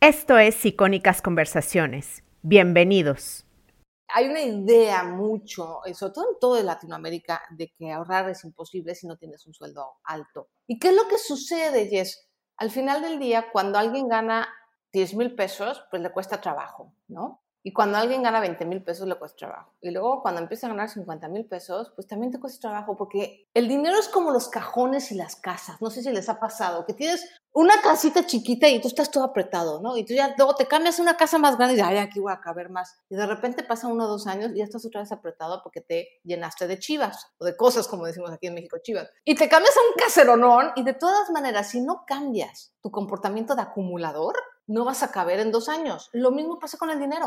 Esto 0.00 0.38
es 0.38 0.64
Icónicas 0.64 1.20
Conversaciones. 1.20 2.22
Bienvenidos. 2.42 3.44
Hay 4.14 4.28
una 4.28 4.42
idea 4.42 5.02
mucho, 5.02 5.84
eh, 5.84 5.92
sobre 5.92 6.12
todo 6.12 6.30
en 6.30 6.38
toda 6.38 6.62
Latinoamérica, 6.62 7.42
de 7.50 7.72
que 7.76 7.90
ahorrar 7.90 8.30
es 8.30 8.44
imposible 8.44 8.94
si 8.94 9.08
no 9.08 9.16
tienes 9.16 9.44
un 9.48 9.54
sueldo 9.54 9.96
alto. 10.04 10.50
¿Y 10.68 10.78
qué 10.78 10.90
es 10.90 10.94
lo 10.94 11.08
que 11.08 11.18
sucede, 11.18 11.88
Jess? 11.88 12.28
Al 12.58 12.70
final 12.70 13.02
del 13.02 13.18
día, 13.18 13.50
cuando 13.50 13.76
alguien 13.76 14.06
gana 14.06 14.48
10 14.92 15.14
mil 15.14 15.34
pesos, 15.34 15.82
pues 15.90 16.00
le 16.00 16.12
cuesta 16.12 16.40
trabajo, 16.40 16.94
¿no? 17.08 17.42
Y 17.62 17.72
cuando 17.72 17.98
alguien 17.98 18.22
gana 18.22 18.40
20 18.40 18.64
mil 18.64 18.82
pesos 18.82 19.06
le 19.08 19.16
cuesta 19.16 19.36
trabajo. 19.36 19.74
Y 19.80 19.90
luego 19.90 20.22
cuando 20.22 20.40
empieza 20.40 20.66
a 20.66 20.70
ganar 20.70 20.88
50 20.88 21.28
mil 21.28 21.44
pesos, 21.46 21.92
pues 21.94 22.06
también 22.06 22.32
te 22.32 22.38
cuesta 22.38 22.68
trabajo 22.68 22.96
porque 22.96 23.48
el 23.54 23.68
dinero 23.68 23.98
es 23.98 24.08
como 24.08 24.30
los 24.30 24.48
cajones 24.48 25.10
y 25.12 25.16
las 25.16 25.36
casas. 25.36 25.80
No 25.82 25.90
sé 25.90 26.02
si 26.02 26.10
les 26.10 26.28
ha 26.28 26.38
pasado 26.38 26.86
que 26.86 26.94
tienes 26.94 27.28
una 27.52 27.80
casita 27.82 28.24
chiquita 28.24 28.68
y 28.68 28.80
tú 28.80 28.88
estás 28.88 29.10
todo 29.10 29.24
apretado, 29.24 29.80
¿no? 29.80 29.96
Y 29.96 30.04
tú 30.04 30.14
ya 30.14 30.34
luego 30.36 30.54
te 30.54 30.66
cambias 30.66 30.98
a 30.98 31.02
una 31.02 31.16
casa 31.16 31.38
más 31.38 31.56
grande 31.56 31.74
y 31.74 31.76
dices, 31.76 31.90
ay, 31.90 31.98
aquí 31.98 32.20
voy 32.20 32.32
a 32.32 32.40
caber 32.40 32.70
más. 32.70 32.96
Y 33.08 33.16
de 33.16 33.26
repente 33.26 33.64
pasa 33.64 33.88
uno 33.88 34.04
o 34.04 34.08
dos 34.08 34.26
años 34.26 34.52
y 34.52 34.58
ya 34.58 34.64
estás 34.64 34.84
otra 34.84 35.00
vez 35.00 35.10
apretado 35.10 35.60
porque 35.62 35.80
te 35.80 36.08
llenaste 36.22 36.68
de 36.68 36.78
chivas 36.78 37.26
o 37.38 37.44
de 37.44 37.56
cosas, 37.56 37.88
como 37.88 38.06
decimos 38.06 38.30
aquí 38.30 38.46
en 38.46 38.54
México, 38.54 38.78
chivas. 38.82 39.10
Y 39.24 39.34
te 39.34 39.48
cambias 39.48 39.76
a 39.76 39.80
un 39.80 39.94
caseronón 39.96 40.70
y 40.76 40.84
de 40.84 40.94
todas 40.94 41.30
maneras, 41.30 41.70
si 41.70 41.80
no 41.80 42.04
cambias 42.06 42.72
tu 42.80 42.90
comportamiento 42.90 43.54
de 43.54 43.62
acumulador, 43.62 44.36
no 44.68 44.84
vas 44.84 45.02
a 45.02 45.10
caber 45.10 45.40
en 45.40 45.50
dos 45.50 45.68
años. 45.68 46.10
Lo 46.12 46.30
mismo 46.30 46.58
pasa 46.60 46.78
con 46.78 46.90
el 46.90 47.00
dinero. 47.00 47.26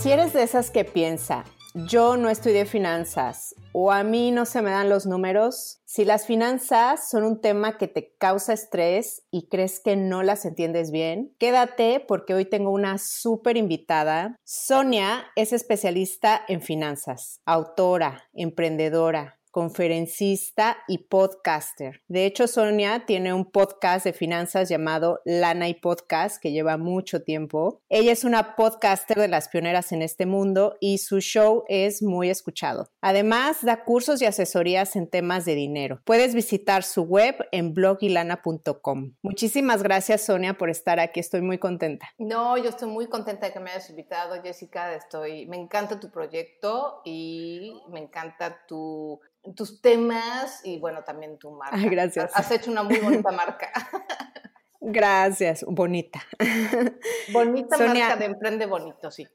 Si 0.00 0.10
eres 0.10 0.32
de 0.32 0.42
esas 0.42 0.70
que 0.70 0.86
piensa, 0.86 1.44
yo 1.74 2.16
no 2.16 2.30
estudié 2.30 2.64
finanzas 2.64 3.54
o 3.72 3.92
a 3.92 4.02
mí 4.02 4.30
no 4.30 4.46
se 4.46 4.62
me 4.62 4.70
dan 4.70 4.88
los 4.88 5.04
números, 5.04 5.82
si 5.84 6.06
las 6.06 6.24
finanzas 6.24 7.10
son 7.10 7.22
un 7.22 7.42
tema 7.42 7.76
que 7.76 7.86
te 7.86 8.16
causa 8.16 8.54
estrés 8.54 9.24
y 9.30 9.48
crees 9.48 9.78
que 9.78 9.96
no 9.96 10.22
las 10.22 10.46
entiendes 10.46 10.90
bien, 10.90 11.36
quédate 11.38 12.00
porque 12.00 12.32
hoy 12.32 12.46
tengo 12.46 12.70
una 12.70 12.96
súper 12.96 13.58
invitada. 13.58 14.36
Sonia 14.42 15.26
es 15.36 15.52
especialista 15.52 16.40
en 16.48 16.62
finanzas, 16.62 17.42
autora, 17.44 18.24
emprendedora, 18.32 19.39
conferencista 19.50 20.78
y 20.88 20.98
podcaster. 20.98 22.02
De 22.08 22.26
hecho, 22.26 22.46
Sonia 22.46 23.04
tiene 23.06 23.34
un 23.34 23.50
podcast 23.50 24.04
de 24.04 24.12
finanzas 24.12 24.68
llamado 24.68 25.20
Lana 25.24 25.68
y 25.68 25.74
Podcast 25.74 26.40
que 26.40 26.52
lleva 26.52 26.76
mucho 26.76 27.22
tiempo. 27.22 27.82
Ella 27.88 28.12
es 28.12 28.24
una 28.24 28.56
podcaster 28.56 29.18
de 29.18 29.28
las 29.28 29.48
pioneras 29.48 29.92
en 29.92 30.02
este 30.02 30.26
mundo 30.26 30.76
y 30.80 30.98
su 30.98 31.20
show 31.20 31.64
es 31.68 32.02
muy 32.02 32.30
escuchado. 32.30 32.90
Además, 33.00 33.64
da 33.64 33.84
cursos 33.84 34.22
y 34.22 34.26
asesorías 34.26 34.96
en 34.96 35.08
temas 35.08 35.44
de 35.44 35.54
dinero. 35.54 36.00
Puedes 36.04 36.34
visitar 36.34 36.82
su 36.82 37.02
web 37.02 37.36
en 37.52 37.74
blogilana.com. 37.74 39.14
Muchísimas 39.22 39.82
gracias, 39.82 40.22
Sonia, 40.22 40.54
por 40.54 40.70
estar 40.70 41.00
aquí. 41.00 41.20
Estoy 41.20 41.42
muy 41.42 41.58
contenta. 41.58 42.08
No, 42.18 42.56
yo 42.56 42.70
estoy 42.70 42.88
muy 42.88 43.06
contenta 43.08 43.46
de 43.46 43.52
que 43.52 43.60
me 43.60 43.70
hayas 43.70 43.90
invitado, 43.90 44.40
Jessica. 44.42 44.94
Estoy, 44.94 45.46
me 45.46 45.56
encanta 45.56 45.98
tu 45.98 46.10
proyecto 46.10 47.00
y 47.04 47.72
me 47.88 48.00
encanta 48.00 48.66
tu 48.66 49.20
tus 49.56 49.80
temas 49.80 50.60
y 50.64 50.78
bueno, 50.78 51.02
también 51.04 51.38
tu 51.38 51.50
marca. 51.50 51.76
gracias. 51.76 52.30
Has 52.34 52.50
hecho 52.50 52.70
una 52.70 52.82
muy 52.82 52.98
bonita 52.98 53.30
marca. 53.30 53.70
Gracias, 54.82 55.62
bonita. 55.68 56.22
Bonita 57.32 57.76
marca 57.76 58.16
de 58.16 58.24
Emprende 58.24 58.64
Bonito, 58.64 59.10
sí. 59.10 59.28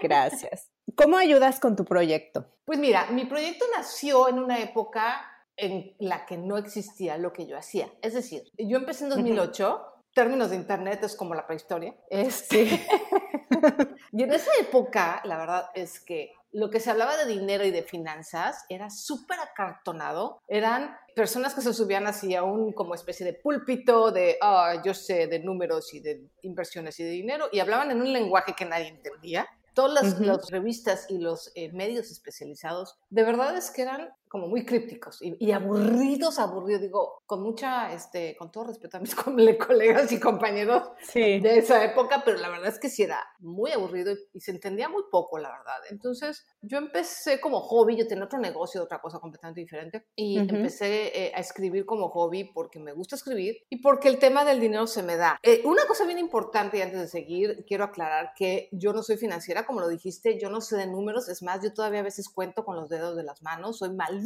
Gracias. 0.00 0.70
¿Cómo 0.94 1.16
ayudas 1.16 1.58
con 1.58 1.74
tu 1.74 1.84
proyecto? 1.84 2.46
Pues 2.64 2.78
mira, 2.78 3.06
mi 3.10 3.24
proyecto 3.24 3.64
nació 3.76 4.28
en 4.28 4.38
una 4.38 4.60
época 4.60 5.20
en 5.56 5.94
la 5.98 6.26
que 6.26 6.38
no 6.38 6.56
existía 6.58 7.18
lo 7.18 7.32
que 7.32 7.46
yo 7.46 7.58
hacía. 7.58 7.92
Es 8.02 8.14
decir, 8.14 8.44
yo 8.56 8.78
empecé 8.78 9.04
en 9.04 9.10
2008, 9.10 9.82
términos 10.14 10.50
de 10.50 10.56
internet 10.56 11.02
es 11.02 11.16
como 11.16 11.34
la 11.34 11.46
prehistoria. 11.46 11.96
Este, 12.08 12.64
y 14.12 14.22
en 14.22 14.32
esa 14.32 14.50
época, 14.60 15.22
la 15.24 15.38
verdad 15.38 15.70
es 15.74 15.98
que 15.98 16.32
lo 16.52 16.70
que 16.70 16.80
se 16.80 16.90
hablaba 16.90 17.16
de 17.16 17.26
dinero 17.26 17.64
y 17.64 17.70
de 17.70 17.82
finanzas 17.82 18.64
era 18.68 18.90
súper 18.90 19.38
acartonado. 19.40 20.42
Eran 20.48 20.96
personas 21.14 21.54
que 21.54 21.62
se 21.62 21.72
subían 21.72 22.06
así 22.06 22.34
a 22.34 22.42
un 22.42 22.72
como 22.72 22.94
especie 22.94 23.24
de 23.24 23.32
púlpito 23.32 24.12
de, 24.12 24.36
ah, 24.40 24.82
yo 24.84 24.94
sé 24.94 25.26
de 25.26 25.38
números 25.38 25.92
y 25.94 26.00
de 26.00 26.28
inversiones 26.42 27.00
y 27.00 27.04
de 27.04 27.10
dinero, 27.10 27.46
y 27.52 27.60
hablaban 27.60 27.90
en 27.90 28.00
un 28.00 28.12
lenguaje 28.12 28.54
que 28.56 28.66
nadie 28.66 28.88
entendía. 28.88 29.48
Todas 29.74 30.18
las, 30.20 30.50
revistas 30.50 31.06
y 31.08 31.16
los 31.16 31.50
eh, 31.54 31.72
medios 31.72 32.10
especializados, 32.10 32.98
de 33.08 33.24
verdad 33.24 33.56
es 33.56 33.70
que 33.70 33.80
eran 33.80 34.10
como 34.32 34.48
muy 34.48 34.64
crípticos 34.64 35.18
y, 35.20 35.52
aburridos, 35.52 36.38
aburridos, 36.38 36.80
digo, 36.80 37.22
con 37.26 37.42
mucha, 37.42 37.92
este, 37.92 38.34
con 38.38 38.50
todo 38.50 38.64
respeto 38.64 38.96
a 38.96 39.00
mis 39.00 39.14
colegas 39.14 40.10
y 40.10 40.18
compañeros 40.18 40.88
de 41.12 41.58
esa 41.58 41.84
época, 41.84 42.22
pero 42.24 42.38
la 42.38 42.48
verdad 42.48 42.68
es 42.68 42.78
que 42.78 42.88
sí 42.88 43.02
era 43.02 43.22
muy 43.40 43.72
aburrido 43.72 44.14
y, 44.32 44.40
se 44.40 44.52
entendía 44.52 44.88
muy 44.88 45.02
poco, 45.10 45.36
la 45.36 45.50
verdad. 45.50 45.76
Entonces, 45.90 46.46
yo 46.62 46.78
empecé 46.78 47.42
como 47.42 47.60
hobby, 47.60 47.94
yo 47.94 48.06
tenía 48.06 48.24
otro 48.24 48.38
negocio, 48.38 48.82
otra 48.82 49.02
cosa 49.02 49.18
completamente 49.18 49.60
diferente, 49.60 50.06
y 50.16 50.38
empecé 50.38 51.26
eh, 51.26 51.32
a 51.34 51.40
escribir 51.40 51.84
como 51.84 52.08
hobby 52.08 52.44
porque 52.44 52.80
me 52.80 52.94
gusta 52.94 53.16
escribir 53.16 53.58
y 53.68 53.82
porque 53.82 54.08
el 54.08 54.18
tema 54.18 54.46
del 54.46 54.60
dinero 54.60 54.86
se 54.86 55.02
me 55.02 55.18
da. 55.18 55.38
Eh, 55.42 55.60
una 55.66 55.84
cosa 55.86 56.06
bien 56.06 56.18
importante 56.18 56.78
y 56.78 56.80
antes 56.80 56.98
de 56.98 57.08
seguir, 57.08 57.66
quiero 57.68 57.84
aclarar 57.84 58.32
que 58.34 58.70
yo 58.72 58.94
no 58.94 59.02
soy 59.02 59.18
financiera, 59.18 59.66
como 59.66 59.80
lo 59.80 59.88
dijiste, 59.88 60.38
yo 60.40 60.48
no 60.48 60.62
sé 60.62 60.78
de 60.78 60.86
números, 60.86 61.28
es 61.28 61.42
más, 61.42 61.62
yo 61.62 61.74
todavía 61.74 62.00
a 62.00 62.04
veces 62.04 62.30
cuento 62.30 62.64
con 62.64 62.76
los 62.76 62.88
dedos 62.88 63.14
de 63.14 63.24
las 63.24 63.42
manos, 63.42 63.76
soy 63.76 63.90
mal 63.94 64.21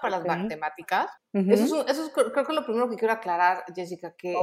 para 0.00 0.18
las 0.18 0.26
matemáticas. 0.26 1.10
eso, 1.32 1.86
es, 1.86 2.10
creo 2.14 2.32
que 2.32 2.40
es 2.40 2.48
lo 2.48 2.64
primero 2.64 2.88
que 2.88 2.96
quiero 2.96 3.14
aclarar, 3.14 3.64
Jessica, 3.74 4.14
que 4.16 4.34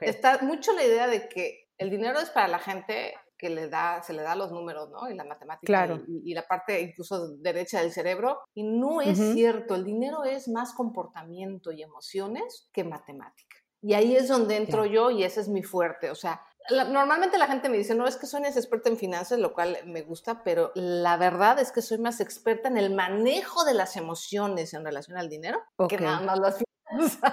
está 0.00 0.38
mucho 0.42 0.72
la 0.72 0.84
idea 0.84 1.06
de 1.06 1.28
que 1.28 1.68
el 1.78 1.90
dinero 1.90 2.18
es 2.18 2.30
para 2.30 2.48
la 2.48 2.58
gente 2.58 3.14
que 3.38 3.48
le 3.48 3.68
da, 3.68 4.02
se 4.02 4.12
le 4.12 4.22
da 4.22 4.34
los 4.34 4.50
números, 4.50 4.90
¿no? 4.90 5.08
Y 5.08 5.14
la 5.14 5.24
matemática 5.24 6.00
y, 6.08 6.34
la 6.34 6.42
parte 6.42 6.80
incluso 6.80 7.36
derecha 7.36 7.80
del 7.80 7.92
cerebro. 7.92 8.40
Y 8.52 8.64
no 8.64 9.00
es 9.00 9.16
cierto, 9.16 9.76
el 9.76 9.84
dinero 9.84 10.24
es 10.24 10.48
más 10.48 10.74
comportamiento 10.74 11.70
y 11.70 11.82
emociones 11.82 12.68
que 12.72 12.82
matemática. 12.82 13.56
Y 13.80 13.94
ahí 13.94 14.16
es 14.16 14.26
donde 14.26 14.56
entro 14.56 14.86
yo 14.86 15.12
y 15.12 15.22
ese 15.22 15.40
es 15.40 15.48
mi 15.48 15.62
fuerte. 15.62 16.10
O 16.10 16.16
sea, 16.16 16.42
normalmente 16.70 17.38
la 17.38 17.46
gente 17.46 17.68
me 17.68 17.76
dice, 17.76 17.94
no, 17.94 18.06
es 18.06 18.16
que 18.16 18.26
es 18.26 18.56
experta 18.56 18.88
en 18.88 18.96
finanzas, 18.96 19.38
lo 19.38 19.54
cual 19.54 19.78
me 19.86 20.02
gusta, 20.02 20.42
pero 20.44 20.72
la 20.74 21.16
verdad 21.16 21.58
es 21.58 21.72
que 21.72 21.82
soy 21.82 21.98
más 21.98 22.20
experta 22.20 22.68
en 22.68 22.76
el 22.76 22.94
manejo 22.94 23.64
de 23.64 23.74
las 23.74 23.96
emociones 23.96 24.74
en 24.74 24.84
relación 24.84 25.16
al 25.16 25.28
dinero 25.28 25.62
que 25.88 25.98
nada 25.98 26.20
más 26.20 26.38
las 26.38 26.58
finanzas. 26.58 27.32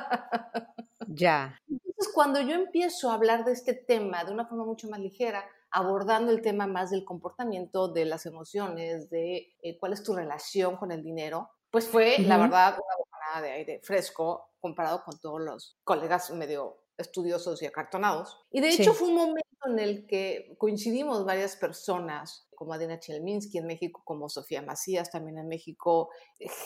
Ya. 1.08 1.62
Entonces, 1.70 2.12
cuando 2.14 2.42
yo 2.42 2.56
empiezo 2.56 3.10
a 3.10 3.14
hablar 3.14 3.46
de 3.46 3.54
este 3.54 3.74
tema 3.74 4.24
de 4.24 4.34
una 4.34 4.48
forma 4.48 4.66
mucho 4.66 4.90
más 4.90 5.00
ligera, 5.00 5.46
abordando 5.72 6.32
el 6.32 6.42
tema 6.42 6.68
más 6.68 6.90
del 6.90 7.06
comportamiento, 7.06 7.90
de 7.90 8.06
las 8.06 8.26
emociones, 8.26 9.10
de 9.10 9.56
eh, 9.62 9.78
cuál 9.80 9.94
es 9.94 10.04
tu 10.04 10.16
relación 10.16 10.78
con 10.78 10.92
el 10.92 11.04
dinero, 11.04 11.50
pues 11.70 11.88
fue, 11.88 12.20
la 12.20 12.38
verdad, 12.38 12.74
una 12.76 12.98
bocanada 12.98 13.42
de 13.42 13.52
aire 13.52 13.82
fresco 13.84 14.52
comparado 14.60 15.04
con 15.04 15.20
todos 15.20 15.42
los 15.42 15.78
colegas 15.84 16.32
medio 16.32 16.85
estudiosos 16.98 17.62
y 17.62 17.66
acartonados. 17.66 18.40
Y 18.52 18.62
de 18.62 18.70
hecho 18.70 18.94
fue 18.94 19.10
un 19.10 19.16
momento 19.16 19.46
en 19.66 19.80
el 19.80 20.06
que 20.08 20.56
coincidimos 20.58 21.26
varias 21.26 21.56
personas, 21.56 22.48
como 22.56 22.74
Adina 22.74 23.00
Chelminsky 23.00 23.58
en 23.58 23.68
México, 23.68 24.02
como 24.06 24.30
Sofía 24.30 24.62
Macías 24.62 25.12
también 25.12 25.38
en 25.38 25.48
México, 25.48 26.10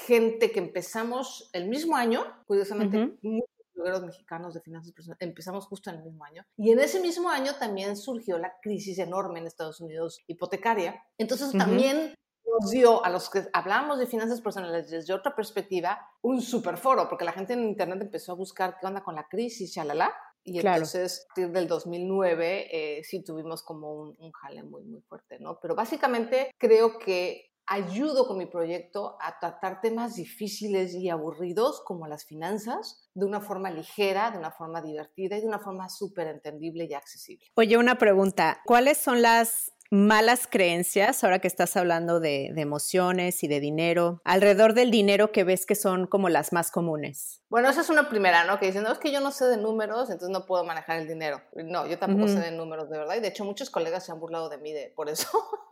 gente 0.05 0.51
que 0.51 0.59
empezamos 0.59 1.49
el 1.53 1.67
mismo 1.67 1.95
año, 1.95 2.25
curiosamente, 2.45 3.17
muchos 3.21 3.49
blogueros 3.73 4.03
mexicanos 4.03 4.53
de 4.53 4.61
finanzas 4.61 4.91
personales, 4.91 5.21
empezamos 5.21 5.65
justo 5.65 5.89
en 5.89 5.97
el 5.97 6.03
mismo 6.03 6.25
año. 6.25 6.45
Y 6.57 6.71
en 6.71 6.79
ese 6.79 6.99
mismo 6.99 7.29
año 7.29 7.53
también 7.59 7.95
surgió 7.95 8.37
la 8.37 8.53
crisis 8.61 8.99
enorme 8.99 9.39
en 9.39 9.47
Estados 9.47 9.79
Unidos 9.79 10.19
hipotecaria. 10.27 11.01
Entonces 11.17 11.51
también 11.53 12.13
nos 12.49 12.71
dio 12.71 13.03
a 13.03 13.09
los 13.09 13.29
que 13.29 13.47
hablamos 13.53 13.99
de 13.99 14.07
finanzas 14.07 14.41
personales 14.41 14.89
desde 14.89 15.13
otra 15.13 15.35
perspectiva 15.35 15.99
un 16.21 16.41
super 16.41 16.77
foro, 16.77 17.07
porque 17.07 17.25
la 17.25 17.31
gente 17.31 17.53
en 17.53 17.63
Internet 17.63 18.01
empezó 18.01 18.33
a 18.33 18.35
buscar 18.35 18.77
qué 18.79 18.87
onda 18.87 19.03
con 19.03 19.15
la 19.15 19.27
crisis, 19.27 19.73
chalala. 19.73 20.13
Y 20.43 20.59
entonces, 20.59 21.25
a 21.25 21.27
partir 21.27 21.51
del 21.51 21.67
2009, 21.67 22.67
eh, 22.71 23.03
sí 23.03 23.23
tuvimos 23.23 23.61
como 23.61 23.93
un, 23.93 24.15
un, 24.17 24.31
jale 24.31 24.63
muy, 24.63 24.83
muy 24.83 25.01
fuerte, 25.01 25.37
¿no? 25.39 25.59
Pero 25.61 25.75
básicamente 25.75 26.51
creo 26.57 26.97
que 26.97 27.49
ayudo 27.69 28.27
con 28.27 28.37
mi 28.37 28.47
proyecto 28.47 29.15
a 29.21 29.39
tratar 29.39 29.79
temas 29.79 30.15
difíciles 30.15 30.95
y 30.95 31.09
aburridos 31.09 31.81
como 31.85 32.07
las 32.07 32.25
finanzas 32.25 33.09
de 33.13 33.25
una 33.25 33.41
forma 33.41 33.69
ligera, 33.69 34.31
de 34.31 34.39
una 34.39 34.51
forma 34.51 34.81
divertida 34.81 35.37
y 35.37 35.41
de 35.41 35.47
una 35.47 35.59
forma 35.59 35.87
súper 35.87 36.27
entendible 36.27 36.87
y 36.89 36.95
accesible. 36.95 37.45
Oye, 37.55 37.77
una 37.77 37.99
pregunta, 37.99 38.61
¿cuáles 38.65 38.97
son 38.97 39.21
las 39.21 39.71
malas 39.91 40.47
creencias, 40.47 41.23
ahora 41.23 41.39
que 41.39 41.47
estás 41.47 41.75
hablando 41.75 42.19
de, 42.19 42.53
emociones 42.55 43.43
y 43.43 43.47
de 43.47 43.59
dinero, 43.59 44.21
alrededor 44.23 44.73
del 44.73 44.91
dinero 44.91 45.31
que 45.31 45.43
ves 45.43 45.65
que 45.65 45.75
son 45.75 46.07
como 46.07 46.29
las 46.29 46.53
más 46.53 46.71
comunes? 46.71 47.41
Bueno, 47.49 47.69
esa 47.69 47.81
es 47.81 47.89
una 47.89 48.09
primera, 48.09 48.43
¿no? 48.43 48.59
Que 48.59 48.67
dicen, 48.67 48.83
no, 48.83 48.91
es 48.91 48.99
que 48.99 49.11
yo 49.11 49.21
no 49.21 49.31
sé 49.31 49.45
de 49.45 49.57
números, 49.57 50.09
entonces 50.09 50.29
no 50.29 50.45
puedo 50.45 50.63
manejar 50.63 50.97
el 50.97 51.07
dinero. 51.07 51.41
No, 51.53 51.87
yo 51.87 51.97
tampoco 51.97 52.27
sé 52.27 52.39
de 52.39 52.51
números, 52.51 52.89
de 52.89 52.97
verdad. 52.97 53.15
Y 53.15 53.21
de 53.21 53.29
hecho, 53.29 53.45
muchos 53.45 53.69
colegas 53.69 54.05
se 54.05 54.11
han 54.11 54.19
burlado 54.19 54.49
de 54.49 54.57
mí 54.57 54.73
de, 54.73 54.91
por 54.95 55.09
eso. 55.09 55.27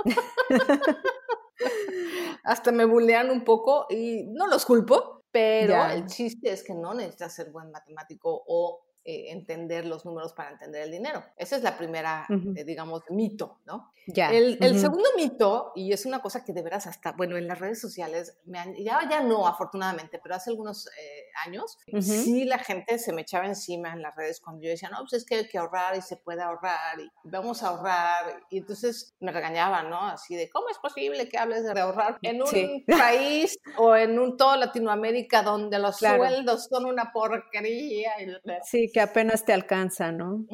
Hasta 2.43 2.71
me 2.71 2.85
bullean 2.85 3.29
un 3.29 3.43
poco 3.43 3.85
y 3.89 4.23
no 4.27 4.47
los 4.47 4.65
culpo, 4.65 5.23
pero 5.31 5.85
el 5.85 6.07
chiste 6.07 6.51
es 6.51 6.63
que 6.63 6.73
no 6.73 6.93
necesitas 6.93 7.35
ser 7.35 7.51
buen 7.51 7.71
matemático 7.71 8.43
o 8.47 8.86
eh, 9.09 9.31
entender 9.31 9.85
los 9.85 10.03
números 10.03 10.33
para 10.33 10.51
entender 10.51 10.81
el 10.81 10.91
dinero. 10.91 11.23
Esa 11.37 11.55
es 11.55 11.63
la 11.63 11.77
primera, 11.77 12.27
eh, 12.57 12.65
digamos, 12.65 13.03
mito, 13.09 13.61
¿no? 13.65 13.93
Ya. 14.05 14.31
El, 14.31 14.57
segundo 14.79 15.09
mito, 15.15 15.71
y 15.75 15.93
es 15.93 16.05
una 16.05 16.21
cosa 16.21 16.43
que 16.43 16.51
de 16.51 16.61
veras 16.61 16.87
hasta, 16.87 17.13
bueno, 17.13 17.37
en 17.37 17.47
las 17.47 17.57
redes 17.57 17.79
sociales, 17.79 18.37
me 18.45 18.59
han, 18.59 18.75
ya, 18.75 18.99
ya 19.09 19.21
no, 19.21 19.47
afortunadamente, 19.47 20.19
pero 20.21 20.35
hace 20.35 20.49
algunos 20.49 20.87
eh, 20.87 21.25
años, 21.45 21.77
sí 22.01 22.43
la 22.43 22.57
gente 22.57 22.99
se 22.99 23.13
me 23.13 23.21
echaba 23.21 23.45
encima 23.45 23.93
en 23.93 24.01
las 24.01 24.15
redes 24.15 24.41
cuando 24.41 24.63
yo 24.63 24.69
decía, 24.69 24.89
no, 24.89 24.99
pues 24.99 25.13
es 25.13 25.25
que 25.25 25.35
hay 25.35 25.47
que 25.47 25.57
ahorrar 25.57 25.97
y 25.97 26.01
se 26.01 26.17
puede 26.17 26.41
ahorrar 26.41 26.99
y 26.99 27.09
vamos 27.23 27.63
a 27.63 27.69
ahorrar. 27.69 28.43
Y 28.49 28.57
entonces 28.59 29.13
me 29.19 29.31
regañaban, 29.31 29.89
¿no? 29.89 30.01
Así 30.01 30.35
de, 30.35 30.49
¿cómo 30.49 30.69
es 30.69 30.77
posible 30.79 31.29
que 31.29 31.37
hables 31.37 31.63
de 31.63 31.79
ahorrar 31.79 32.17
en 32.21 32.41
un 32.41 32.85
país 32.87 33.57
o 33.77 33.95
en 33.95 34.19
un 34.19 34.37
todo 34.37 34.55
Latinoamérica 34.55 35.43
donde 35.43 35.79
los 35.79 35.97
sueldos 35.97 36.67
son 36.69 36.85
una 36.85 37.11
porquería? 37.13 38.11
sí, 38.63 38.89
que 38.97 39.01
apenas 39.01 39.45
te 39.45 39.53
alcanza, 39.53 40.11
¿no? 40.11 40.47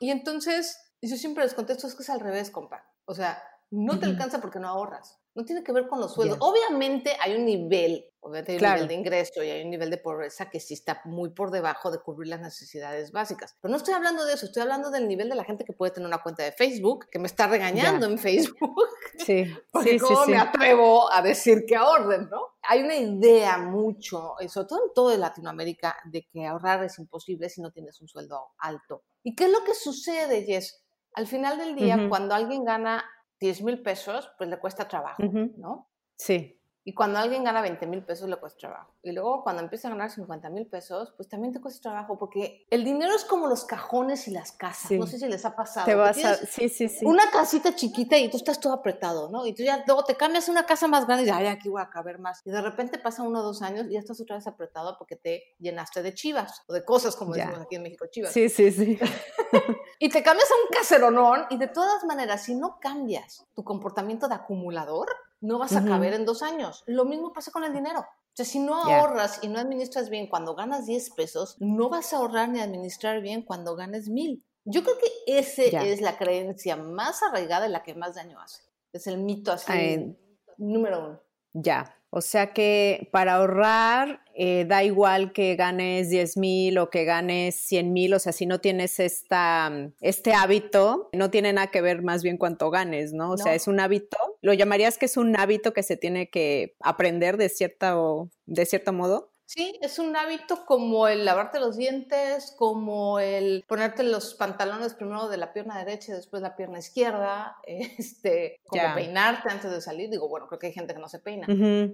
Y 0.00 0.10
entonces, 0.10 0.76
yo 1.00 1.14
siempre 1.14 1.44
les 1.44 1.54
contesto, 1.54 1.86
es 1.86 1.94
que 1.94 2.02
es 2.02 2.10
al 2.10 2.18
revés, 2.18 2.50
compa. 2.50 2.84
O 3.04 3.14
sea, 3.14 3.40
no 3.70 4.00
te 4.00 4.06
alcanza 4.06 4.40
porque 4.40 4.58
no 4.58 4.66
ahorras. 4.66 5.20
No 5.38 5.44
tiene 5.44 5.62
que 5.62 5.70
ver 5.70 5.86
con 5.86 6.00
los 6.00 6.14
sueldos. 6.14 6.36
Obviamente 6.40 7.16
hay 7.20 7.36
un 7.36 7.44
nivel, 7.44 8.04
obviamente 8.18 8.50
hay 8.50 8.58
un 8.58 8.72
nivel 8.72 8.88
de 8.88 8.94
ingreso 8.94 9.44
y 9.44 9.48
hay 9.48 9.62
un 9.62 9.70
nivel 9.70 9.88
de 9.88 9.98
pobreza 9.98 10.50
que 10.50 10.58
sí 10.58 10.74
está 10.74 11.00
muy 11.04 11.30
por 11.30 11.52
debajo 11.52 11.92
de 11.92 12.00
cubrir 12.00 12.26
las 12.26 12.40
necesidades 12.40 13.12
básicas. 13.12 13.56
Pero 13.60 13.70
no 13.70 13.76
estoy 13.76 13.94
hablando 13.94 14.24
de 14.24 14.34
eso, 14.34 14.46
estoy 14.46 14.62
hablando 14.62 14.90
del 14.90 15.06
nivel 15.06 15.28
de 15.28 15.36
la 15.36 15.44
gente 15.44 15.64
que 15.64 15.72
puede 15.72 15.92
tener 15.92 16.08
una 16.08 16.24
cuenta 16.24 16.42
de 16.42 16.50
Facebook, 16.50 17.06
que 17.08 17.20
me 17.20 17.28
está 17.28 17.46
regañando 17.46 18.06
en 18.06 18.18
Facebook. 18.18 18.58
Sí. 19.24 19.44
Porque 19.72 19.98
cómo 19.98 20.26
me 20.26 20.38
atrevo 20.38 21.12
a 21.12 21.22
decir 21.22 21.64
que 21.66 21.76
ahorren, 21.76 22.28
¿no? 22.30 22.40
Hay 22.62 22.82
una 22.82 22.96
idea 22.96 23.58
mucho, 23.58 24.34
sobre 24.48 24.66
todo 24.66 24.86
en 24.86 24.94
toda 24.94 25.16
Latinoamérica, 25.16 25.96
de 26.04 26.26
que 26.30 26.46
ahorrar 26.46 26.82
es 26.84 26.98
imposible 26.98 27.48
si 27.48 27.60
no 27.60 27.70
tienes 27.70 28.00
un 28.00 28.08
sueldo 28.08 28.48
alto. 28.58 29.04
¿Y 29.22 29.36
qué 29.36 29.44
es 29.44 29.52
lo 29.52 29.62
que 29.64 29.74
sucede, 29.74 30.42
Jess? 30.44 30.84
Al 31.14 31.26
final 31.26 31.58
del 31.58 31.74
día, 31.74 32.08
cuando 32.08 32.34
alguien 32.34 32.64
gana 32.64 33.04
10 33.40 33.62
mil 33.62 33.82
pesos, 33.82 34.30
pues 34.36 34.50
le 34.50 34.58
cuesta 34.58 34.88
trabajo, 34.88 35.22
¿no? 35.56 35.90
Sí. 36.16 36.57
Y 36.88 36.94
cuando 36.94 37.18
alguien 37.18 37.44
gana 37.44 37.60
20 37.60 37.86
mil 37.86 38.02
pesos, 38.02 38.30
le 38.30 38.36
cuesta 38.36 38.60
trabajo. 38.60 38.94
Y 39.02 39.12
luego 39.12 39.42
cuando 39.42 39.60
empieza 39.60 39.88
a 39.88 39.90
ganar 39.90 40.10
50 40.10 40.48
mil 40.48 40.66
pesos, 40.66 41.12
pues 41.18 41.28
también 41.28 41.52
te 41.52 41.60
cuesta 41.60 41.82
trabajo, 41.82 42.16
porque 42.16 42.66
el 42.70 42.82
dinero 42.82 43.14
es 43.14 43.26
como 43.26 43.46
los 43.46 43.66
cajones 43.66 44.26
y 44.26 44.30
las 44.30 44.52
casas. 44.52 44.92
No 44.92 45.06
sé 45.06 45.18
si 45.18 45.28
les 45.28 45.44
ha 45.44 45.54
pasado. 45.54 45.84
Te 45.84 45.94
vas 45.94 46.24
a... 46.24 46.36
Sí, 46.36 46.70
sí, 46.70 46.88
sí. 46.88 47.04
Una 47.04 47.30
casita 47.30 47.74
chiquita 47.74 48.16
y 48.16 48.30
tú 48.30 48.38
estás 48.38 48.58
todo 48.58 48.72
apretado, 48.72 49.28
¿no? 49.28 49.44
Y 49.44 49.52
tú 49.52 49.64
ya 49.64 49.84
luego 49.86 50.02
te 50.04 50.14
cambias 50.14 50.48
a 50.48 50.50
una 50.52 50.64
casa 50.64 50.88
más 50.88 51.06
grande 51.06 51.26
y 51.26 51.28
ay, 51.28 51.48
aquí 51.48 51.68
voy 51.68 51.82
a 51.82 51.90
caber 51.90 52.20
más. 52.20 52.40
Y 52.46 52.50
de 52.50 52.62
repente 52.62 52.98
pasa 52.98 53.22
uno 53.22 53.40
o 53.40 53.42
dos 53.42 53.60
años 53.60 53.84
y 53.90 53.92
ya 53.92 53.98
estás 53.98 54.18
otra 54.22 54.36
vez 54.36 54.46
apretado 54.46 54.96
porque 54.96 55.16
te 55.16 55.56
llenaste 55.58 56.02
de 56.02 56.14
chivas 56.14 56.62
o 56.68 56.72
de 56.72 56.86
cosas, 56.86 57.16
como 57.16 57.34
decimos 57.34 57.58
aquí 57.58 57.76
en 57.76 57.82
México, 57.82 58.06
chivas. 58.06 58.32
Sí, 58.32 58.48
sí, 58.48 58.72
sí. 58.72 58.98
y 59.98 60.08
te 60.08 60.22
cambias 60.22 60.50
a 60.50 60.54
un 60.54 60.74
caseronón 60.74 61.44
y 61.50 61.58
de 61.58 61.68
todas 61.68 62.02
maneras, 62.04 62.44
si 62.44 62.54
no 62.54 62.78
cambias 62.80 63.44
tu 63.54 63.62
comportamiento 63.62 64.26
de 64.26 64.36
acumulador, 64.36 65.06
no 65.40 65.58
vas 65.58 65.76
a 65.76 65.84
caber 65.84 66.14
en 66.14 66.24
dos 66.24 66.42
años. 66.42 66.82
Lo 66.86 67.04
mismo 67.04 67.32
pasa 67.32 67.50
con 67.50 67.64
el 67.64 67.72
dinero. 67.72 68.00
O 68.00 68.36
sea, 68.38 68.44
si 68.44 68.58
no 68.58 68.76
ahorras 68.76 69.40
y 69.42 69.48
no 69.48 69.58
administras 69.58 70.10
bien 70.10 70.28
cuando 70.28 70.54
ganas 70.54 70.86
10 70.86 71.10
pesos, 71.10 71.56
no 71.58 71.88
vas 71.88 72.12
a 72.12 72.18
ahorrar 72.18 72.48
ni 72.48 72.60
administrar 72.60 73.20
bien 73.20 73.42
cuando 73.42 73.74
ganes 73.74 74.08
mil. 74.08 74.44
Yo 74.64 74.82
creo 74.82 74.96
que 74.98 75.38
esa 75.38 75.62
es 75.82 76.00
la 76.00 76.18
creencia 76.18 76.76
más 76.76 77.22
arraigada 77.22 77.66
y 77.66 77.70
la 77.70 77.82
que 77.82 77.94
más 77.94 78.14
daño 78.14 78.38
hace. 78.40 78.62
Es 78.92 79.06
el 79.06 79.18
mito 79.18 79.52
así, 79.52 80.16
número 80.56 80.98
uno. 81.00 81.20
Ya, 81.52 81.97
o 82.10 82.20
sea 82.20 82.52
que 82.52 83.08
para 83.12 83.34
ahorrar 83.34 84.22
eh, 84.34 84.64
da 84.66 84.84
igual 84.84 85.32
que 85.32 85.56
ganes 85.56 86.10
10 86.10 86.36
mil 86.36 86.78
o 86.78 86.90
que 86.90 87.04
ganes 87.04 87.56
100 87.56 87.92
mil, 87.92 88.14
o 88.14 88.18
sea, 88.18 88.32
si 88.32 88.46
no 88.46 88.60
tienes 88.60 89.00
esta, 89.00 89.90
este 90.00 90.32
hábito, 90.32 91.10
no 91.12 91.30
tiene 91.30 91.52
nada 91.52 91.72
que 91.72 91.80
ver 91.80 92.02
más 92.02 92.22
bien 92.22 92.38
cuánto 92.38 92.70
ganes, 92.70 93.12
¿no? 93.12 93.32
O 93.32 93.36
sea, 93.36 93.54
es 93.54 93.66
un 93.66 93.80
hábito, 93.80 94.16
¿lo 94.40 94.52
llamarías 94.54 94.96
que 94.96 95.06
es 95.06 95.16
un 95.16 95.36
hábito 95.36 95.72
que 95.72 95.82
se 95.82 95.96
tiene 95.96 96.30
que 96.30 96.76
aprender 96.80 97.36
de, 97.36 97.48
cierta 97.48 97.98
o, 97.98 98.30
de 98.46 98.64
cierto 98.64 98.92
modo? 98.92 99.32
Sí, 99.48 99.78
es 99.80 99.98
un 99.98 100.14
hábito 100.14 100.66
como 100.66 101.08
el 101.08 101.24
lavarte 101.24 101.58
los 101.58 101.78
dientes, 101.78 102.54
como 102.58 103.18
el 103.18 103.64
ponerte 103.66 104.02
los 104.02 104.34
pantalones 104.34 104.92
primero 104.92 105.26
de 105.28 105.38
la 105.38 105.54
pierna 105.54 105.78
derecha 105.78 106.12
y 106.12 106.16
después 106.16 106.42
la 106.42 106.54
pierna 106.54 106.80
izquierda, 106.80 107.56
este, 107.64 108.60
como 108.66 108.94
peinarte 108.94 109.50
antes 109.50 109.70
de 109.70 109.80
salir. 109.80 110.10
Digo, 110.10 110.28
bueno, 110.28 110.48
creo 110.48 110.58
que 110.58 110.66
hay 110.66 110.74
gente 110.74 110.92
que 110.92 111.00
no 111.00 111.08
se 111.08 111.20
peina, 111.20 111.46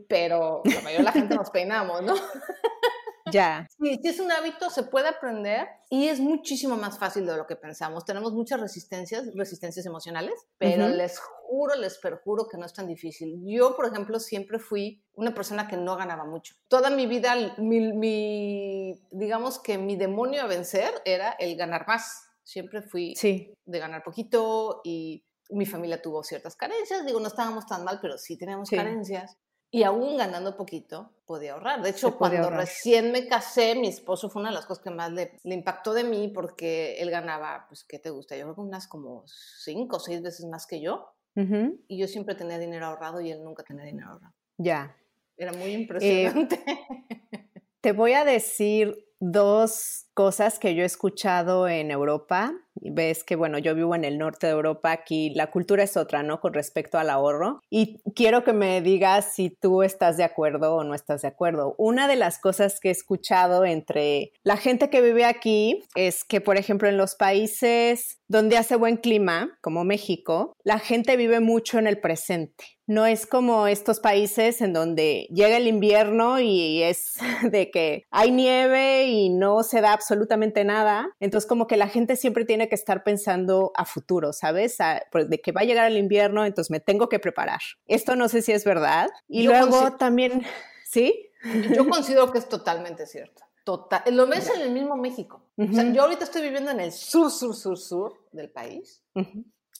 pero 0.09 0.62
la 0.65 0.81
mayoría 0.81 0.99
de 0.99 1.05
la 1.05 1.12
gente 1.12 1.37
nos 1.37 1.51
peinamos, 1.51 2.03
¿no? 2.03 2.15
Ya. 3.32 3.67
Sí, 3.81 3.99
sí 4.03 4.09
es 4.09 4.21
un 4.21 4.31
hábito, 4.31 4.69
se 4.69 4.82
puede 4.82 5.09
aprender 5.09 5.67
y 5.88 6.09
es 6.09 6.21
muchísimo 6.21 6.76
más 6.76 6.99
fácil 6.99 7.26
de 7.26 7.37
lo 7.37 7.47
que 7.47 7.56
pensamos. 7.56 8.05
Tenemos 8.05 8.32
muchas 8.32 8.61
resistencias, 8.61 9.35
resistencias 9.35 9.87
emocionales, 9.87 10.35
pero 10.59 10.88
les 10.88 11.19
juro, 11.19 11.75
les 11.76 11.99
perjuro 11.99 12.47
que 12.49 12.59
no 12.59 12.67
es 12.67 12.75
tan 12.75 12.87
difícil. 12.87 13.41
Yo, 13.47 13.76
por 13.76 13.87
ejemplo, 13.87 14.21
siempre 14.21 14.59
fui 14.59 15.03
una 15.15 15.35
persona 15.35 15.67
que 15.67 15.76
no 15.76 15.97
ganaba 15.97 16.25
mucho. 16.25 16.55
Toda 16.69 16.91
mi 16.91 17.06
vida, 17.06 17.35
mi, 17.59 19.00
digamos 19.11 19.59
que 19.59 19.79
mi 19.79 19.97
demonio 19.97 20.43
a 20.43 20.47
vencer 20.47 20.91
era 21.05 21.31
el 21.38 21.56
ganar 21.56 21.87
más. 21.87 22.29
Siempre 22.43 22.82
fui 22.82 23.15
de 23.15 23.79
ganar 23.79 24.03
poquito 24.03 24.82
y 24.85 25.25
mi 25.49 25.65
familia 25.65 26.03
tuvo 26.03 26.23
ciertas 26.23 26.56
carencias. 26.56 27.06
Digo, 27.06 27.20
no 27.20 27.29
estábamos 27.29 27.67
tan 27.67 27.85
mal, 27.85 28.00
pero 28.03 28.19
sí 28.19 28.37
teníamos 28.37 28.69
carencias 28.69 29.38
y 29.75 29.82
aún 29.82 30.17
ganando 30.17 30.56
poquito 30.56 31.11
podía 31.26 31.55
ahorrar. 31.55 31.82
De 31.82 31.91
hecho, 31.91 32.17
cuando 32.17 32.49
recién 32.49 33.11
me 33.11 33.26
casé, 33.26 33.75
mi 33.75 33.88
esposo 33.88 34.31
fue 34.31 34.38
una 34.38 34.50
de 34.50 34.55
las 34.55 34.67
cosas 34.67 34.85
que 34.85 34.91
más 34.91 35.11
le, 35.11 35.41
impactó 35.43 35.93
de 35.93 36.05
mí 36.05 36.29
porque 36.29 36.94
él 36.98 37.10
ganaba, 37.10 37.67
pues, 37.67 37.82
¿qué 37.82 37.98
te 37.98 38.10
gusta? 38.10 38.37
Yo 38.37 38.44
creo 38.44 38.55
que 38.55 38.60
unas 38.60 38.87
como 38.87 39.25
cinco 39.27 39.96
o 39.96 39.98
seis 39.98 40.22
veces 40.22 40.46
más 40.46 40.69
que 40.69 40.81
yo. 40.81 41.13
Y 41.89 41.98
yo 41.98 42.06
siempre 42.06 42.37
tenía 42.37 42.60
dinero 42.60 42.87
ahorrado 42.87 43.20
y 43.20 43.32
él 43.32 43.43
nunca 43.43 43.65
tenía 43.65 43.84
dinero 43.84 44.10
ahorrado. 44.10 44.32
Ya. 44.58 44.96
Era 45.37 45.51
muy 45.51 45.72
eh, 45.72 45.81
impresionante. 45.81 46.65
te 47.81 47.91
voy 47.91 48.13
a 48.13 48.25
decir 48.25 48.96
dos 49.19 50.06
cosas 50.15 50.59
que 50.59 50.75
yo 50.75 50.83
he 50.83 50.87
escuchado 50.87 51.69
en 51.69 51.91
Europa. 51.91 52.55
Ves 52.77 53.23
que, 53.23 53.37
bueno, 53.37 53.59
yo 53.59 53.75
vivo 53.75 53.94
en 53.94 54.05
el 54.05 54.19
norte 54.19 54.47
de 54.47 54.53
Europa, 54.53 54.91
aquí 54.91 55.31
la 55.31 55.51
cultura 55.51 55.85
es 55.85 55.97
otra, 55.97 56.23
¿no? 56.23 56.41
Con 56.41 56.55
respecto 56.55 56.99
al 56.99 57.11
ahorro. 57.11 57.61
Y 57.71 58.01
quiero 58.15 58.43
que 58.44 58.53
me 58.53 58.81
digas 58.81 59.33
si 59.35 59.51
tú 59.51 59.83
estás 59.83 60.17
de 60.17 60.25
acuerdo 60.25 60.77
o 60.77 60.85
no 60.85 60.94
estás 60.94 61.23
de 61.23 61.29
acuerdo. 61.29 61.75
Una 61.79 62.09
de 62.09 62.17
las 62.17 62.39
cosas 62.39 62.81
que 62.81 62.89
he 62.89 62.93
escuchado 62.93 63.65
entre 63.65 64.33
la 64.43 64.56
gente 64.56 64.91
que 64.91 65.01
vive 65.01 65.25
aquí 65.25 65.85
es 65.94 66.25
que, 66.25 66.41
por 66.41 66.56
ejemplo, 66.56 66.89
en 66.89 66.97
los 66.97 67.15
países 67.15 68.19
donde 68.29 68.56
hace 68.56 68.77
buen 68.77 68.97
clima, 68.97 69.56
como 69.61 69.85
México, 69.85 70.56
la 70.65 70.79
gente 70.79 71.17
vive 71.17 71.41
mucho 71.41 71.79
en 71.79 71.87
el 71.87 72.01
presente. 72.01 72.65
No 72.87 73.06
es 73.06 73.27
como 73.27 73.67
estos 73.67 74.01
países 74.01 74.61
en 74.61 74.75
donde 74.75 75.27
llega 75.31 75.56
el 75.56 75.67
invierno 75.67 76.39
y 76.39 76.83
es 76.83 77.15
de 77.51 77.71
que 77.71 78.05
hay 78.11 78.31
nieve 78.31 79.06
y 79.06 79.31
no 79.31 79.63
se 79.63 79.81
da 79.81 79.94
absolutamente 80.05 80.65
nada. 80.65 81.08
Entonces 81.19 81.49
como 81.49 81.67
que 81.67 81.77
la 81.77 81.89
gente 81.89 82.17
siempre 82.17 82.44
tiene 82.44 82.69
que 82.69 82.75
estar 82.75 83.03
pensando 83.03 83.73
a 83.75 83.87
futuro, 83.87 84.32
¿sabes? 84.32 84.77
Pues, 85.11 85.31
de 85.31 85.41
que 85.41 85.53
va 85.53 85.63
a 85.63 85.65
llegar 85.65 85.91
el 85.91 85.96
invierno, 85.96 86.44
entonces 86.44 86.70
me 86.70 86.81
tengo 86.81 87.08
que 87.08 87.19
preparar. 87.19 87.61
Esto 87.87 88.15
no 88.17 88.29
sé 88.29 88.43
si 88.43 88.53
es 88.53 88.65
verdad. 88.65 89.08
Y 89.29 89.44
luego 89.44 89.96
también, 89.96 90.44
¿sí? 90.84 91.31
Yo 91.75 91.89
considero 91.89 92.31
que 92.31 92.39
es 92.39 92.49
totalmente 92.49 93.06
cierto. 93.06 93.43
Total. 93.65 94.03
Lo 94.11 94.27
ves 94.27 94.51
en 94.55 94.61
el 94.61 94.70
mismo 94.73 94.96
México. 94.96 95.43
o 95.56 95.73
sea, 95.73 95.91
yo 95.91 96.03
ahorita 96.03 96.25
estoy 96.25 96.43
viviendo 96.43 96.70
en 96.70 96.81
el 96.81 96.93
sur, 96.93 97.31
sur, 97.31 97.55
sur, 97.55 97.79
sur 97.79 98.13
del 98.32 98.51
país. 98.51 99.03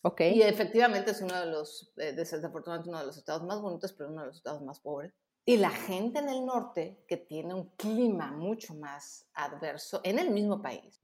Ok. 0.03 0.23
Y 0.23 0.43
efectivamente 0.43 1.11
es 1.11 1.21
uno 1.21 1.39
de 1.39 1.47
los, 1.47 1.93
eh, 1.97 2.13
desafortunadamente 2.13 2.89
uno 2.89 3.01
de 3.01 3.07
los 3.07 3.17
estados 3.19 3.43
más 3.45 3.61
bonitos, 3.61 3.93
pero 3.93 4.11
uno 4.11 4.23
de 4.23 4.29
los 4.29 4.37
estados 4.39 4.63
más 4.63 4.81
pobres. 4.81 5.13
Y 5.47 5.59
la 5.59 5.71
gente 5.71 6.21
en 6.21 6.29
el 6.31 6.47
norte, 6.47 7.05
que 7.07 7.19
tiene 7.19 7.53
un 7.53 7.69
clima 7.77 8.33
mucho 8.33 8.75
más 8.75 9.27
adverso 9.35 10.01
en 10.03 10.19
el 10.19 10.31
mismo 10.31 10.63
país, 10.63 10.99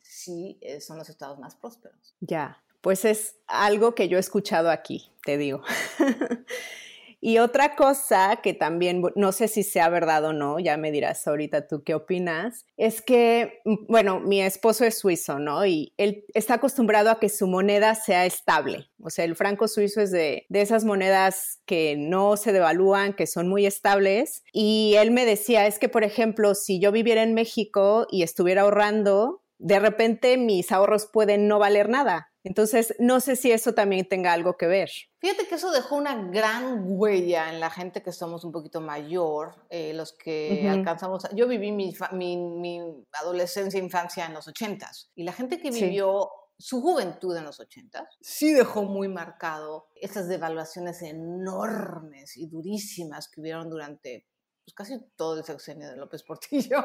sí 0.00 0.58
eh, 0.62 0.80
son 0.80 0.96
los 0.96 1.08
estados 1.10 1.38
más 1.38 1.54
prósperos. 1.54 2.16
Ya, 2.20 2.62
pues 2.80 3.04
es 3.04 3.36
algo 3.46 3.94
que 3.94 4.08
yo 4.08 4.16
he 4.16 4.20
escuchado 4.20 4.70
aquí, 4.70 5.10
te 5.24 5.36
digo. 5.36 5.62
Y 7.26 7.38
otra 7.38 7.74
cosa 7.74 8.40
que 8.42 8.52
también, 8.52 9.02
no 9.16 9.32
sé 9.32 9.48
si 9.48 9.62
sea 9.62 9.88
verdad 9.88 10.26
o 10.26 10.34
no, 10.34 10.58
ya 10.58 10.76
me 10.76 10.92
dirás 10.92 11.26
ahorita 11.26 11.66
tú 11.66 11.82
qué 11.82 11.94
opinas, 11.94 12.66
es 12.76 13.00
que, 13.00 13.62
bueno, 13.88 14.20
mi 14.20 14.42
esposo 14.42 14.84
es 14.84 14.98
suizo, 14.98 15.38
¿no? 15.38 15.64
Y 15.64 15.94
él 15.96 16.26
está 16.34 16.56
acostumbrado 16.56 17.08
a 17.08 17.18
que 17.18 17.30
su 17.30 17.46
moneda 17.46 17.94
sea 17.94 18.26
estable. 18.26 18.90
O 19.00 19.08
sea, 19.08 19.24
el 19.24 19.36
franco 19.36 19.68
suizo 19.68 20.02
es 20.02 20.10
de, 20.10 20.44
de 20.50 20.60
esas 20.60 20.84
monedas 20.84 21.62
que 21.64 21.96
no 21.96 22.36
se 22.36 22.52
devalúan, 22.52 23.14
que 23.14 23.26
son 23.26 23.48
muy 23.48 23.64
estables. 23.64 24.42
Y 24.52 24.96
él 24.98 25.10
me 25.10 25.24
decía, 25.24 25.66
es 25.66 25.78
que, 25.78 25.88
por 25.88 26.04
ejemplo, 26.04 26.54
si 26.54 26.78
yo 26.78 26.92
viviera 26.92 27.22
en 27.22 27.32
México 27.32 28.06
y 28.10 28.22
estuviera 28.22 28.60
ahorrando, 28.60 29.40
de 29.56 29.80
repente 29.80 30.36
mis 30.36 30.70
ahorros 30.72 31.06
pueden 31.10 31.48
no 31.48 31.58
valer 31.58 31.88
nada. 31.88 32.33
Entonces, 32.44 32.94
no 32.98 33.20
sé 33.20 33.36
si 33.36 33.50
eso 33.50 33.72
también 33.72 34.06
tenga 34.06 34.32
algo 34.34 34.58
que 34.58 34.66
ver. 34.66 34.90
Fíjate 35.18 35.48
que 35.48 35.54
eso 35.54 35.72
dejó 35.72 35.96
una 35.96 36.14
gran 36.30 36.84
huella 36.86 37.50
en 37.50 37.58
la 37.58 37.70
gente 37.70 38.02
que 38.02 38.12
somos 38.12 38.44
un 38.44 38.52
poquito 38.52 38.82
mayor, 38.82 39.66
eh, 39.70 39.94
los 39.94 40.12
que 40.12 40.68
alcanzamos. 40.68 41.26
Yo 41.34 41.48
viví 41.48 41.72
mi, 41.72 41.94
mi, 42.12 42.80
adolescencia, 43.12 43.80
infancia 43.80 44.26
en 44.26 44.34
los 44.34 44.46
ochentas, 44.46 45.10
y 45.14 45.24
la 45.24 45.32
gente 45.32 45.58
que 45.58 45.70
vivió 45.70 46.28
su 46.58 46.82
juventud 46.82 47.36
en 47.36 47.44
los 47.44 47.58
ochentas 47.58 48.16
sí 48.20 48.52
dejó 48.52 48.84
muy 48.84 49.08
marcado 49.08 49.88
esas 49.96 50.28
devaluaciones 50.28 51.02
enormes 51.02 52.36
y 52.36 52.46
durísimas 52.46 53.28
que 53.28 53.40
hubieron 53.40 53.68
durante 53.68 54.28
pues, 54.64 54.74
casi 54.74 55.00
todo 55.16 55.38
el 55.38 55.44
sexenio 55.44 55.88
de 55.88 55.96
López 55.96 56.22
Portillo. 56.22 56.78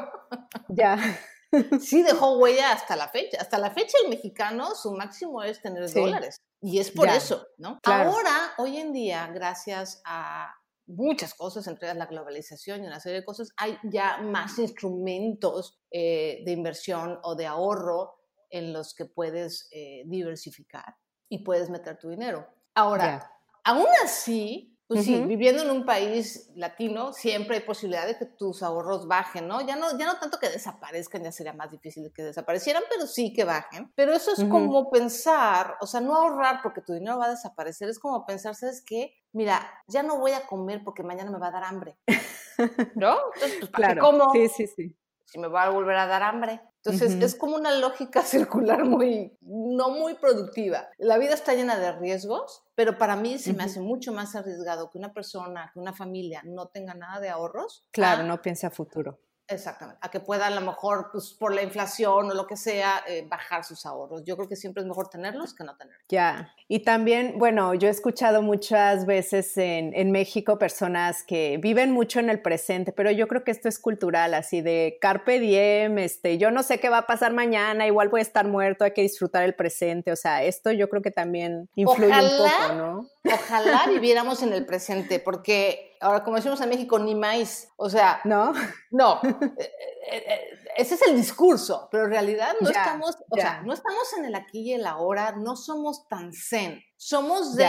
Ya. 0.68 0.96
sí 1.80 2.02
dejó 2.02 2.38
huella 2.38 2.72
hasta 2.72 2.96
la 2.96 3.08
fecha. 3.08 3.38
Hasta 3.40 3.58
la 3.58 3.70
fecha 3.70 3.96
el 4.04 4.10
mexicano 4.10 4.74
su 4.74 4.92
máximo 4.92 5.42
es 5.42 5.60
tener 5.60 5.90
dólares. 5.92 6.40
Y 6.60 6.78
es 6.78 6.90
por 6.90 7.08
eso, 7.08 7.46
¿no? 7.58 7.78
Ahora, 7.84 8.52
hoy 8.58 8.76
en 8.76 8.92
día, 8.92 9.26
gracias 9.32 10.02
a 10.04 10.54
muchas 10.86 11.34
cosas, 11.34 11.66
entre 11.66 11.86
ellas 11.86 11.96
la 11.96 12.06
globalización 12.06 12.82
y 12.82 12.86
una 12.86 13.00
serie 13.00 13.20
de 13.20 13.24
cosas, 13.24 13.50
hay 13.56 13.78
ya 13.84 14.18
más 14.18 14.58
instrumentos 14.58 15.80
eh, 15.90 16.42
de 16.44 16.52
inversión 16.52 17.18
o 17.22 17.34
de 17.34 17.46
ahorro 17.46 18.16
en 18.50 18.72
los 18.72 18.94
que 18.94 19.06
puedes 19.06 19.68
eh, 19.70 20.02
diversificar 20.06 20.96
y 21.28 21.44
puedes 21.44 21.70
meter 21.70 21.98
tu 21.98 22.08
dinero. 22.08 22.46
Ahora, 22.74 23.32
aún 23.64 23.86
así, 24.02 24.76
pues 24.90 25.04
sí, 25.04 25.22
viviendo 25.22 25.62
en 25.62 25.70
un 25.70 25.84
país 25.84 26.50
latino, 26.56 27.12
siempre 27.12 27.58
hay 27.58 27.62
posibilidad 27.62 28.08
de 28.08 28.18
que 28.18 28.26
tus 28.26 28.60
ahorros 28.60 29.06
bajen, 29.06 29.46
¿no? 29.46 29.60
Ya 29.60 29.76
no, 29.76 29.96
ya 29.96 30.04
no 30.04 30.18
tanto 30.18 30.40
que 30.40 30.48
desaparezcan, 30.48 31.22
ya 31.22 31.30
sería 31.30 31.52
más 31.52 31.70
difícil 31.70 32.10
que 32.12 32.24
desaparecieran, 32.24 32.82
pero 32.90 33.06
sí 33.06 33.32
que 33.32 33.44
bajen. 33.44 33.92
Pero 33.94 34.12
eso 34.12 34.32
es 34.32 34.42
como 34.50 34.90
pensar, 34.90 35.76
o 35.80 35.86
sea, 35.86 36.00
no 36.00 36.16
ahorrar 36.16 36.58
porque 36.60 36.80
tu 36.80 36.92
dinero 36.92 37.18
va 37.18 37.26
a 37.26 37.30
desaparecer, 37.30 37.88
es 37.88 38.00
como 38.00 38.26
pensar, 38.26 38.56
¿sabes 38.56 38.82
qué? 38.84 39.14
Mira, 39.32 39.64
ya 39.86 40.02
no 40.02 40.18
voy 40.18 40.32
a 40.32 40.44
comer 40.48 40.82
porque 40.84 41.04
mañana 41.04 41.30
me 41.30 41.38
va 41.38 41.46
a 41.46 41.52
dar 41.52 41.62
hambre. 41.62 41.96
¿No? 42.96 43.16
Entonces, 43.34 43.58
pues, 43.60 43.70
¿para 43.70 43.92
claro. 43.92 44.02
como? 44.02 44.32
Sí, 44.32 44.48
sí, 44.48 44.66
sí. 44.66 44.96
Si 45.24 45.38
me 45.38 45.46
va 45.46 45.62
a 45.62 45.70
volver 45.70 45.98
a 45.98 46.08
dar 46.08 46.24
hambre. 46.24 46.60
Entonces, 46.82 47.22
es 47.22 47.34
como 47.34 47.56
una 47.56 47.72
lógica 47.78 48.22
circular 48.24 48.84
muy, 48.84 49.36
no 49.42 49.90
muy 49.90 50.14
productiva. 50.14 50.88
La 50.98 51.18
vida 51.18 51.34
está 51.34 51.54
llena 51.54 51.78
de 51.78 51.92
riesgos, 51.92 52.64
pero 52.80 52.96
para 52.96 53.14
mí 53.14 53.38
se 53.38 53.52
me 53.52 53.62
hace 53.62 53.78
mucho 53.78 54.10
más 54.10 54.34
arriesgado 54.34 54.88
que 54.90 54.96
una 54.96 55.12
persona, 55.12 55.70
que 55.70 55.78
una 55.78 55.92
familia 55.92 56.40
no 56.46 56.68
tenga 56.68 56.94
nada 56.94 57.20
de 57.20 57.28
ahorros. 57.28 57.86
Claro, 57.90 58.22
no 58.22 58.40
piense 58.40 58.66
a 58.66 58.70
futuro. 58.70 59.20
Exactamente, 59.50 59.98
a 60.00 60.10
que 60.10 60.20
pueda 60.20 60.46
a 60.46 60.50
lo 60.50 60.60
mejor, 60.60 61.08
pues 61.10 61.34
por 61.34 61.52
la 61.52 61.62
inflación 61.62 62.30
o 62.30 62.34
lo 62.34 62.46
que 62.46 62.56
sea, 62.56 63.02
eh, 63.08 63.26
bajar 63.28 63.64
sus 63.64 63.84
ahorros. 63.84 64.22
Yo 64.24 64.36
creo 64.36 64.48
que 64.48 64.54
siempre 64.54 64.82
es 64.82 64.86
mejor 64.88 65.08
tenerlos 65.08 65.54
que 65.54 65.64
no 65.64 65.76
tenerlos. 65.76 66.04
Ya, 66.08 66.54
y 66.68 66.80
también, 66.80 67.34
bueno, 67.36 67.74
yo 67.74 67.88
he 67.88 67.90
escuchado 67.90 68.42
muchas 68.42 69.06
veces 69.06 69.56
en, 69.56 69.92
en, 69.94 70.12
México 70.12 70.56
personas 70.56 71.24
que 71.24 71.58
viven 71.60 71.90
mucho 71.90 72.20
en 72.20 72.30
el 72.30 72.40
presente, 72.40 72.92
pero 72.92 73.10
yo 73.10 73.26
creo 73.26 73.42
que 73.42 73.50
esto 73.50 73.68
es 73.68 73.80
cultural, 73.80 74.34
así 74.34 74.60
de 74.60 74.96
carpe 75.00 75.40
diem, 75.40 75.98
este, 75.98 76.38
yo 76.38 76.52
no 76.52 76.62
sé 76.62 76.78
qué 76.78 76.88
va 76.88 76.98
a 76.98 77.06
pasar 77.08 77.32
mañana, 77.32 77.88
igual 77.88 78.08
voy 78.08 78.20
a 78.20 78.22
estar 78.22 78.46
muerto, 78.46 78.84
hay 78.84 78.92
que 78.92 79.02
disfrutar 79.02 79.42
el 79.42 79.54
presente, 79.56 80.12
o 80.12 80.16
sea, 80.16 80.44
esto 80.44 80.70
yo 80.70 80.88
creo 80.88 81.02
que 81.02 81.10
también 81.10 81.68
influye 81.74 82.06
un 82.06 82.38
poco, 82.38 82.74
¿no? 82.74 83.08
Ojalá 83.24 83.84
viviéramos 83.88 84.42
en 84.42 84.52
el 84.52 84.64
presente, 84.66 85.20
porque 85.20 85.96
ahora 86.00 86.24
como 86.24 86.36
decimos 86.36 86.60
en 86.60 86.68
México, 86.68 86.98
ni 86.98 87.14
maíz. 87.14 87.68
O 87.76 87.90
sea, 87.90 88.20
no. 88.24 88.52
No. 88.90 89.20
Eh, 89.22 89.72
eh, 90.10 90.24
eh, 90.26 90.40
ese 90.76 90.94
es 90.94 91.02
el 91.02 91.16
discurso, 91.16 91.88
pero 91.90 92.04
en 92.04 92.10
realidad 92.10 92.54
no 92.60 92.68
estamos, 92.68 93.16
o 93.28 93.36
sea, 93.36 93.62
no 93.62 93.72
estamos 93.72 94.12
en 94.18 94.24
el 94.24 94.34
aquí 94.34 94.60
y 94.60 94.72
el 94.72 94.86
ahora, 94.86 95.32
no 95.32 95.56
somos 95.56 96.08
tan 96.08 96.32
zen. 96.32 96.82
Somos 96.96 97.54
de, 97.54 97.68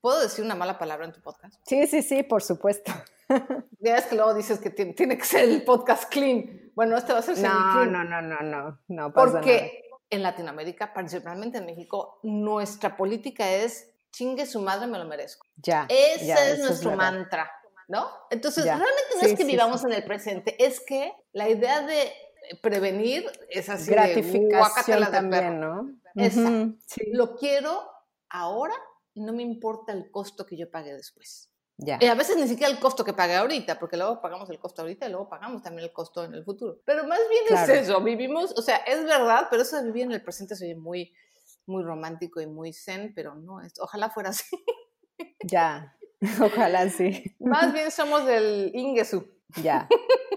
¿puedo 0.00 0.20
decir 0.20 0.44
una 0.44 0.54
mala 0.54 0.78
palabra 0.78 1.06
en 1.06 1.12
tu 1.12 1.20
podcast? 1.20 1.54
Sí, 1.66 1.86
sí, 1.86 2.02
sí, 2.02 2.22
por 2.22 2.42
supuesto. 2.42 2.92
Ya 3.80 3.96
es 3.96 4.06
que 4.06 4.14
luego 4.14 4.34
dices 4.34 4.60
que 4.60 4.70
tiene, 4.70 5.18
que 5.18 5.24
ser 5.24 5.48
el 5.48 5.64
podcast 5.64 6.08
clean. 6.08 6.70
Bueno, 6.74 6.96
este 6.96 7.12
va 7.12 7.18
a 7.18 7.22
ser 7.22 7.38
no, 7.38 7.84
No, 7.84 8.04
no, 8.04 8.20
no, 8.22 8.40
no, 8.40 8.78
no 8.86 9.12
Porque 9.12 9.90
en 10.10 10.22
Latinoamérica, 10.22 10.92
principalmente 10.92 11.58
en 11.58 11.66
México, 11.66 12.20
nuestra 12.22 12.96
política 12.96 13.48
es 13.50 13.95
chingue 14.16 14.46
su 14.46 14.60
madre, 14.60 14.86
me 14.86 14.98
lo 14.98 15.04
merezco. 15.04 15.46
Ya. 15.56 15.86
Ese 15.90 16.52
es 16.52 16.58
nuestro 16.60 16.96
mantra. 16.96 17.50
¿no? 17.88 18.08
Entonces, 18.30 18.64
realmente 18.64 18.90
no 19.20 19.28
es 19.28 19.34
que 19.34 19.44
vivamos 19.44 19.84
en 19.84 19.92
el 19.92 20.04
presente, 20.04 20.56
es 20.64 20.80
que 20.80 21.12
la 21.32 21.48
idea 21.48 21.82
de 21.82 22.12
prevenir 22.60 23.30
es 23.48 23.68
así 23.68 23.90
gratificación 23.90 25.00
de, 25.00 25.06
también, 25.06 25.60
¿no? 25.60 25.92
Lo 27.12 27.36
quiero 27.36 27.88
ahora 28.28 28.74
y 29.14 29.20
no 29.20 29.32
me 29.32 29.42
importa 29.42 29.92
el 29.92 30.10
costo 30.10 30.46
que 30.46 30.56
yo 30.56 30.70
pague 30.70 30.94
después. 30.94 31.50
Ya. 31.78 31.98
Y 32.00 32.06
a 32.06 32.14
veces 32.14 32.38
ni 32.38 32.48
siquiera 32.48 32.72
el 32.72 32.80
costo 32.80 33.04
que 33.04 33.12
pague 33.12 33.36
ahorita, 33.36 33.78
porque 33.78 33.98
luego 33.98 34.20
pagamos 34.20 34.48
el 34.48 34.58
costo 34.58 34.82
ahorita 34.82 35.06
y 35.06 35.10
luego 35.10 35.28
pagamos 35.28 35.62
también 35.62 35.84
el 35.84 35.92
costo 35.92 36.24
en 36.24 36.32
el 36.34 36.42
futuro. 36.42 36.80
Pero 36.86 37.06
más 37.06 37.20
bien 37.28 37.58
es 37.58 37.68
eso, 37.68 38.00
vivimos, 38.00 38.52
o 38.56 38.62
sea, 38.62 38.78
es 38.78 39.04
verdad, 39.04 39.48
pero 39.50 39.62
eso 39.62 39.76
de 39.76 39.84
vivir 39.84 40.04
en 40.04 40.12
el 40.12 40.22
presente 40.22 40.56
se 40.56 40.64
oye 40.64 40.74
muy, 40.74 41.12
muy 41.66 41.82
romántico 41.82 42.40
y 42.40 42.46
muy 42.46 42.72
zen, 42.72 43.12
pero 43.14 43.34
no, 43.34 43.60
es, 43.60 43.74
ojalá 43.80 44.10
fuera 44.10 44.30
así. 44.30 44.44
Ya, 45.44 45.96
Ojalá 46.40 46.88
sí. 46.88 47.34
Más 47.40 47.72
bien 47.72 47.90
somos 47.90 48.26
del 48.26 48.70
Ingesu. 48.74 49.26
Ya, 49.62 49.88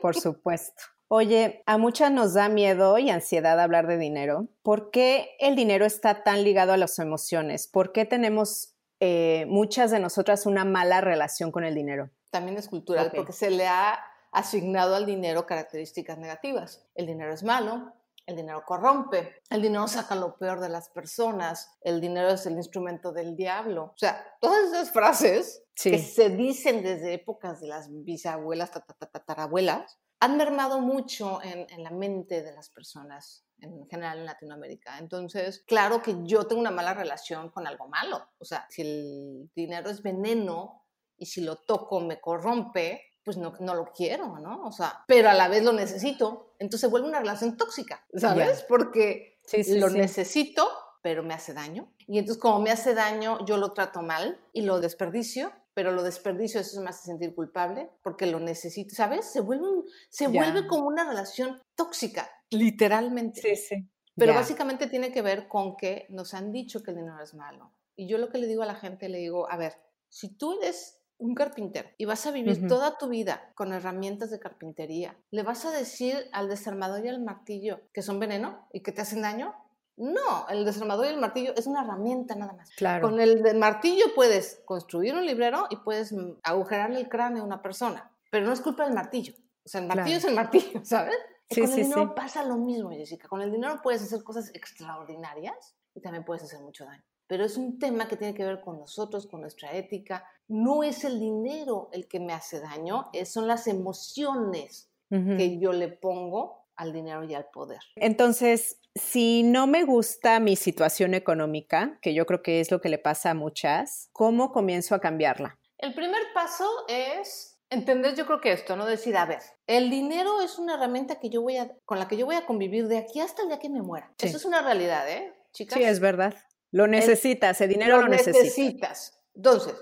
por 0.01 0.15
supuesto. 0.15 0.83
Oye, 1.07 1.63
a 1.65 1.77
muchas 1.77 2.11
nos 2.11 2.35
da 2.35 2.49
miedo 2.49 2.97
y 2.99 3.09
ansiedad 3.09 3.59
hablar 3.59 3.87
de 3.87 3.97
dinero. 3.97 4.47
¿Por 4.61 4.91
qué 4.91 5.35
el 5.39 5.55
dinero 5.55 5.85
está 5.85 6.23
tan 6.23 6.43
ligado 6.43 6.73
a 6.73 6.77
las 6.77 6.99
emociones? 6.99 7.67
¿Por 7.67 7.91
qué 7.91 8.05
tenemos 8.05 8.75
eh, 8.99 9.45
muchas 9.47 9.89
de 9.89 9.99
nosotras 9.99 10.45
una 10.45 10.65
mala 10.65 11.01
relación 11.01 11.51
con 11.51 11.63
el 11.63 11.73
dinero? 11.73 12.11
También 12.29 12.57
es 12.57 12.69
cultural, 12.69 13.11
porque 13.15 13.33
se 13.33 13.49
le 13.49 13.65
ha 13.65 13.99
asignado 14.31 14.95
al 14.95 15.07
dinero 15.07 15.47
características 15.47 16.19
negativas. 16.19 16.85
El 16.93 17.07
dinero 17.07 17.33
es 17.33 17.41
malo, 17.41 17.91
el 18.29 18.35
dinero 18.35 18.63
corrompe, 18.63 19.41
el 19.49 19.61
dinero 19.61 19.87
saca 19.87 20.13
lo 20.15 20.37
peor 20.37 20.59
de 20.59 20.69
las 20.69 20.89
personas, 20.89 21.71
el 21.81 21.99
dinero 21.99 22.29
es 22.29 22.45
el 22.45 22.53
instrumento 22.53 23.11
del 23.11 23.35
diablo. 23.35 23.85
O 23.85 23.97
sea, 23.97 24.23
todas 24.39 24.69
esas 24.71 24.91
frases 24.91 25.63
que 25.73 25.97
se 25.97 26.29
dicen 26.29 26.83
desde 26.83 27.13
épocas 27.13 27.59
de 27.59 27.67
las 27.67 27.89
bisabuelas, 27.89 28.71
tatarabuelas, 28.71 29.99
han 30.19 30.37
mermado 30.37 30.79
mucho 30.79 31.41
en, 31.41 31.65
en, 31.69 31.83
la 31.83 31.91
mente 31.91 32.43
de 32.43 32.51
las 32.51 32.69
personas 32.69 33.45
en 33.61 33.87
general 33.87 34.19
en 34.19 34.25
Latinoamérica. 34.25 34.99
Entonces, 34.99 35.63
claro 35.65 36.01
que 36.01 36.15
yo 36.23 36.45
tengo 36.45 36.61
una 36.61 36.71
mala 36.71 36.93
relación 36.93 37.49
con 37.49 37.65
algo 37.65 37.87
malo. 37.87 38.29
O 38.37 38.45
sea, 38.45 38.67
si 38.69 38.81
el 38.81 39.49
dinero 39.55 39.89
es 39.89 40.03
veneno 40.03 40.83
y 41.17 41.25
si 41.25 41.41
lo 41.41 41.55
toco 41.55 41.99
me 42.01 42.19
corrompe, 42.21 43.08
pues 43.23 43.37
no, 43.37 43.53
no 43.59 43.75
lo 43.75 43.91
quiero, 43.91 44.39
¿no? 44.39 44.65
O 44.65 44.71
sea, 44.71 45.03
pero 45.07 45.29
a 45.29 45.33
la 45.33 45.47
vez 45.47 45.63
lo 45.63 45.73
necesito. 45.73 46.53
Entonces 46.59 46.89
vuelve 46.89 47.07
una 47.07 47.19
relación 47.19 47.57
tóxica, 47.57 48.05
¿sabes? 48.13 48.65
Porque 48.67 49.39
lo 49.67 49.89
necesito, 49.89 50.69
pero 51.01 51.23
me 51.23 51.33
hace 51.33 51.53
daño. 51.53 51.93
Y 52.07 52.17
entonces 52.17 52.41
como 52.41 52.59
me 52.59 52.71
hace 52.71 52.93
daño, 52.93 53.45
yo 53.45 53.57
lo 53.57 53.73
trato 53.73 54.01
mal 54.01 54.39
y 54.53 54.61
lo 54.61 54.79
desperdicio, 54.79 55.51
pero 55.73 55.91
lo 55.91 56.03
desperdicio, 56.03 56.59
eso 56.59 56.81
me 56.81 56.89
hace 56.89 57.05
sentir 57.05 57.33
culpable 57.33 57.89
porque 58.03 58.25
lo 58.25 58.39
necesito, 58.39 58.95
¿sabes? 58.95 59.25
Se 59.25 59.41
vuelve, 59.41 59.67
se 60.09 60.27
vuelve 60.27 60.67
como 60.67 60.87
una 60.87 61.07
relación 61.07 61.61
tóxica, 61.75 62.29
literalmente. 62.49 63.41
Sí, 63.41 63.55
sí. 63.55 63.89
Pero 64.15 64.33
básicamente 64.33 64.87
tiene 64.87 65.13
que 65.13 65.21
ver 65.21 65.47
con 65.47 65.77
que 65.77 66.05
nos 66.09 66.33
han 66.33 66.51
dicho 66.51 66.83
que 66.83 66.91
el 66.91 66.97
dinero 66.97 67.23
es 67.23 67.33
malo. 67.33 67.71
Y 67.95 68.07
yo 68.07 68.17
lo 68.17 68.29
que 68.29 68.37
le 68.37 68.47
digo 68.47 68.63
a 68.63 68.65
la 68.65 68.75
gente, 68.75 69.07
le 69.07 69.19
digo, 69.19 69.49
a 69.49 69.55
ver, 69.55 69.73
si 70.09 70.35
tú 70.35 70.59
eres 70.61 70.98
un 71.19 71.35
carpintero 71.35 71.89
y 71.97 72.05
vas 72.05 72.25
a 72.25 72.31
vivir 72.31 72.67
toda 72.67 72.97
tu 72.97 73.09
vida 73.09 73.51
con 73.53 73.71
herramientas 73.73 74.31
de 74.31 74.39
carpintería, 74.39 75.15
¿le 75.31 75.43
vas 75.43 75.65
a 75.65 75.71
decir 75.71 76.29
al 76.31 76.47
desarmador 76.47 77.05
y 77.05 77.09
al 77.09 77.21
martillo 77.21 77.81
que 77.93 78.01
son 78.01 78.19
veneno 78.19 78.67
y 78.73 78.81
que 78.81 78.91
te 78.91 79.01
hacen 79.01 79.21
daño? 79.21 79.53
No, 79.97 80.47
el 80.47 80.63
desarmador 80.63 81.07
y 81.07 81.09
el 81.09 81.19
martillo 81.19 81.53
es 81.57 81.67
una 81.67 81.83
herramienta 81.83 82.33
nada 82.35 82.53
más. 82.53 82.69
Claro. 82.71 83.09
Con 83.09 83.19
el 83.19 83.57
martillo 83.57 84.05
puedes 84.15 84.61
construir 84.63 85.13
un 85.13 85.25
librero 85.25 85.67
y 85.69 85.75
puedes 85.75 86.13
mm, 86.13 86.39
agujerarle 86.41 87.01
el 87.01 87.09
cráneo 87.09 87.43
a 87.43 87.45
una 87.45 87.61
persona, 87.61 88.09
pero 88.31 88.45
no 88.45 88.53
es 88.53 88.61
culpa 88.61 88.85
del 88.85 88.93
martillo. 88.93 89.33
O 89.65 89.69
sea, 89.69 89.81
el 89.81 89.87
martillo 89.87 90.17
es 90.17 90.23
el 90.23 90.35
martillo, 90.35 90.79
¿sabes? 90.85 91.15
Sí, 91.49 91.61
con 91.61 91.69
el 91.71 91.75
dinero 91.75 92.15
pasa 92.15 92.45
lo 92.45 92.55
mismo, 92.55 92.91
Jessica. 92.91 93.27
Con 93.27 93.41
el 93.41 93.51
dinero 93.51 93.81
puedes 93.83 94.01
hacer 94.01 94.23
cosas 94.23 94.51
extraordinarias 94.53 95.75
y 95.93 95.99
también 95.99 96.23
puedes 96.23 96.43
hacer 96.43 96.61
mucho 96.61 96.85
daño. 96.85 97.03
Pero 97.29 97.45
es 97.45 97.57
un 97.57 97.77
tema 97.77 98.07
que 98.07 98.17
tiene 98.17 98.33
que 98.33 98.43
ver 98.43 98.59
con 98.59 98.79
nosotros, 98.79 99.27
con 99.27 99.41
nuestra 99.41 99.71
ética. 99.73 100.25
No 100.47 100.81
es 100.81 101.03
el 101.03 101.19
dinero 101.19 101.89
el 101.93 102.07
que 102.07 102.19
me 102.19 102.33
hace 102.33 102.59
daño, 102.59 103.11
son 103.23 103.47
las 103.47 103.67
emociones 103.67 104.89
que 105.09 105.59
yo 105.59 105.71
le 105.71 105.89
pongo 105.89 106.65
al 106.75 106.91
dinero 106.91 107.23
y 107.23 107.35
al 107.35 107.45
poder. 107.51 107.79
Entonces, 107.95 108.79
si 108.95 109.43
no 109.43 109.67
me 109.67 109.83
gusta 109.83 110.39
mi 110.39 110.55
situación 110.55 111.13
económica, 111.13 111.99
que 112.01 112.15
yo 112.15 112.25
creo 112.25 112.41
que 112.41 112.61
es 112.61 112.71
lo 112.71 112.81
que 112.81 112.89
le 112.89 112.97
pasa 112.97 113.31
a 113.31 113.33
muchas, 113.35 114.09
¿cómo 114.11 114.51
comienzo 114.51 114.95
a 114.95 114.99
cambiarla? 114.99 115.59
El 115.77 115.93
primer 115.93 116.21
paso 116.33 116.65
es 116.87 117.59
entender, 117.69 118.15
yo 118.15 118.25
creo 118.25 118.41
que 118.41 118.53
esto, 118.53 118.75
¿no? 118.75 118.85
Decir, 118.85 119.15
a 119.17 119.25
ver, 119.25 119.41
el 119.67 119.91
dinero 119.91 120.41
es 120.41 120.57
una 120.57 120.75
herramienta 120.75 121.19
que 121.19 121.29
yo 121.29 121.43
voy 121.43 121.57
a, 121.57 121.71
con 121.85 121.99
la 121.99 122.07
que 122.07 122.17
yo 122.17 122.25
voy 122.25 122.35
a 122.35 122.47
convivir 122.47 122.87
de 122.87 122.97
aquí 122.97 123.19
hasta 123.19 123.43
el 123.43 123.49
día 123.49 123.59
que 123.59 123.69
me 123.69 123.83
muera. 123.83 124.11
Eso 124.17 124.37
es 124.37 124.45
una 124.45 124.63
realidad, 124.63 125.07
¿eh, 125.07 125.31
chicas? 125.53 125.77
Sí, 125.77 125.83
es 125.83 125.99
verdad. 125.99 126.33
Lo 126.71 126.87
necesitas, 126.87 127.61
el, 127.61 127.69
dinero 127.69 128.01
lo, 128.01 128.07
necesitas. 128.07 129.19
Entonces, 129.35 129.75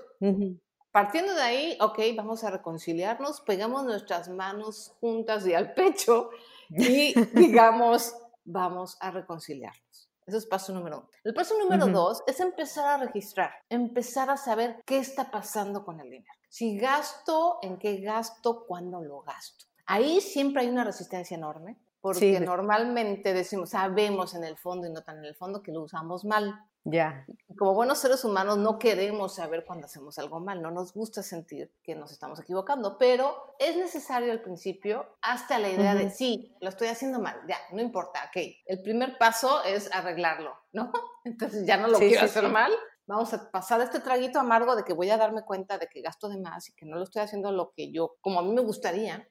partiendo 0.90 1.34
de 1.34 1.42
ahí, 1.42 1.78
ok, 1.80 1.98
vamos 2.16 2.44
a 2.44 2.50
reconciliarnos, 2.50 3.42
pegamos 3.42 3.84
nuestras 3.84 4.28
manos 4.28 4.94
juntas 5.00 5.46
y 5.46 5.54
al 5.54 5.74
pecho 5.74 6.30
y 6.70 7.14
digamos, 7.34 8.14
vamos 8.44 8.96
a 9.00 9.10
reconciliarnos. 9.10 10.10
Ese 10.26 10.36
es 10.36 10.46
paso 10.46 10.74
número 10.74 10.98
uno. 10.98 11.08
El 11.24 11.32
paso 11.32 11.58
número 11.58 11.86
dos 11.86 12.22
es 12.26 12.38
empezar 12.40 12.86
a 12.86 13.04
registrar, 13.06 13.50
empezar 13.70 14.28
a 14.28 14.36
saber 14.36 14.82
qué 14.84 14.98
está 14.98 15.30
pasando 15.30 15.86
con 15.86 16.00
el 16.00 16.10
dinero. 16.10 16.34
Si 16.50 16.76
gasto, 16.76 17.58
en 17.62 17.78
qué 17.78 17.96
gasto, 18.00 18.66
cuándo 18.66 19.00
lo 19.00 19.22
gasto. 19.22 19.64
Ahí 19.86 20.20
siempre 20.20 20.62
hay 20.62 20.68
una 20.68 20.84
resistencia 20.84 21.34
enorme, 21.34 21.78
porque 22.02 22.40
normalmente 22.40 23.32
decimos, 23.32 23.70
sabemos 23.70 24.34
en 24.34 24.44
el 24.44 24.58
fondo 24.58 24.86
y 24.86 24.92
no 24.92 25.02
tan 25.02 25.18
en 25.18 25.24
el 25.24 25.34
fondo 25.34 25.62
que 25.62 25.72
lo 25.72 25.82
usamos 25.82 26.26
mal. 26.26 26.62
Ya. 26.84 27.26
Como 27.58 27.74
buenos 27.74 27.98
seres 27.98 28.24
humanos 28.24 28.56
no 28.56 28.78
queremos 28.78 29.34
saber 29.34 29.64
cuando 29.66 29.86
hacemos 29.86 30.18
algo 30.18 30.40
mal, 30.40 30.62
no 30.62 30.70
nos 30.70 30.92
gusta 30.92 31.22
sentir 31.22 31.72
que 31.82 31.94
nos 31.94 32.12
estamos 32.12 32.40
equivocando, 32.40 32.96
pero 32.98 33.54
es 33.58 33.76
necesario 33.76 34.32
al 34.32 34.40
principio 34.40 35.06
hasta 35.20 35.58
la 35.58 35.68
idea 35.68 35.94
de, 35.94 36.10
sí, 36.10 36.54
lo 36.60 36.68
estoy 36.68 36.88
haciendo 36.88 37.20
mal, 37.20 37.40
ya, 37.48 37.58
no 37.72 37.82
importa, 37.82 38.20
ok. 38.28 38.42
El 38.64 38.82
primer 38.82 39.18
paso 39.18 39.62
es 39.64 39.92
arreglarlo, 39.92 40.54
¿no? 40.72 40.92
Entonces 41.24 41.66
ya 41.66 41.76
no 41.76 41.88
lo 41.88 41.98
quiero 41.98 42.24
hacer 42.24 42.48
mal, 42.48 42.72
vamos 43.06 43.34
a 43.34 43.50
pasar 43.50 43.80
este 43.80 44.00
traguito 44.00 44.38
amargo 44.38 44.76
de 44.76 44.84
que 44.84 44.92
voy 44.92 45.10
a 45.10 45.16
darme 45.16 45.42
cuenta 45.42 45.78
de 45.78 45.88
que 45.88 46.00
gasto 46.00 46.28
de 46.28 46.38
más 46.38 46.68
y 46.68 46.74
que 46.74 46.86
no 46.86 46.96
lo 46.96 47.04
estoy 47.04 47.22
haciendo 47.22 47.52
lo 47.52 47.72
que 47.74 47.90
yo, 47.90 48.16
como 48.20 48.40
a 48.40 48.42
mí 48.42 48.52
me 48.52 48.62
gustaría 48.62 49.28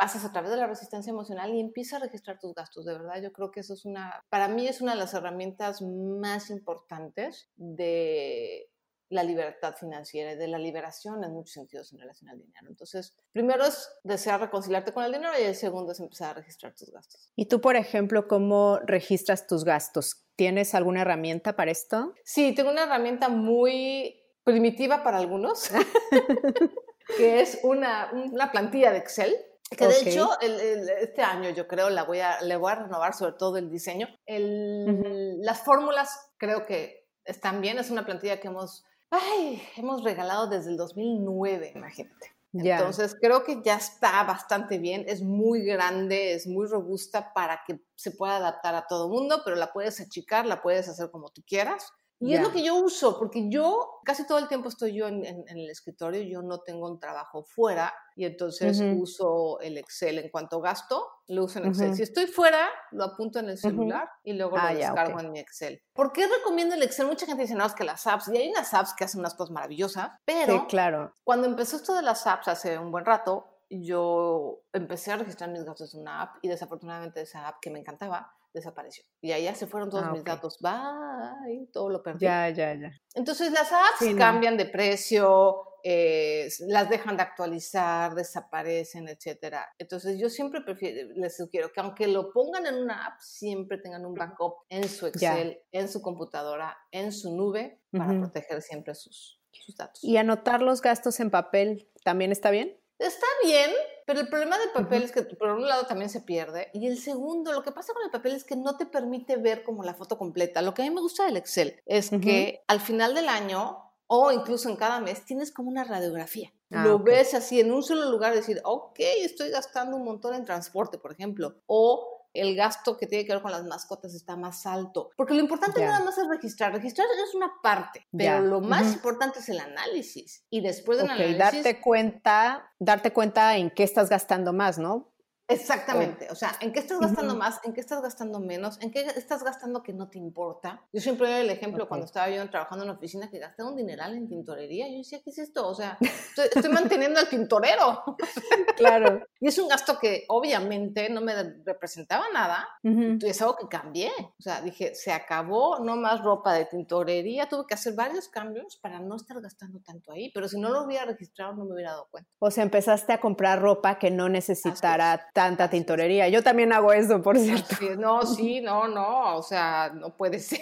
pasas 0.00 0.24
a 0.24 0.32
través 0.32 0.50
de 0.50 0.56
la 0.56 0.66
resistencia 0.66 1.10
emocional 1.10 1.54
y 1.54 1.60
empiezas 1.60 2.00
a 2.00 2.04
registrar 2.06 2.38
tus 2.38 2.54
gastos. 2.54 2.86
De 2.86 2.94
verdad, 2.94 3.20
yo 3.20 3.34
creo 3.34 3.50
que 3.50 3.60
eso 3.60 3.74
es 3.74 3.84
una, 3.84 4.24
para 4.30 4.48
mí 4.48 4.66
es 4.66 4.80
una 4.80 4.92
de 4.92 4.98
las 4.98 5.12
herramientas 5.12 5.82
más 5.82 6.48
importantes 6.48 7.50
de 7.56 8.70
la 9.10 9.22
libertad 9.24 9.74
financiera 9.78 10.32
y 10.32 10.36
de 10.36 10.48
la 10.48 10.56
liberación 10.56 11.22
en 11.22 11.32
muchos 11.32 11.52
sentidos 11.52 11.92
en 11.92 11.98
relación 11.98 12.30
al 12.30 12.38
dinero. 12.38 12.68
Entonces, 12.70 13.14
primero 13.30 13.62
es 13.62 13.90
desear 14.02 14.40
reconciliarte 14.40 14.94
con 14.94 15.04
el 15.04 15.12
dinero 15.12 15.32
y 15.38 15.42
el 15.42 15.54
segundo 15.54 15.92
es 15.92 16.00
empezar 16.00 16.30
a 16.30 16.34
registrar 16.34 16.74
tus 16.74 16.90
gastos. 16.90 17.30
¿Y 17.36 17.44
tú, 17.44 17.60
por 17.60 17.76
ejemplo, 17.76 18.26
cómo 18.26 18.78
registras 18.78 19.46
tus 19.46 19.64
gastos? 19.64 20.24
¿Tienes 20.34 20.74
alguna 20.74 21.02
herramienta 21.02 21.56
para 21.56 21.72
esto? 21.72 22.14
Sí, 22.24 22.54
tengo 22.54 22.70
una 22.70 22.84
herramienta 22.84 23.28
muy 23.28 24.18
primitiva 24.44 25.02
para 25.02 25.18
algunos, 25.18 25.70
que 27.18 27.42
es 27.42 27.60
una, 27.64 28.10
una 28.32 28.50
plantilla 28.50 28.92
de 28.92 28.98
Excel 28.98 29.36
que 29.76 29.86
de 29.86 30.10
hecho, 30.10 30.28
este 30.40 31.22
año 31.22 31.50
yo 31.50 31.68
creo 31.68 31.90
la 31.90 32.04
voy 32.04 32.20
a, 32.20 32.40
le 32.42 32.56
voy 32.56 32.72
a 32.72 32.76
renovar 32.76 33.14
sobre 33.14 33.32
todo 33.32 33.56
el 33.56 33.70
diseño. 33.70 34.08
El, 34.26 35.40
Las 35.42 35.62
fórmulas 35.62 36.30
creo 36.38 36.66
que 36.66 37.06
están 37.24 37.60
bien. 37.60 37.78
Es 37.78 37.90
una 37.90 38.04
plantilla 38.04 38.40
que 38.40 38.48
hemos, 38.48 38.84
ay, 39.10 39.62
hemos 39.76 40.02
regalado 40.02 40.48
desde 40.48 40.70
el 40.70 40.76
2009, 40.76 41.72
imagínate. 41.74 42.34
Entonces 42.52 43.16
creo 43.20 43.44
que 43.44 43.62
ya 43.62 43.76
está 43.76 44.24
bastante 44.24 44.78
bien, 44.78 45.04
es 45.06 45.22
muy 45.22 45.62
grande, 45.62 46.32
es 46.32 46.48
muy 46.48 46.66
robusta 46.66 47.32
para 47.32 47.62
que 47.64 47.80
se 47.94 48.10
pueda 48.10 48.36
adaptar 48.36 48.74
a 48.74 48.88
todo 48.88 49.08
mundo, 49.08 49.42
pero 49.44 49.54
la 49.54 49.72
puedes 49.72 50.00
achicar, 50.00 50.46
la 50.46 50.60
puedes 50.60 50.88
hacer 50.88 51.10
como 51.12 51.28
tú 51.28 51.42
quieras. 51.46 51.92
Y 52.20 52.34
es 52.34 52.42
lo 52.42 52.52
que 52.52 52.62
yo 52.62 52.76
uso, 52.76 53.18
porque 53.18 53.48
yo 53.48 54.00
casi 54.04 54.26
todo 54.26 54.38
el 54.38 54.46
tiempo 54.46 54.68
estoy 54.68 54.92
yo 54.94 55.08
en, 55.08 55.24
el 55.24 55.70
escritorio, 55.70 56.20
yo 56.20 56.42
no 56.42 56.60
tengo 56.60 56.86
un 56.86 57.00
trabajo 57.00 57.42
fuera 57.44 57.94
y 58.14 58.26
entonces 58.26 58.78
uso 58.98 59.58
el 59.60 59.78
Excel. 59.78 60.18
En 60.18 60.28
cuanto 60.28 60.60
gasto, 60.60 61.06
lo 61.28 61.44
uso 61.44 61.60
en 61.60 61.68
Excel. 61.68 61.94
Si 61.94 62.02
estoy 62.02 62.26
fuera, 62.26 62.68
lo 62.90 63.04
apunto 63.04 63.38
en 63.38 63.48
el 63.48 63.56
celular 63.56 64.06
y 64.22 64.34
luego 64.34 64.58
lo 64.58 64.62
ah, 64.62 64.74
descargo 64.74 65.18
en 65.18 65.32
mi 65.32 65.40
Excel. 65.40 65.82
¿Por 65.94 66.12
qué 66.12 66.28
recomiendo 66.28 66.74
el 66.74 66.82
Excel? 66.82 67.06
Mucha 67.06 67.24
gente 67.24 67.42
dice, 67.42 67.54
no, 67.54 67.64
es 67.64 67.72
que 67.72 67.84
las 67.84 68.06
apps, 68.06 68.28
y 68.28 68.36
hay 68.36 68.50
unas 68.50 68.74
apps 68.74 68.92
que 68.94 69.04
hacen 69.04 69.20
unas 69.20 69.34
cosas 69.34 69.52
maravillosas, 69.52 70.10
pero 70.26 70.66
claro. 70.66 71.14
cuando 71.24 71.46
empezó 71.46 71.76
esto 71.76 71.94
de 71.94 72.02
las 72.02 72.26
apps 72.26 72.48
hace 72.48 72.78
un 72.78 72.92
buen 72.92 73.06
rato, 73.06 73.46
yo 73.70 74.62
empecé 74.72 75.12
a 75.12 75.16
registrar 75.16 75.48
mis 75.48 75.64
gastos 75.64 75.94
en 75.94 76.00
una 76.00 76.22
app 76.22 76.36
y 76.42 76.48
desafortunadamente 76.48 77.22
esa 77.22 77.46
app 77.46 77.60
que 77.62 77.70
me 77.70 77.78
encantaba 77.78 78.34
desapareció. 78.52 79.04
Y 79.20 79.32
allá 79.32 79.54
se 79.54 79.66
fueron 79.66 79.90
todos 79.90 80.04
ah, 80.06 80.12
mis 80.12 80.24
datos. 80.24 80.58
Bye, 80.60 81.68
todo 81.72 81.90
lo 81.90 82.02
perdí. 82.02 82.24
Ya, 82.24 82.48
ya, 82.50 82.74
ya. 82.74 82.90
Entonces 83.14 83.52
las 83.52 83.72
apps 83.72 84.14
cambian 84.16 84.56
de 84.56 84.66
precio, 84.66 85.70
eh, 85.82 86.48
las 86.68 86.90
dejan 86.90 87.16
de 87.16 87.22
actualizar, 87.22 88.14
desaparecen, 88.14 89.08
etcétera. 89.08 89.66
Entonces 89.78 90.18
yo 90.18 90.28
siempre 90.28 90.60
prefiero, 90.60 91.08
les 91.14 91.36
sugiero 91.36 91.72
que 91.72 91.80
aunque 91.80 92.06
lo 92.06 92.32
pongan 92.32 92.66
en 92.66 92.76
una 92.76 93.06
app, 93.06 93.20
siempre 93.20 93.78
tengan 93.78 94.04
un 94.04 94.14
backup 94.14 94.54
en 94.68 94.88
su 94.88 95.06
Excel, 95.06 95.60
en 95.72 95.88
su 95.88 96.02
computadora, 96.02 96.76
en 96.90 97.12
su 97.12 97.34
nube, 97.34 97.80
para 97.90 98.18
proteger 98.18 98.62
siempre 98.62 98.94
sus, 98.94 99.40
sus 99.52 99.76
datos. 99.76 100.02
¿Y 100.04 100.16
anotar 100.16 100.62
los 100.62 100.82
gastos 100.82 101.20
en 101.20 101.30
papel 101.30 101.88
también 102.04 102.32
está 102.32 102.50
bien? 102.50 102.76
Está 102.98 103.26
bien, 103.42 103.70
pero 104.10 104.22
el 104.22 104.28
problema 104.28 104.58
del 104.58 104.70
papel 104.70 105.04
es 105.04 105.12
que 105.12 105.22
por 105.22 105.50
un 105.50 105.68
lado 105.68 105.86
también 105.86 106.10
se 106.10 106.20
pierde 106.20 106.68
y 106.74 106.88
el 106.88 106.98
segundo, 106.98 107.52
lo 107.52 107.62
que 107.62 107.70
pasa 107.70 107.92
con 107.92 108.02
el 108.02 108.10
papel 108.10 108.34
es 108.34 108.42
que 108.42 108.56
no 108.56 108.76
te 108.76 108.84
permite 108.84 109.36
ver 109.36 109.62
como 109.62 109.84
la 109.84 109.94
foto 109.94 110.18
completa. 110.18 110.62
Lo 110.62 110.74
que 110.74 110.82
a 110.82 110.84
mí 110.84 110.90
me 110.90 111.00
gusta 111.00 111.26
del 111.26 111.36
Excel 111.36 111.80
es 111.86 112.10
que 112.10 112.64
al 112.66 112.80
final 112.80 113.14
del 113.14 113.28
año 113.28 113.78
o 114.08 114.32
incluso 114.32 114.68
en 114.68 114.74
cada 114.74 114.98
mes 114.98 115.24
tienes 115.24 115.52
como 115.52 115.68
una 115.68 115.84
radiografía. 115.84 116.52
Ah, 116.72 116.82
lo 116.82 116.98
ves 116.98 117.34
así 117.34 117.60
en 117.60 117.70
un 117.70 117.84
solo 117.84 118.10
lugar, 118.10 118.34
decir, 118.34 118.60
ok, 118.64 118.98
estoy 118.98 119.50
gastando 119.50 119.96
un 119.96 120.04
montón 120.04 120.34
en 120.34 120.44
transporte, 120.44 120.98
por 120.98 121.12
ejemplo, 121.12 121.62
o 121.66 122.19
el 122.32 122.56
gasto 122.56 122.96
que 122.96 123.06
tiene 123.06 123.24
que 123.24 123.32
ver 123.32 123.42
con 123.42 123.50
las 123.50 123.64
mascotas 123.64 124.14
está 124.14 124.36
más 124.36 124.66
alto. 124.66 125.10
Porque 125.16 125.34
lo 125.34 125.40
importante 125.40 125.80
nada 125.80 126.04
más 126.04 126.16
es 126.18 126.28
registrar. 126.28 126.72
Registrar 126.72 127.06
es 127.26 127.34
una 127.34 127.52
parte, 127.62 128.06
pero 128.16 128.40
lo 128.40 128.60
más 128.60 128.92
importante 128.92 129.40
es 129.40 129.48
el 129.48 129.58
análisis. 129.58 130.44
Y 130.50 130.60
después 130.60 130.98
del 130.98 131.10
okay, 131.10 131.34
análisis... 131.34 131.64
darte 131.64 131.80
cuenta, 131.80 132.72
darte 132.78 133.12
cuenta 133.12 133.56
en 133.56 133.70
qué 133.70 133.82
estás 133.82 134.08
gastando 134.08 134.52
más, 134.52 134.78
¿no? 134.78 135.09
Exactamente, 135.50 136.28
o 136.30 136.34
sea, 136.34 136.52
¿en 136.60 136.72
qué 136.72 136.78
estás 136.78 137.00
gastando 137.00 137.34
más? 137.34 137.60
¿En 137.64 137.72
qué 137.72 137.80
estás 137.80 138.00
gastando 138.00 138.38
menos? 138.38 138.80
¿En 138.80 138.92
qué 138.92 139.00
estás 139.00 139.42
gastando 139.42 139.82
que 139.82 139.92
no 139.92 140.08
te 140.08 140.18
importa? 140.18 140.84
Yo 140.92 141.00
siempre 141.00 141.28
doy 141.28 141.40
el 141.40 141.50
ejemplo 141.50 141.88
cuando 141.88 142.06
estaba 142.06 142.30
yo 142.30 142.48
trabajando 142.48 142.84
en 142.84 142.90
la 142.90 142.94
oficina 142.94 143.28
que 143.30 143.38
gasté 143.38 143.64
un 143.64 143.76
dineral 143.76 144.14
en 144.14 144.28
tintorería. 144.28 144.88
Yo 144.88 144.98
decía, 144.98 145.20
¿qué 145.24 145.30
es 145.30 145.38
esto? 145.38 145.66
O 145.66 145.74
sea, 145.74 145.98
estoy, 146.00 146.70
manteniendo 146.70 147.20
al 147.20 147.28
tintorero. 147.28 148.04
Claro. 148.76 149.26
y 149.40 149.48
es 149.48 149.58
un 149.58 149.68
gasto 149.68 149.98
que 150.00 150.24
obviamente 150.28 151.10
no 151.10 151.20
me 151.20 151.34
representaba 151.66 152.24
nada. 152.32 152.66
y 152.82 153.26
Es 153.26 153.42
algo 153.42 153.56
que 153.56 153.68
cambié. 153.68 154.10
O 154.38 154.42
sea, 154.42 154.62
dije, 154.62 154.94
se 154.94 155.12
acabó, 155.12 155.80
no 155.80 155.96
más 155.96 156.22
ropa 156.22 156.54
de 156.54 156.64
tintorería. 156.64 157.46
Tuve 157.46 157.66
que 157.66 157.74
hacer 157.74 157.94
varios 157.94 158.28
cambios 158.28 158.78
para 158.78 158.98
no 159.00 159.16
estar 159.16 159.38
gastando 159.40 159.80
tanto 159.80 160.12
ahí. 160.12 160.30
Pero 160.32 160.48
si 160.48 160.58
no 160.58 160.70
lo 160.70 160.84
hubiera 160.84 161.04
registrado, 161.04 161.54
no 161.54 161.64
me 161.64 161.74
hubiera 161.74 161.90
dado 161.90 162.08
cuenta. 162.10 162.30
O 162.38 162.50
sea, 162.50 162.64
empezaste 162.64 163.12
a 163.12 163.20
comprar 163.20 163.60
ropa 163.60 163.98
que 163.98 164.10
no 164.10 164.28
necesitara 164.28 165.28
tanta 165.40 165.70
tintorería. 165.70 166.28
Yo 166.28 166.42
también 166.42 166.70
hago 166.70 166.92
eso, 166.92 167.22
por 167.22 167.38
cierto. 167.38 167.74
no, 167.96 168.26
sí, 168.26 168.60
no, 168.60 168.86
no, 168.88 169.36
o 169.36 169.42
sea, 169.42 169.90
no 169.94 170.14
puede 170.14 170.38
ser. 170.38 170.60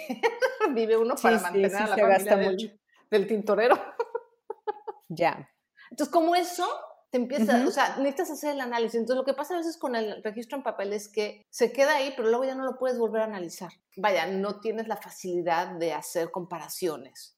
Vive 0.73 0.95
uno 0.95 1.15
para 1.21 1.37
mantener 1.39 1.75
a 1.75 1.87
la 1.87 1.97
familia 1.97 2.35
del, 2.37 2.79
del, 3.11 3.27
tintorero. 3.27 3.77
ya. 5.09 5.49
Entonces, 5.91 6.13
como 6.13 6.33
eso, 6.33 6.65
te 7.09 7.17
empieza, 7.17 7.65
o 7.67 7.71
sea, 7.71 7.97
necesitas 7.97 8.31
hacer 8.31 8.53
el 8.53 8.61
análisis. 8.61 8.95
Entonces, 8.95 9.17
lo 9.17 9.25
que 9.25 9.33
pasa 9.33 9.55
a 9.55 9.57
veces 9.57 9.77
con 9.77 9.97
el 9.97 10.23
registro 10.23 10.57
en 10.57 10.63
papel 10.63 10.93
es 10.93 11.09
que 11.09 11.45
se 11.49 11.73
queda 11.73 11.95
ahí, 11.95 12.13
pero 12.15 12.29
luego 12.29 12.45
ya 12.45 12.55
no 12.55 12.63
lo 12.63 12.77
puedes 12.77 12.97
volver 12.97 13.23
a 13.23 13.25
analizar. 13.25 13.71
Vaya, 13.97 14.27
no 14.27 14.61
tienes 14.61 14.87
la 14.87 14.95
facilidad 14.95 15.75
de 15.75 15.91
hacer 15.91 16.31
comparaciones. 16.31 17.37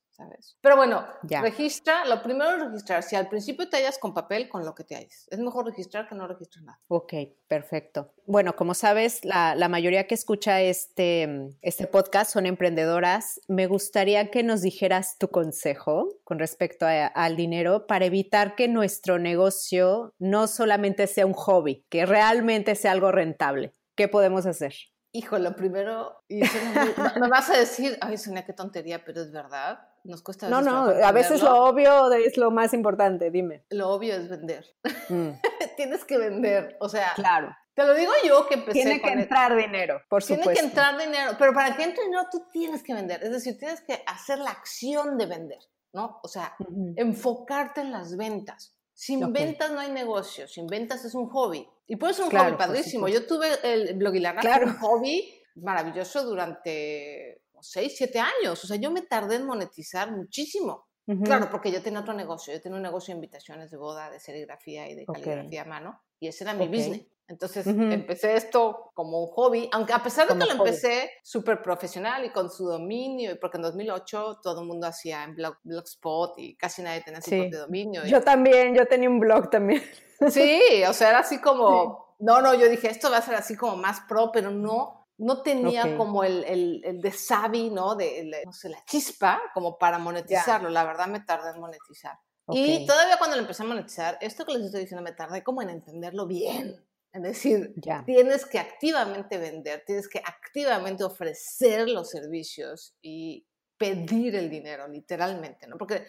Pero 0.61 0.75
bueno, 0.75 1.05
registra, 1.41 2.05
lo 2.05 2.21
primero 2.21 2.51
es 2.51 2.63
registrar. 2.65 3.03
Si 3.03 3.15
al 3.15 3.27
principio 3.29 3.69
te 3.69 3.77
hallas 3.77 3.97
con 3.97 4.13
papel, 4.13 4.49
con 4.49 4.65
lo 4.65 4.75
que 4.75 4.83
te 4.83 4.95
halles. 4.95 5.27
Es 5.29 5.39
mejor 5.39 5.65
registrar 5.65 6.07
que 6.07 6.15
no 6.15 6.27
registrar 6.27 6.63
nada. 6.63 6.79
Ok, 6.87 7.13
perfecto. 7.47 8.13
Bueno, 8.25 8.55
como 8.55 8.73
sabes, 8.73 9.23
la, 9.25 9.55
mayoría 9.69 10.07
que 10.07 10.15
escucha 10.15 10.61
este, 10.61 11.49
este 11.61 11.87
podcast 11.87 12.31
son 12.31 12.45
emprendedoras. 12.45 13.39
Me 13.47 13.67
gustaría 13.67 14.29
que 14.31 14.43
nos 14.43 14.61
dijeras 14.61 15.17
tu 15.17 15.29
consejo 15.29 16.09
con 16.23 16.39
respecto 16.39 16.85
al 16.87 17.35
dinero 17.35 17.87
para 17.87 18.05
evitar 18.05 18.55
que 18.55 18.67
nuestro 18.67 19.19
negocio 19.19 20.13
no 20.19 20.47
solamente 20.47 21.07
sea 21.07 21.25
un 21.25 21.33
hobby, 21.33 21.85
que 21.89 22.05
realmente 22.05 22.75
sea 22.75 22.91
algo 22.91 23.11
rentable. 23.11 23.73
¿Qué 23.95 24.07
podemos 24.07 24.45
hacer? 24.45 24.73
Hijo, 25.13 25.37
lo 25.39 25.55
primero, 25.55 26.23
y 26.29 26.39
me 27.19 27.27
vas 27.27 27.49
a 27.49 27.57
decir, 27.57 27.97
ay, 27.99 28.17
Sonia, 28.17 28.45
qué 28.45 28.53
tontería, 28.53 29.03
pero 29.03 29.21
es 29.21 29.31
verdad. 29.31 29.79
Nos 30.03 30.23
cuesta. 30.23 30.49
no, 30.49 30.61
no, 30.61 30.87
a 30.87 31.11
veces 31.11 31.43
lo 31.43 31.63
obvio 31.63 32.11
es 32.13 32.37
lo 32.37 32.51
más 32.51 32.73
importante, 32.73 33.29
dime. 33.29 33.65
Lo 33.69 33.89
obvio 33.89 34.15
es 34.15 34.29
vender. 34.29 34.65
Mm. 35.09 35.29
Tienes 35.77 36.05
que 36.05 36.17
vender, 36.17 36.77
o 36.79 36.89
sea. 36.89 37.13
Claro. 37.15 37.55
Te 37.73 37.85
lo 37.85 37.93
digo 37.93 38.11
yo 38.25 38.47
que 38.47 38.55
empecé. 38.55 38.73
Tiene 38.73 39.01
que 39.01 39.11
entrar 39.11 39.55
dinero, 39.55 40.01
por 40.09 40.21
supuesto. 40.21 40.51
Tiene 40.51 40.59
que 40.59 40.65
entrar 40.65 40.97
dinero, 40.97 41.31
pero 41.39 41.53
para 41.53 41.75
que 41.75 41.83
entre 41.83 42.03
dinero 42.03 42.23
tú 42.31 42.45
tienes 42.51 42.83
que 42.83 42.93
vender. 42.93 43.23
Es 43.23 43.31
decir, 43.31 43.57
tienes 43.57 43.81
que 43.81 44.03
hacer 44.05 44.39
la 44.39 44.51
acción 44.51 45.17
de 45.17 45.25
vender, 45.25 45.59
¿no? 45.93 46.19
O 46.23 46.27
sea, 46.27 46.55
enfocarte 46.97 47.81
en 47.81 47.91
las 47.91 48.17
ventas. 48.17 48.75
Sin 48.93 49.31
ventas 49.33 49.71
no 49.71 49.79
hay 49.79 49.91
negocio, 49.91 50.47
sin 50.47 50.67
ventas 50.67 51.05
es 51.05 51.15
un 51.15 51.27
hobby. 51.29 51.67
Y 51.87 51.95
puede 51.95 52.13
ser 52.13 52.25
un 52.25 52.31
hobby 52.31 52.57
padrísimo. 52.57 53.07
Yo 53.07 53.25
tuve 53.25 53.47
el 53.63 53.95
blog 53.97 54.15
y 54.15 54.21
claro. 54.21 54.67
un 54.67 54.77
hobby 54.77 55.41
maravilloso 55.55 56.23
durante 56.23 57.40
6, 57.61 57.93
7 57.97 58.19
años. 58.19 58.63
O 58.63 58.67
sea, 58.67 58.77
yo 58.77 58.91
me 58.91 59.01
tardé 59.01 59.35
en 59.35 59.45
monetizar 59.45 60.11
muchísimo. 60.11 60.87
Claro, 61.25 61.49
porque 61.51 61.71
yo 61.71 61.81
tenía 61.81 61.99
otro 61.99 62.13
negocio. 62.13 62.53
Yo 62.53 62.61
tenía 62.61 62.77
un 62.77 62.83
negocio 62.83 63.13
de 63.13 63.17
invitaciones 63.17 63.69
de 63.69 63.75
boda, 63.75 64.09
de 64.09 64.19
serigrafía 64.19 64.89
y 64.89 64.95
de 64.95 65.05
caligrafía 65.05 65.63
a 65.63 65.65
mano. 65.65 66.01
Y 66.19 66.27
ese 66.27 66.45
era 66.45 66.53
mi 66.53 66.67
business. 66.67 67.05
Entonces 67.31 67.65
empecé 67.65 68.35
esto 68.35 68.91
como 68.93 69.23
un 69.23 69.27
hobby, 69.27 69.69
aunque 69.71 69.93
a 69.93 70.03
pesar 70.03 70.27
de 70.27 70.37
que 70.37 70.45
lo 70.45 70.51
empecé 70.51 71.11
súper 71.23 71.61
profesional 71.61 72.25
y 72.25 72.29
con 72.31 72.49
su 72.49 72.65
dominio, 72.65 73.39
porque 73.39 73.55
en 73.57 73.63
2008 73.63 74.39
todo 74.43 74.61
el 74.61 74.67
mundo 74.67 74.87
hacía 74.87 75.23
en 75.23 75.35
blog, 75.35 75.55
Blogspot 75.63 76.37
y 76.37 76.57
casi 76.57 76.81
nadie 76.81 77.01
tenía 77.01 77.21
su 77.21 77.29
propio 77.29 77.61
dominio. 77.61 78.05
Yo 78.05 78.21
también, 78.21 78.75
yo 78.75 78.85
tenía 78.85 79.09
un 79.09 79.19
blog 79.19 79.49
también. 79.49 79.81
Sí, 80.29 80.83
o 80.87 80.93
sea, 80.93 81.09
era 81.09 81.19
así 81.19 81.39
como, 81.41 82.15
no, 82.19 82.41
no, 82.41 82.53
yo 82.53 82.67
dije, 82.67 82.89
esto 82.89 83.09
va 83.09 83.17
a 83.17 83.21
ser 83.21 83.35
así 83.35 83.55
como 83.55 83.77
más 83.77 84.01
pro, 84.09 84.29
pero 84.33 84.51
no, 84.51 85.00
no 85.21 85.43
tenía 85.43 85.95
como 85.97 86.23
el, 86.23 86.43
el, 86.45 86.81
el, 86.83 86.99
de 86.99 87.11
savvy, 87.11 87.69
¿no? 87.69 87.95
De, 87.95 88.43
no 88.43 88.51
sé, 88.51 88.69
la 88.69 88.83
chispa 88.85 89.39
como 89.53 89.77
para 89.77 89.99
monetizarlo. 89.99 90.69
La 90.69 90.83
verdad 90.83 91.07
me 91.07 91.19
tardé 91.19 91.51
en 91.51 91.59
monetizar. 91.59 92.17
Y 92.49 92.85
todavía 92.87 93.17
cuando 93.17 93.35
lo 93.35 93.43
empecé 93.43 93.61
a 93.61 93.67
monetizar, 93.67 94.17
esto 94.19 94.45
que 94.45 94.53
les 94.53 94.63
estoy 94.63 94.81
diciendo 94.81 95.03
me 95.03 95.11
tardé 95.11 95.43
como 95.43 95.61
en 95.61 95.69
entenderlo 95.69 96.25
bien. 96.25 96.83
Es 97.13 97.21
decir, 97.21 97.73
tienes 98.05 98.45
que 98.45 98.57
activamente 98.57 99.37
vender, 99.37 99.83
tienes 99.85 100.07
que 100.09 100.19
activamente 100.19 101.03
ofrecer 101.03 101.87
los 101.87 102.09
servicios 102.09 102.95
y 103.01 103.45
pedir 103.77 104.35
el 104.35 104.49
dinero, 104.49 104.87
literalmente, 104.87 105.67
¿no? 105.67 105.77
Porque 105.77 106.05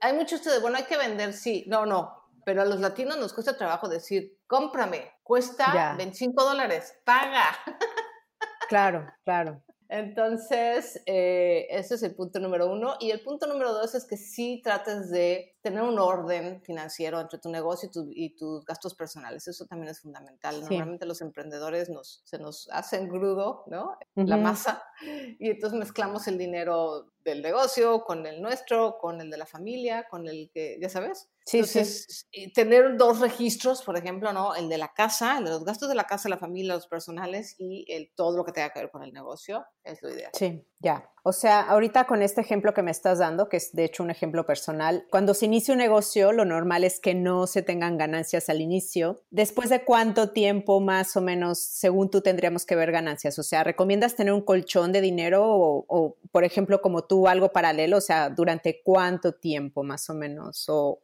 hay 0.00 0.12
mucho 0.12 0.36
esto 0.36 0.50
de, 0.50 0.58
bueno, 0.58 0.76
hay 0.76 0.84
que 0.84 0.98
vender, 0.98 1.32
sí, 1.32 1.64
no, 1.66 1.86
no, 1.86 2.20
pero 2.44 2.62
a 2.62 2.64
los 2.64 2.80
latinos 2.80 3.16
nos 3.16 3.32
cuesta 3.32 3.56
trabajo 3.56 3.88
decir, 3.88 4.38
cómprame, 4.46 5.12
cuesta 5.22 5.94
25 5.96 6.42
dólares, 6.42 6.94
paga. 7.04 7.56
Claro, 8.70 9.12
claro. 9.24 9.60
Entonces, 9.88 11.02
eh, 11.04 11.66
ese 11.70 11.96
es 11.96 12.04
el 12.04 12.14
punto 12.14 12.38
número 12.38 12.70
uno. 12.70 12.94
Y 13.00 13.10
el 13.10 13.20
punto 13.20 13.48
número 13.48 13.72
dos 13.72 13.96
es 13.96 14.06
que 14.06 14.16
sí 14.16 14.60
trates 14.62 15.10
de 15.10 15.56
tener 15.62 15.82
un 15.82 15.98
orden 15.98 16.62
financiero 16.62 17.20
entre 17.20 17.40
tu 17.40 17.50
negocio 17.50 17.90
y, 18.14 18.36
tus 18.36 18.64
gastos 18.64 18.94
personales. 18.94 19.48
Eso 19.48 19.66
también 19.66 19.90
es 19.90 20.00
fundamental. 20.00 20.60
Normalmente 20.60 21.06
los 21.06 21.20
emprendedores 21.20 21.90
nos, 21.90 22.22
se 22.24 22.38
nos 22.38 22.68
hacen 22.70 23.08
grudo, 23.08 23.64
¿no? 23.66 23.98
La 24.14 24.36
masa. 24.36 24.80
Y 25.40 25.50
entonces 25.50 25.76
mezclamos 25.76 26.28
el 26.28 26.38
dinero 26.38 27.10
del 27.24 27.42
negocio 27.42 28.04
con 28.04 28.24
el 28.26 28.40
nuestro, 28.40 28.96
con 28.96 29.20
el 29.20 29.28
de 29.28 29.38
la 29.38 29.46
familia, 29.46 30.06
con 30.08 30.28
el 30.28 30.52
que, 30.54 30.78
ya 30.80 30.88
sabes. 30.88 31.28
Sí, 31.50 31.58
Entonces, 31.58 32.28
tener 32.54 32.96
dos 32.96 33.18
registros, 33.18 33.82
por 33.82 33.96
ejemplo, 33.96 34.32
¿no? 34.32 34.54
El 34.54 34.68
de 34.68 34.78
la 34.78 34.92
casa, 34.94 35.38
el 35.38 35.44
de 35.46 35.50
los 35.50 35.64
gastos 35.64 35.88
de 35.88 35.96
la 35.96 36.04
casa, 36.04 36.28
la 36.28 36.38
familia, 36.38 36.74
los 36.74 36.86
personales 36.86 37.56
y 37.58 37.84
el, 37.88 38.12
todo 38.14 38.36
lo 38.36 38.44
que 38.44 38.52
tenga 38.52 38.70
que 38.70 38.78
ver 38.78 38.90
con 38.92 39.02
el 39.02 39.12
negocio, 39.12 39.66
es 39.82 40.00
lo 40.00 40.10
ideal. 40.10 40.30
Sí, 40.32 40.64
ya. 40.78 41.10
O 41.22 41.32
sea, 41.32 41.62
ahorita 41.62 42.06
con 42.06 42.22
este 42.22 42.40
ejemplo 42.40 42.72
que 42.72 42.82
me 42.82 42.92
estás 42.92 43.18
dando, 43.18 43.48
que 43.48 43.56
es 43.56 43.72
de 43.72 43.84
hecho 43.84 44.04
un 44.04 44.10
ejemplo 44.10 44.46
personal, 44.46 45.06
cuando 45.10 45.34
se 45.34 45.46
inicia 45.46 45.72
un 45.72 45.78
negocio, 45.78 46.30
lo 46.30 46.44
normal 46.44 46.84
es 46.84 47.00
que 47.00 47.14
no 47.14 47.48
se 47.48 47.62
tengan 47.62 47.98
ganancias 47.98 48.48
al 48.48 48.60
inicio. 48.60 49.20
¿Después 49.30 49.70
de 49.70 49.84
cuánto 49.84 50.30
tiempo 50.30 50.80
más 50.80 51.16
o 51.16 51.20
menos, 51.20 51.58
según 51.58 52.10
tú, 52.10 52.20
tendríamos 52.20 52.64
que 52.64 52.76
ver 52.76 52.92
ganancias? 52.92 53.38
O 53.40 53.42
sea, 53.42 53.64
¿recomiendas 53.64 54.14
tener 54.14 54.32
un 54.32 54.42
colchón 54.42 54.92
de 54.92 55.00
dinero 55.00 55.42
o, 55.46 56.16
por 56.30 56.44
ejemplo, 56.44 56.80
como 56.80 57.02
tú, 57.02 57.26
algo 57.26 57.50
paralelo? 57.50 57.96
O 57.96 58.00
sea, 58.00 58.30
¿durante 58.30 58.80
cuánto 58.82 59.34
tiempo 59.34 59.82
más 59.82 60.08
o 60.08 60.14
menos? 60.14 60.64
O, 60.68 61.00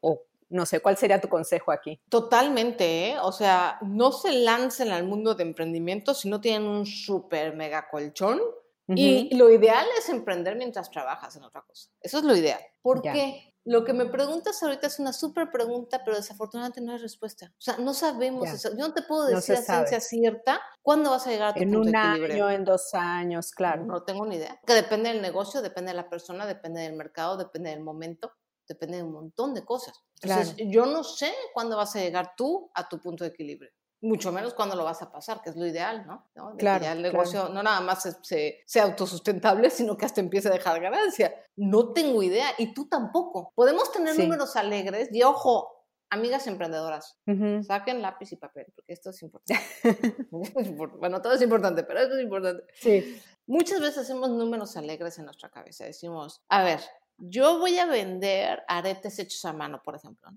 no 0.49 0.67
sé, 0.67 0.81
¿cuál 0.81 0.97
sería 0.97 1.21
tu 1.21 1.29
consejo 1.29 1.73
aquí? 1.73 2.01
Totalmente, 2.09 3.11
¿eh? 3.11 3.17
o 3.21 3.33
sea, 3.33 3.79
no 3.83 4.13
se 4.13 4.33
lancen 4.33 4.91
al 4.91 5.05
mundo 5.05 5.35
de 5.35 5.43
emprendimiento 5.43 6.15
si 6.15 6.29
no 6.29 6.41
tienen 6.41 6.69
un 6.69 6.87
súper 6.87 7.55
mega 7.57 7.89
colchón 7.89 8.41
y 8.89 9.35
lo 9.37 9.51
ideal 9.51 9.85
es 9.99 10.09
emprender 10.09 10.57
mientras 10.57 10.91
trabajas 10.91 11.35
en 11.37 11.43
otra 11.43 11.63
cosa. 11.63 11.91
Eso 12.01 12.19
es 12.19 12.25
lo 12.25 12.37
ideal. 12.37 12.61
¿Por 12.83 13.03
qué? 13.03 13.53
Lo 13.65 13.85
que 13.85 13.93
me 13.93 14.07
preguntas 14.07 14.63
ahorita 14.63 14.87
es 14.87 15.01
una 15.01 15.13
súper 15.13 15.51
pregunta, 15.51 16.03
pero 16.05 16.17
desafortunadamente 16.17 16.81
no 16.81 16.93
hay 16.93 16.99
respuesta. 16.99 17.47
O 17.47 17.61
sea, 17.61 17.79
no 17.79 17.95
sabemos 17.95 18.49
eso. 18.49 18.71
Yo 18.71 18.87
no 18.87 18.95
te 18.95 19.03
puedo 19.03 19.27
decir 19.27 19.57
a 19.57 19.61
ciencia 19.61 19.99
cierta 19.99 20.61
cuándo 20.83 21.11
vas 21.11 21.27
a 21.27 21.31
llegar 21.31 21.49
a 21.49 21.55
tu 21.55 21.63
en 21.63 21.73
punto 21.73 21.89
un 21.89 21.97
año, 21.97 22.49
en 22.49 22.65
dos 22.65 22.95
años, 22.95 23.51
claro. 23.51 23.85
No 23.85 24.05
tengo 24.05 24.25
ni 24.25 24.37
idea. 24.37 24.61
Que 24.65 24.75
depende 24.75 25.09
del 25.09 25.21
negocio, 25.21 25.63
depende 25.63 25.91
de 25.91 25.97
la 25.97 26.09
persona, 26.09 26.47
depende 26.47 26.83
del 26.83 26.93
mercado, 26.93 27.37
depende 27.37 27.71
del 27.71 27.81
momento, 27.81 28.31
depende 28.67 28.99
de 28.99 29.03
un 29.03 29.13
montón 29.13 29.55
de 29.55 29.65
cosas. 29.65 30.05
Entonces, 30.23 30.57
yo 30.69 30.87
no 30.87 31.05
sé 31.05 31.33
cuándo 31.55 31.77
vas 31.77 31.95
a 31.97 32.01
llegar 32.01 32.35
tú 32.37 32.71
a 32.75 32.89
tu 32.89 33.01
punto 33.01 33.25
de 33.25 33.31
equilibrio 33.31 33.71
mucho 34.01 34.33
menos 34.33 34.55
cuando 34.55 34.77
lo 34.77 34.85
vas 34.85 35.03
a 35.03 35.11
pasar, 35.11 35.43
que 35.43 35.51
es 35.51 35.57
lo 35.57 35.67
ideal, 35.67 36.07
¿no? 36.07 36.29
claro, 36.57 36.81
que 36.81 36.85
ya 36.85 36.93
el 36.93 37.03
negocio 37.03 37.49
no 37.49 37.63
nada 37.63 37.81
más 37.81 38.09
sea 38.21 38.85
autosustentable, 38.85 39.71
sino 39.71 39.97
que 39.97 40.07
hasta 40.07 40.21
empiece 40.21 40.49
a 40.49 40.53
dejar 40.53 40.81
ganancia. 40.81 41.35
No 41.57 41.93
tengo 41.93 42.23
idea, 42.23 42.49
y 42.59 42.73
tú 42.73 42.89
tampoco. 42.89 43.53
Podemos 43.55 43.91
tener 43.93 44.19
números 44.19 44.57
alegres, 44.57 45.09
y 45.13 45.23
ojo, 45.23 45.87
amigas 46.11 46.47
emprendedoras, 46.47 47.19
saquen 47.67 48.03
lápiz 48.03 48.33
y 48.33 48.37
papel, 48.37 48.67
porque 48.75 48.93
esto 48.93 49.11
es 49.11 49.23
importante. 49.23 49.63
bueno, 50.31 51.23
todo 51.23 51.35
es 51.35 51.43
importante, 51.43 51.83
pero 51.85 52.01
esto 52.01 52.17
es 52.17 52.23
importante. 52.23 52.65
Sí. 52.75 53.21
Muchas 53.47 53.81
veces 53.81 53.99
hacemos 53.99 54.31
números 54.31 54.77
alegres 54.77 55.19
en 55.19 55.25
nuestra 55.25 55.51
cabeza. 55.51 55.85
Decimos, 55.85 56.43
a 56.49 56.65
ver, 56.65 56.81
yo 57.19 57.59
voy 57.59 57.79
a 57.79 57.87
vender 57.87 58.63
aretes 58.69 59.19
hechos 59.19 59.45
a 59.45 59.53
mano, 59.53 59.83
por 59.83 59.97
ejemplo. 59.97 60.31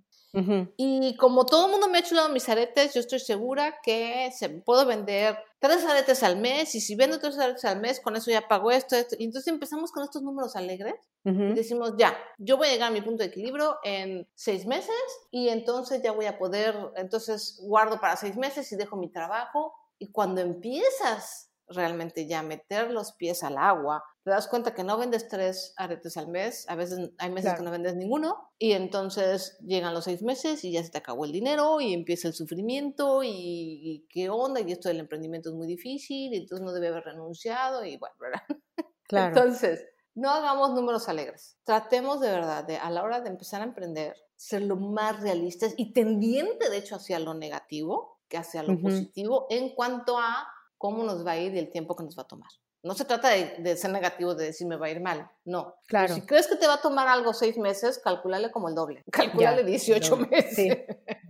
Y 0.78 1.16
como 1.18 1.46
todo 1.46 1.66
el 1.66 1.72
mundo 1.72 1.88
me 1.88 1.98
ha 1.98 2.02
hecho 2.02 2.30
mis 2.30 2.48
aretes, 2.50 2.94
yo 2.94 3.00
estoy 3.00 3.20
segura 3.20 3.80
que 3.82 4.32
se, 4.32 4.50
puedo 4.50 4.86
vender 4.86 5.36
tres 5.58 5.84
aretes 5.86 6.22
al 6.22 6.38
mes 6.38 6.76
y 6.76 6.82
si 6.82 6.96
vendo 6.96 7.20
tres 7.20 7.40
aretes 7.40 7.66
al 7.66 7.82
mes, 7.82 8.00
con 8.00 8.16
eso 8.16 8.30
ya 8.30 8.48
pago 8.48 8.70
esto, 8.70 8.96
esto. 8.96 9.16
Y 9.18 9.26
entonces 9.26 9.52
empezamos 9.52 9.92
con 9.92 10.04
estos 10.04 10.22
números 10.22 10.56
alegres 10.56 10.96
y 11.24 11.54
decimos, 11.54 11.96
ya, 11.98 12.16
yo 12.38 12.58
voy 12.58 12.68
a 12.68 12.72
llegar 12.72 12.90
a 12.90 12.94
mi 12.94 13.02
punto 13.02 13.24
de 13.24 13.30
equilibrio 13.30 13.78
en 13.84 14.28
seis 14.36 14.66
meses 14.68 14.96
y 15.32 15.50
entonces 15.50 16.02
ya 16.04 16.12
voy 16.12 16.28
a 16.28 16.38
poder, 16.38 16.76
entonces 16.96 17.60
guardo 17.64 18.00
para 18.00 18.16
seis 18.16 18.38
meses 18.38 18.72
y 18.72 18.76
dejo 18.76 18.98
mi 18.98 19.10
trabajo. 19.10 19.74
Y 19.98 20.12
cuando 20.12 20.42
empiezas 20.42 21.49
realmente 21.70 22.28
ya 22.28 22.42
meter 22.44 22.92
los 22.92 23.14
pies 23.14 23.44
al 23.44 23.58
agua, 23.58 24.04
te 24.24 24.32
das 24.32 24.48
cuenta 24.48 24.74
que 24.74 24.84
no 24.84 24.98
vendes 24.98 25.28
tres 25.28 25.74
aretes 25.78 26.18
al 26.18 26.28
mes, 26.28 26.66
a 26.70 26.76
veces 26.76 27.12
hay 27.18 27.30
meses 27.32 27.54
que 27.54 27.64
no 27.64 27.72
vendes 27.72 27.96
ninguno, 27.96 28.52
y 28.58 28.74
entonces 28.74 29.58
llegan 29.60 29.94
los 29.94 30.06
seis 30.06 30.22
meses 30.22 30.64
y 30.64 30.72
ya 30.72 30.84
se 30.84 30.90
te 30.90 30.98
acabó 30.98 31.26
el 31.26 31.32
dinero 31.32 31.80
y 31.80 31.94
empieza 31.94 32.28
el 32.28 32.34
sufrimiento 32.34 33.22
y, 33.24 34.06
qué 34.10 34.30
onda, 34.30 34.62
y 34.62 34.72
esto 34.72 34.90
del 34.90 35.00
emprendimiento 35.00 35.50
es 35.50 35.56
muy 35.56 35.68
difícil, 35.68 36.34
y 36.34 36.38
entonces 36.38 36.66
no 36.66 36.74
debe 36.74 36.90
haber 36.90 37.06
renunciado, 37.06 37.86
y 37.86 37.98
bueno, 37.98 38.16
¿verdad? 38.20 38.42
Claro. 39.10 39.36
Entonces, 39.36 39.88
no 40.14 40.30
hagamos 40.30 40.76
números 40.76 41.10
alegres, 41.10 41.58
tratemos 41.64 42.20
de 42.20 42.30
verdad 42.30 42.64
de 42.64 42.78
a 42.78 42.92
la 42.92 43.02
hora 43.02 43.22
de 43.22 43.30
empezar 43.30 43.62
a 43.62 43.64
emprender, 43.64 44.16
ser 44.36 44.62
lo 44.62 44.76
más 44.76 45.20
realistas 45.22 45.74
y 45.78 45.94
tendiente 45.94 46.70
de 46.70 46.78
hecho 46.78 46.96
hacia 46.96 47.18
lo 47.18 47.34
negativo 47.34 48.20
que 48.28 48.38
hacia 48.38 48.62
lo 48.62 48.80
positivo 48.80 49.48
en 49.50 49.74
cuanto 49.74 50.20
a 50.20 50.48
cómo 50.80 51.04
nos 51.04 51.28
va 51.28 51.34
a 51.34 51.38
ir 51.38 51.54
y 51.54 51.60
el 51.60 51.70
tiempo 51.70 51.96
que 51.96 52.04
nos 52.04 52.18
va 52.18 52.24
a 52.24 52.28
tomar. 52.28 52.50
No 52.82 52.96
se 52.96 53.04
trata 53.04 53.30
de, 53.30 53.76
ser 53.76 53.92
negativo, 53.92 54.34
de 54.34 54.46
decir 54.46 54.66
me 54.66 54.78
va 54.78 54.88
a 54.88 54.90
ir 54.90 55.02
mal. 55.02 55.30
No. 55.44 55.76
Claro. 55.86 56.16
Si 56.16 56.22
crees 56.22 56.48
que 56.48 56.56
te 56.56 56.66
va 56.66 56.76
a 56.76 56.82
tomar 56.82 57.08
algo 57.10 57.34
seis 57.34 57.58
meses, 57.58 58.00
calculale 58.00 58.50
como 58.52 58.70
el 58.70 58.76
doble. 58.76 59.04
Calculale 59.12 59.64
18 59.66 60.18
meses. 60.18 60.56
Sí, 60.56 60.70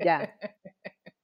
ya. 0.05 0.37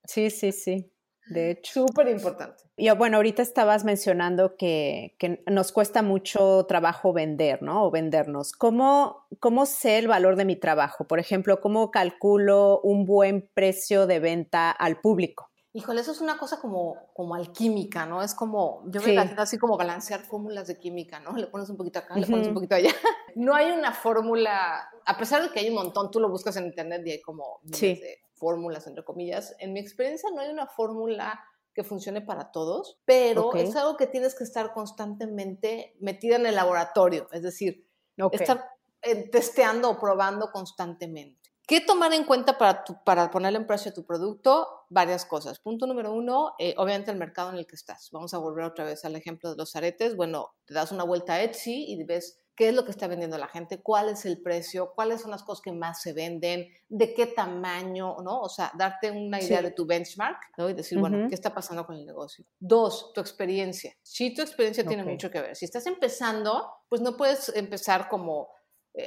Sí, 0.03 0.31
sí, 0.31 0.51
sí. 0.51 0.91
De 1.27 1.51
hecho. 1.51 1.85
Súper 1.87 2.07
importante. 2.07 2.63
Y 2.75 2.89
bueno, 2.91 3.17
ahorita 3.17 3.41
estabas 3.43 3.83
mencionando 3.83 4.57
que, 4.57 5.15
que, 5.19 5.43
nos 5.47 5.71
cuesta 5.71 6.01
mucho 6.01 6.65
trabajo 6.67 7.13
vender, 7.13 7.61
¿no? 7.61 7.85
O 7.85 7.91
vendernos. 7.91 8.51
¿Cómo, 8.51 9.27
¿Cómo 9.39 9.65
sé 9.65 9.99
el 9.99 10.07
valor 10.07 10.35
de 10.35 10.45
mi 10.45 10.55
trabajo? 10.55 11.05
Por 11.05 11.19
ejemplo, 11.19 11.61
¿cómo 11.61 11.91
calculo 11.91 12.81
un 12.81 13.05
buen 13.05 13.47
precio 13.53 14.07
de 14.07 14.19
venta 14.19 14.71
al 14.71 14.99
público? 15.01 15.51
Híjole, 15.75 15.99
eso 15.99 16.13
es 16.13 16.21
una 16.21 16.37
cosa 16.37 16.61
como, 16.61 16.95
como 17.11 17.35
alquímica, 17.35 18.05
¿no? 18.05 18.23
Es 18.23 18.33
como, 18.33 18.83
yo 18.85 19.01
me 19.01 19.11
imagino 19.11 19.41
así 19.41 19.57
como 19.57 19.75
balancear 19.75 20.21
fórmulas 20.21 20.67
de 20.67 20.79
química, 20.79 21.19
¿no? 21.19 21.35
Le 21.35 21.47
pones 21.47 21.69
un 21.69 21.75
poquito 21.75 21.99
acá, 21.99 22.15
le 22.15 22.25
pones 22.25 22.47
un 22.47 22.53
poquito 22.53 22.75
allá. 22.75 22.91
No 23.35 23.53
hay 23.53 23.71
una 23.71 23.91
fórmula, 23.91 24.89
a 25.05 25.17
pesar 25.17 25.43
de 25.43 25.49
que 25.49 25.59
hay 25.59 25.67
un 25.67 25.75
montón, 25.75 26.09
tú 26.09 26.21
lo 26.21 26.29
buscas 26.29 26.55
en 26.55 26.67
internet 26.67 27.01
y 27.05 27.11
hay 27.11 27.21
como 27.21 27.59
de 27.63 28.19
fórmulas, 28.35 28.87
entre 28.87 29.03
comillas. 29.03 29.53
En 29.59 29.73
mi 29.73 29.81
experiencia 29.81 30.29
no 30.33 30.39
hay 30.39 30.49
una 30.49 30.67
fórmula 30.67 31.43
que 31.73 31.83
funcione 31.83 32.21
para 32.21 32.51
todos, 32.51 32.97
pero 33.03 33.53
es 33.53 33.75
algo 33.75 33.97
que 33.97 34.07
tienes 34.07 34.33
que 34.33 34.45
estar 34.45 34.71
constantemente 34.71 35.97
metida 35.99 36.37
en 36.37 36.45
el 36.45 36.55
laboratorio, 36.55 37.27
es 37.33 37.43
decir, 37.43 37.85
estar 38.31 38.69
eh, 39.01 39.29
testeando 39.29 39.89
o 39.89 39.99
probando 39.99 40.51
constantemente. 40.53 41.44
¿Qué 41.67 41.81
tomar 41.81 42.13
en 42.13 42.25
cuenta 42.25 42.59
para, 42.59 42.83
para 43.03 43.31
ponerle 43.31 43.57
en 43.57 43.65
precio 43.65 43.89
a 43.89 43.93
tu 43.93 44.05
producto? 44.05 44.67
Varias 44.89 45.25
cosas. 45.25 45.59
Punto 45.59 45.87
número 45.87 46.13
uno, 46.13 46.53
eh, 46.59 46.75
obviamente 46.77 47.09
el 47.09 47.17
mercado 47.17 47.49
en 47.49 47.57
el 47.57 47.65
que 47.65 47.75
estás. 47.75 48.09
Vamos 48.11 48.35
a 48.35 48.37
volver 48.37 48.65
otra 48.65 48.85
vez 48.85 49.03
al 49.03 49.15
ejemplo 49.15 49.49
de 49.49 49.57
los 49.57 49.75
aretes. 49.75 50.15
Bueno, 50.15 50.53
te 50.65 50.75
das 50.75 50.91
una 50.91 51.03
vuelta 51.03 51.33
a 51.33 51.41
Etsy 51.41 51.85
y 51.87 52.03
ves 52.03 52.39
qué 52.55 52.69
es 52.69 52.75
lo 52.75 52.85
que 52.85 52.91
está 52.91 53.07
vendiendo 53.07 53.37
la 53.37 53.47
gente, 53.47 53.81
cuál 53.81 54.09
es 54.09 54.25
el 54.25 54.41
precio, 54.41 54.93
cuáles 54.95 55.21
son 55.21 55.31
las 55.31 55.43
cosas 55.43 55.61
que 55.61 55.71
más 55.71 56.01
se 56.01 56.13
venden, 56.13 56.67
de 56.87 57.13
qué 57.13 57.25
tamaño, 57.25 58.15
¿no? 58.23 58.41
O 58.41 58.49
sea, 58.49 58.71
darte 58.77 59.11
una 59.11 59.41
idea 59.41 59.61
de 59.61 59.71
tu 59.71 59.85
benchmark 59.85 60.37
¿no? 60.57 60.69
y 60.69 60.73
decir, 60.73 60.99
bueno, 60.99 61.27
¿qué 61.27 61.35
está 61.35 61.53
pasando 61.53 61.85
con 61.85 61.97
el 61.97 62.05
negocio? 62.05 62.45
Dos, 62.59 63.11
tu 63.13 63.21
experiencia. 63.21 63.93
Sí, 64.01 64.33
tu 64.33 64.41
experiencia 64.41 64.85
tiene 64.85 65.03
mucho 65.03 65.29
que 65.29 65.41
ver. 65.41 65.55
Si 65.55 65.65
estás 65.65 65.85
empezando, 65.87 66.71
pues 66.87 67.01
no 67.01 67.17
puedes 67.17 67.49
empezar 67.55 68.07
como 68.07 68.49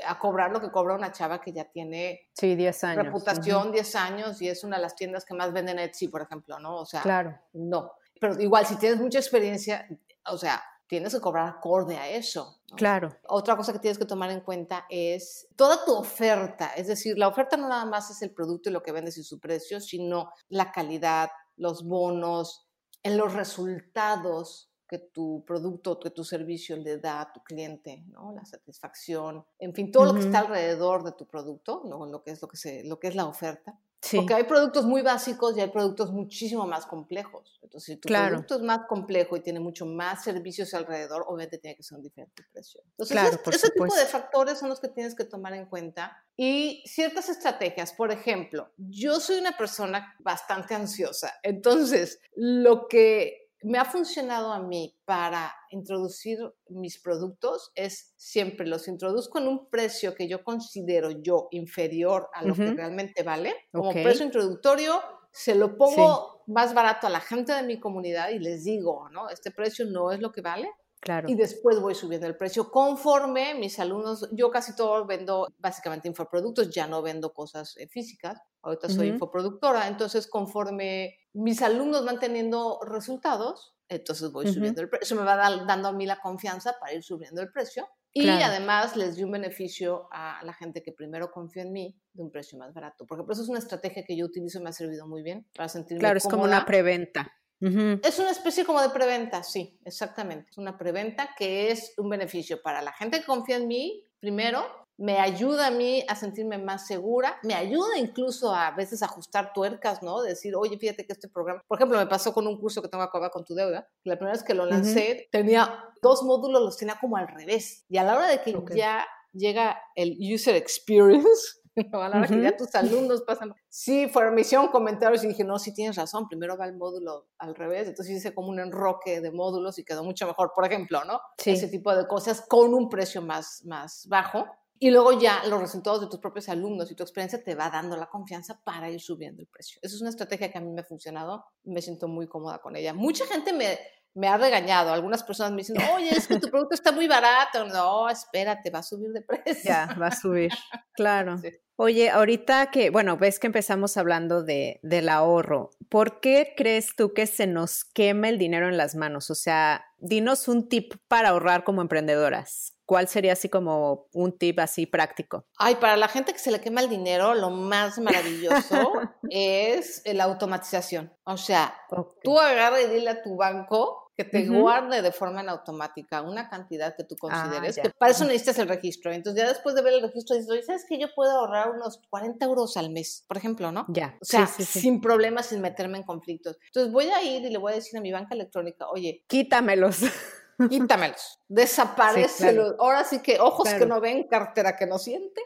a 0.07 0.19
cobrar 0.19 0.53
lo 0.53 0.61
que 0.61 0.71
cobra 0.71 0.95
una 0.95 1.13
chava 1.13 1.41
que 1.41 1.53
ya 1.53 1.65
tiene 1.65 2.29
sí, 2.35 2.55
10 2.55 2.85
años. 2.85 3.05
reputación, 3.07 3.73
10 3.73 3.95
años 3.97 4.43
y 4.43 4.49
es 4.49 4.65
una 4.65 4.77
de 4.77 4.83
las 4.83 4.95
tiendas 4.95 5.25
que 5.25 5.35
más 5.35 5.53
venden 5.53 5.79
Etsy, 5.79 6.09
por 6.09 6.23
ejemplo, 6.23 6.59
¿no? 6.59 6.77
O 6.77 6.87
sea, 6.87 7.03
claro. 7.03 7.39
no. 7.53 7.93
Pero 8.21 8.41
igual, 8.41 8.67
si 8.67 8.77
tienes 8.77 9.01
mucha 9.01 9.19
experiencia, 9.19 9.87
o 10.27 10.37
sea, 10.37 10.63
tienes 10.89 11.15
que 11.15 11.21
cobrar 11.21 11.49
acorde 11.49 11.97
a 11.97 12.09
eso. 12.09 12.61
Claro. 12.77 13.17
Otra 13.29 13.57
cosa 13.57 13.73
que 13.73 13.79
tienes 13.79 13.99
que 13.99 14.07
tomar 14.07 14.31
en 14.31 14.41
cuenta 14.41 14.87
es 14.89 15.47
toda 15.57 15.85
tu 15.85 15.95
oferta. 15.95 16.73
Es 16.77 16.89
decir, 16.89 17.17
la 17.19 17.29
oferta 17.29 17.57
no 17.57 17.69
nada 17.69 17.85
más 17.85 18.11
es 18.11 18.23
el 18.23 18.33
producto 18.33 18.69
y 18.71 18.73
lo 18.73 18.83
que 18.83 18.93
vendes 18.93 19.17
y 19.19 19.23
su 19.23 19.39
precio, 19.39 19.81
sino 19.81 20.33
la 20.49 20.73
calidad, 20.73 21.31
los 21.57 21.87
bonos, 21.87 22.69
en 23.03 23.17
los 23.17 23.35
resultados 23.35 24.71
que 24.89 24.99
tu 24.99 25.45
producto, 25.47 26.01
que 26.01 26.11
tu 26.11 26.25
servicio 26.25 26.77
le 26.77 26.99
da 26.99 27.21
a 27.21 27.33
tu 27.33 27.43
cliente, 27.43 28.05
¿no? 28.09 28.33
La 28.33 28.45
satisfacción, 28.45 29.45
en 29.59 29.75
fin, 29.75 29.93
todo 29.93 30.07
lo 30.07 30.15
que 30.15 30.21
está 30.21 30.41
alrededor 30.41 31.05
de 31.05 31.13
tu 31.13 31.27
producto, 31.27 31.83
¿no? 31.85 32.07
lo 32.07 32.23
que 32.23 32.31
es 32.31 32.43
lo 32.43 32.49
que 32.49 32.57
se, 32.57 32.85
lo 32.85 32.99
que 32.99 33.09
es 33.09 33.15
la 33.15 33.27
oferta. 33.27 33.79
Porque 34.15 34.33
hay 34.33 34.45
productos 34.45 34.87
muy 34.87 35.03
básicos 35.03 35.57
y 35.57 35.61
hay 35.61 35.71
productos 35.71 36.13
muchísimo 36.13 36.67
más 36.67 36.87
complejos. 36.87 37.59
Entonces, 37.63 37.95
si 37.95 37.97
tu 37.97 38.09
producto 38.09 38.55
es 38.55 38.63
más 38.63 38.87
complejo 38.89 39.37
y 39.37 39.41
tiene 39.41 39.59
mucho 39.59 39.87
más 39.87 40.23
servicios 40.23 40.73
alrededor, 40.73 41.25
obviamente 41.27 41.59
tiene 41.59 41.77
que 41.77 41.83
ser 41.83 41.99
un 41.99 42.05
diferente 42.05 42.45
precio. 42.53 42.81
Entonces, 42.91 43.19
ese 43.53 43.71
tipo 43.71 43.93
de 43.93 44.07
factores 44.07 44.59
son 44.59 44.69
los 44.69 44.79
que 44.79 44.89
tienes 44.89 45.17
que 45.17 45.25
tomar 45.25 45.53
en 45.55 45.67
cuenta. 45.67 46.25
Y 46.37 46.83
ciertas 46.87 47.29
estrategias, 47.29 47.93
por 47.93 48.13
ejemplo, 48.13 48.71
yo 48.77 49.19
soy 49.19 49.39
una 49.41 49.57
persona 49.57 50.15
bastante 50.21 50.75
ansiosa. 50.75 51.35
Entonces, 51.43 52.21
lo 52.37 52.87
que 52.87 53.48
me 53.63 53.79
ha 53.79 53.85
funcionado 53.85 54.53
a 54.53 54.61
mí 54.61 54.97
para 55.05 55.55
introducir 55.71 56.39
mis 56.69 57.01
productos 57.01 57.73
es 57.75 58.15
siempre 58.17 58.67
los 58.67 58.89
introduzco 58.89 59.39
en 59.39 59.49
un 59.49 59.69
precio 59.69 60.15
que 60.15 60.29
yo 60.29 60.45
considero 60.45 61.11
yo 61.11 61.49
inferior 61.51 62.29
a 62.35 62.45
lo 62.45 62.55
que 62.55 62.73
realmente 62.73 63.23
vale. 63.23 63.55
Como 63.73 63.91
precio 63.91 64.25
introductorio, 64.25 65.01
se 65.33 65.55
lo 65.55 65.77
pongo 65.77 66.43
más 66.47 66.73
barato 66.73 67.07
a 67.07 67.11
la 67.11 67.21
gente 67.21 67.53
de 67.53 67.63
mi 67.63 67.79
comunidad 67.79 68.31
y 68.31 68.39
les 68.39 68.65
digo, 68.65 69.09
¿no? 69.11 69.29
Este 69.29 69.51
precio 69.51 69.87
no 69.87 70.13
es 70.13 70.21
lo 70.21 70.33
que 70.33 70.41
vale. 70.41 70.71
Claro. 71.01 71.29
Y 71.29 71.37
después 71.37 71.81
voy 71.81 71.95
subiendo 71.95 72.27
el 72.27 72.37
precio 72.37 72.71
conforme 72.71 73.55
mis 73.55 73.79
alumnos, 73.79 74.29
yo 74.33 74.51
casi 74.51 74.75
todo 74.75 75.07
vendo 75.07 75.47
básicamente 75.59 76.09
infoproductos, 76.09 76.71
ya 76.71 76.87
no 76.87 77.03
vendo 77.03 77.33
cosas 77.33 77.77
eh, 77.77 77.87
físicas, 77.89 78.41
ahorita 78.63 78.89
soy 78.89 79.09
infoproductora, 79.09 79.87
entonces 79.87 80.27
conforme 80.27 81.15
mis 81.33 81.63
alumnos 81.63 82.05
van 82.05 82.19
teniendo 82.19 82.81
resultados, 82.83 83.77
entonces 83.89 84.31
voy 84.33 84.53
subiendo 84.53 84.83
el 84.83 84.89
precio. 84.89 85.05
Eso 85.05 85.15
me 85.17 85.25
va 85.25 85.37
dando 85.37 85.89
a 85.89 85.93
mí 85.93 86.05
la 86.05 86.21
confianza 86.21 86.77
para 86.79 86.93
ir 86.93 87.03
subiendo 87.03 87.41
el 87.41 87.51
precio. 87.51 87.89
Y 88.13 88.29
además 88.29 88.97
les 88.97 89.15
doy 89.15 89.25
un 89.25 89.33
beneficio 89.33 90.09
a 90.11 90.41
la 90.43 90.53
gente 90.53 90.83
que 90.83 90.93
primero 90.93 91.31
confía 91.31 91.63
en 91.63 91.73
mí 91.73 91.97
de 92.13 92.23
un 92.23 92.31
precio 92.31 92.59
más 92.59 92.75
barato. 92.75 93.07
Porque 93.07 93.25
eso 93.31 93.43
es 93.43 93.49
una 93.49 93.59
estrategia 93.59 94.03
que 94.05 94.17
yo 94.17 94.27
utilizo 94.27 94.59
y 94.59 94.63
me 94.63 94.71
ha 94.71 94.73
servido 94.73 95.07
muy 95.07 95.23
bien 95.23 95.47
para 95.55 95.69
sentirme 95.69 96.01
Claro, 96.01 96.19
es 96.19 96.27
como 96.27 96.45
una 96.45 96.65
preventa. 96.67 97.33
Es 97.61 98.19
una 98.19 98.31
especie 98.31 98.65
como 98.65 98.81
de 98.81 98.91
preventa, 98.91 99.43
sí, 99.43 99.79
exactamente. 99.85 100.51
Es 100.51 100.59
una 100.59 100.79
preventa 100.79 101.31
que 101.37 101.71
es 101.71 101.93
un 101.97 102.09
beneficio 102.09 102.63
para 102.63 102.83
la 102.83 102.93
gente 102.93 103.21
que 103.21 103.27
confía 103.27 103.57
en 103.57 103.67
mí, 103.67 104.05
primero, 104.21 104.65
me 104.99 105.19
ayuda 105.21 105.69
a 105.69 105.71
mí 105.71 106.05
a 106.09 106.17
sentirme 106.17 106.59
más 106.59 106.87
segura, 106.87 107.39
me 107.45 107.55
ayuda 107.55 107.99
incluso 107.99 108.53
a, 108.53 108.73
veces 108.73 109.01
a 109.03 109.07
ajustar 109.07 109.53
tuercas, 109.53 110.03
¿no? 110.03 110.21
Decir, 110.23 110.57
oye, 110.57 110.77
fíjate 110.77 111.07
que 111.07 111.13
este 111.13 111.29
programa, 111.29 111.63
por 111.69 111.79
ejemplo, 111.79 111.97
me 111.99 112.07
pasó 112.07 112.33
con 112.35 112.49
un 112.49 112.59
curso 112.61 112.83
que 112.83 112.89
tengo 112.89 113.05
que 113.05 113.09
acabar 113.09 113.31
con 113.31 113.45
tu 113.45 113.55
deuda, 113.55 113.89
la 114.03 114.17
primera 114.17 114.33
vez 114.33 114.43
que 114.43 114.55
lo 114.55 114.67
lancé 114.67 115.29
tenía 115.31 115.85
dos 116.03 116.25
módulos, 116.25 116.63
los 116.63 116.77
tenía 116.77 116.99
como 117.01 117.17
al 117.17 117.29
revés, 117.29 117.85
y 117.89 117.99
a 117.99 118.05
la 118.05 118.17
hora 118.17 118.27
de 118.27 118.43
que 118.43 118.55
ya 118.75 119.07
llega 119.33 119.81
el 119.95 120.17
user 120.21 120.57
experience, 120.57 121.61
a 121.93 122.09
la 122.09 122.19
hora 122.19 122.27
que 122.27 122.41
ya 122.41 122.57
tus 122.57 122.75
alumnos 122.75 123.23
pasan, 123.23 123.55
sí, 123.69 124.09
fueron 124.09 124.35
misión, 124.35 124.69
comentarios 124.69 125.25
y 125.25 125.29
dije, 125.29 125.45
no, 125.45 125.59
sí 125.59 125.73
tienes 125.73 125.97
razón, 125.97 126.29
primero 126.29 126.57
va 126.57 126.67
el 126.67 126.77
módulo 126.77 127.29
al 127.39 127.55
revés, 127.55 127.89
entonces 127.89 128.17
hice 128.17 128.35
como 128.35 128.49
un 128.49 128.61
enroque 128.61 129.21
de 129.21 129.31
módulos 129.31 129.79
y 129.79 129.85
quedó 129.85 130.05
mucho 130.05 130.27
mejor, 130.27 130.53
por 130.55 130.65
ejemplo, 130.65 131.05
¿no? 131.05 131.21
Sí. 131.39 131.51
Ese 131.51 131.69
tipo 131.69 131.95
de 131.95 132.07
cosas 132.07 132.45
con 132.49 132.75
un 132.75 132.89
precio 132.89 133.23
más, 133.23 133.63
más 133.65 134.07
bajo 134.09 134.47
y 134.81 134.91
luego 134.91 135.19
ya 135.19 135.45
los 135.47 135.61
resultados 135.61 136.01
de 136.01 136.07
tus 136.07 136.21
propios 136.21 136.49
alumnos 136.49 136.91
y 136.91 136.95
tu 136.95 137.03
experiencia 137.03 137.43
te 137.43 137.55
va 137.55 137.69
dando 137.69 137.97
la 137.97 138.07
confianza 138.07 138.61
para 138.63 138.89
ir 138.89 139.01
subiendo 139.01 139.43
el 139.43 139.49
precio. 139.49 139.81
Esa 139.83 139.97
es 139.97 140.01
una 140.01 140.11
estrategia 140.11 140.53
que 140.53 140.59
a 140.59 140.61
mí 140.61 140.71
me 140.71 140.83
ha 140.83 140.85
funcionado 140.85 141.45
me 141.65 141.83
siento 141.83 142.07
muy 142.09 142.29
cómoda 142.29 142.61
con 142.61 142.77
ella. 142.77 142.95
Mucha 142.95 143.27
gente 143.27 143.53
me, 143.53 143.79
me 144.19 144.27
ha 144.29 144.37
regañado. 144.37 144.93
Algunas 144.93 145.23
personas 145.23 145.53
me 145.53 145.59
dicen, 145.59 145.77
oye, 145.95 146.11
es 146.11 146.27
que 146.27 146.41
tu 146.41 146.51
producto 146.51 146.75
está 146.75 146.91
muy 146.91 147.07
barato. 147.07 147.65
No, 147.67 148.11
espérate, 148.11 148.69
va 148.71 148.81
a 148.81 148.83
subir 148.83 149.11
de 149.13 149.23
precio. 149.23 149.63
Ya, 149.65 149.97
va 150.01 150.09
a 150.09 150.15
subir. 150.15 150.51
Claro. 150.93 151.41
Oye, 151.77 152.11
ahorita 152.11 152.73
que, 152.73 152.91
bueno, 152.91 153.17
ves 153.17 153.39
que 153.39 153.47
empezamos 153.47 153.97
hablando 153.97 154.43
de, 154.43 154.81
del 154.83 155.09
ahorro, 155.09 155.71
¿por 155.89 156.19
qué 156.19 156.55
crees 156.57 156.97
tú 156.97 157.15
que 157.15 157.27
se 157.29 157.47
nos 157.47 157.85
quema 157.85 158.29
el 158.29 158.39
dinero 158.39 158.69
en 158.69 158.77
las 158.77 158.97
manos? 158.97 159.31
O 159.31 159.37
sea, 159.37 159.85
dinos 159.99 160.49
un 160.49 160.69
tip 160.69 160.95
para 161.07 161.29
ahorrar 161.29 161.63
como 161.63 161.81
emprendedoras. 161.81 162.75
¿Cuál 162.85 163.07
sería 163.07 163.35
así 163.35 163.49
como 163.49 164.09
un 164.13 164.37
tip 164.37 164.59
así 164.59 164.87
práctico? 164.87 165.45
Ay, 165.57 165.77
para 165.77 165.97
la 165.97 166.09
gente 166.09 166.33
que 166.33 166.41
se 166.41 166.51
le 166.51 166.61
quema 166.61 166.81
el 166.81 166.89
dinero, 166.89 167.35
lo 167.35 167.51
más 167.51 167.99
maravilloso 167.99 168.95
es 169.31 170.03
la 170.05 170.25
automatización. 170.25 171.15
O 171.23 171.37
sea, 171.37 171.77
tú 172.25 172.41
agarra 172.41 172.81
y 172.81 172.89
dile 172.89 173.11
a 173.11 173.23
tu 173.23 173.37
banco 173.37 174.08
que 174.19 174.25
te 174.25 174.49
guarde 174.49 175.01
de 175.01 175.13
forma 175.13 175.43
en 175.43 175.49
automática 175.49 176.23
una 176.23 176.51
cantidad 176.51 176.97
que 176.97 177.05
tú 177.05 177.15
ah, 177.15 177.19
consideres, 177.21 177.79
que 177.79 177.91
para 177.91 178.11
eso 178.11 178.25
necesitas 178.25 178.59
el 178.59 178.67
registro. 178.67 179.13
Entonces 179.13 179.41
ya 179.41 179.49
después 179.49 179.77
de 179.77 179.83
ver 179.83 179.95
el 179.95 180.03
registro 180.03 180.35
dices, 180.35 180.51
oye, 180.51 180.65
¿sabes 180.65 180.85
que 180.89 180.99
yo 180.99 181.15
puedo 181.15 181.31
ahorrar 181.31 181.71
unos 181.71 182.01
40 182.11 182.45
euros 182.45 182.77
al 182.77 182.91
mes, 182.91 183.25
por 183.29 183.37
ejemplo, 183.37 183.71
¿no? 183.71 183.87
Ya. 183.87 184.19
O 184.21 184.25
sea, 184.25 184.49
sin 184.49 185.01
problemas, 185.01 185.47
sin 185.47 185.61
meterme 185.61 185.99
en 185.99 186.03
conflictos. 186.03 186.59
Entonces 186.67 186.93
voy 186.93 187.07
a 187.11 187.23
ir 187.23 187.45
y 187.45 187.51
le 187.51 187.59
voy 187.59 187.71
a 187.71 187.77
decir 187.77 187.97
a 187.97 188.03
mi 188.03 188.11
banca 188.11 188.35
electrónica, 188.35 188.89
oye, 188.91 189.25
quítamelos. 189.29 190.01
Quítamelos, 190.69 191.39
desaparecelos. 191.47 192.75
Ahora 192.81 193.05
sí 193.05 193.21
que 193.23 193.39
ojos 193.39 193.69
que 193.73 193.87
no 193.87 194.01
ven, 194.01 194.25
cartera 194.25 194.75
que 194.75 194.87
no 194.87 194.99
siente. 194.99 195.41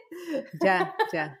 Ya, 0.59 0.95
ya. 1.13 1.39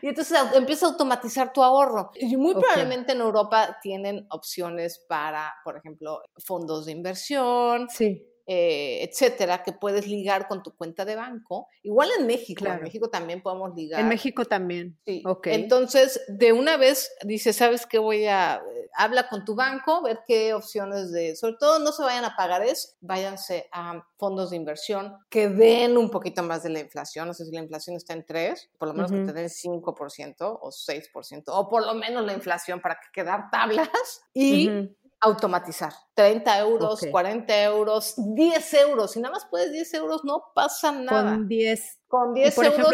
Y 0.00 0.08
entonces 0.08 0.38
empieza 0.54 0.86
a 0.86 0.90
automatizar 0.90 1.52
tu 1.52 1.62
ahorro. 1.62 2.10
Y 2.14 2.36
muy 2.36 2.54
probablemente 2.54 3.12
en 3.12 3.20
Europa 3.20 3.78
tienen 3.82 4.26
opciones 4.30 5.04
para, 5.08 5.54
por 5.64 5.76
ejemplo, 5.76 6.20
fondos 6.38 6.86
de 6.86 6.92
inversión. 6.92 7.88
Sí. 7.88 8.26
Eh, 8.48 9.02
etcétera, 9.02 9.64
que 9.64 9.72
puedes 9.72 10.06
ligar 10.06 10.46
con 10.46 10.62
tu 10.62 10.76
cuenta 10.76 11.04
de 11.04 11.16
banco. 11.16 11.68
Igual 11.82 12.10
en 12.16 12.28
México, 12.28 12.64
en 12.64 12.80
México 12.80 13.10
también 13.10 13.42
podemos 13.42 13.74
ligar. 13.74 14.00
En 14.00 14.08
México 14.08 14.44
también. 14.44 14.96
Sí. 15.04 15.24
Entonces, 15.46 16.20
de 16.28 16.52
una 16.52 16.76
vez 16.76 17.10
dice, 17.24 17.52
¿sabes 17.52 17.86
qué 17.86 17.98
voy 17.98 18.26
a? 18.26 18.62
Eh, 18.72 18.88
habla 18.94 19.28
con 19.28 19.44
tu 19.44 19.56
banco, 19.56 20.00
ver 20.00 20.20
qué 20.28 20.54
opciones 20.54 21.10
de, 21.10 21.34
sobre 21.34 21.56
todo 21.58 21.80
no 21.80 21.90
se 21.90 22.04
vayan 22.04 22.24
a 22.24 22.36
pagar 22.36 22.62
eso, 22.62 22.90
váyanse 23.00 23.68
a 23.72 24.06
fondos 24.16 24.50
de 24.50 24.56
inversión 24.56 25.16
que 25.28 25.48
den 25.48 25.96
un 25.96 26.08
poquito 26.08 26.44
más 26.44 26.62
de 26.62 26.70
la 26.70 26.78
inflación. 26.78 27.26
No 27.26 27.34
sé 27.34 27.46
si 27.46 27.52
la 27.52 27.62
inflación 27.62 27.96
está 27.96 28.12
en 28.12 28.24
3, 28.24 28.70
por 28.78 28.86
lo 28.86 28.94
menos 28.94 29.10
que 29.10 29.24
te 29.24 29.32
den 29.32 29.48
5% 29.48 30.36
o 30.38 30.70
6%, 30.70 31.42
o 31.48 31.68
por 31.68 31.84
lo 31.84 31.94
menos 31.94 32.24
la 32.24 32.32
inflación 32.32 32.80
para 32.80 32.94
que 32.94 33.08
quedar 33.12 33.50
tablas. 33.50 33.88
Y 34.34 34.70
automatizar. 35.20 35.92
30 36.14 36.58
euros, 36.60 37.00
40 37.10 37.62
euros, 37.64 38.14
10 38.16 38.74
euros. 38.74 39.12
Si 39.12 39.20
nada 39.20 39.32
más 39.32 39.46
puedes 39.50 39.72
10 39.72 39.94
euros, 39.94 40.24
no 40.24 40.44
pasa 40.54 40.92
nada. 40.92 41.36
Con 41.36 41.48
10. 41.48 41.98
Con 42.06 42.34
10 42.34 42.58
euros. 42.58 42.92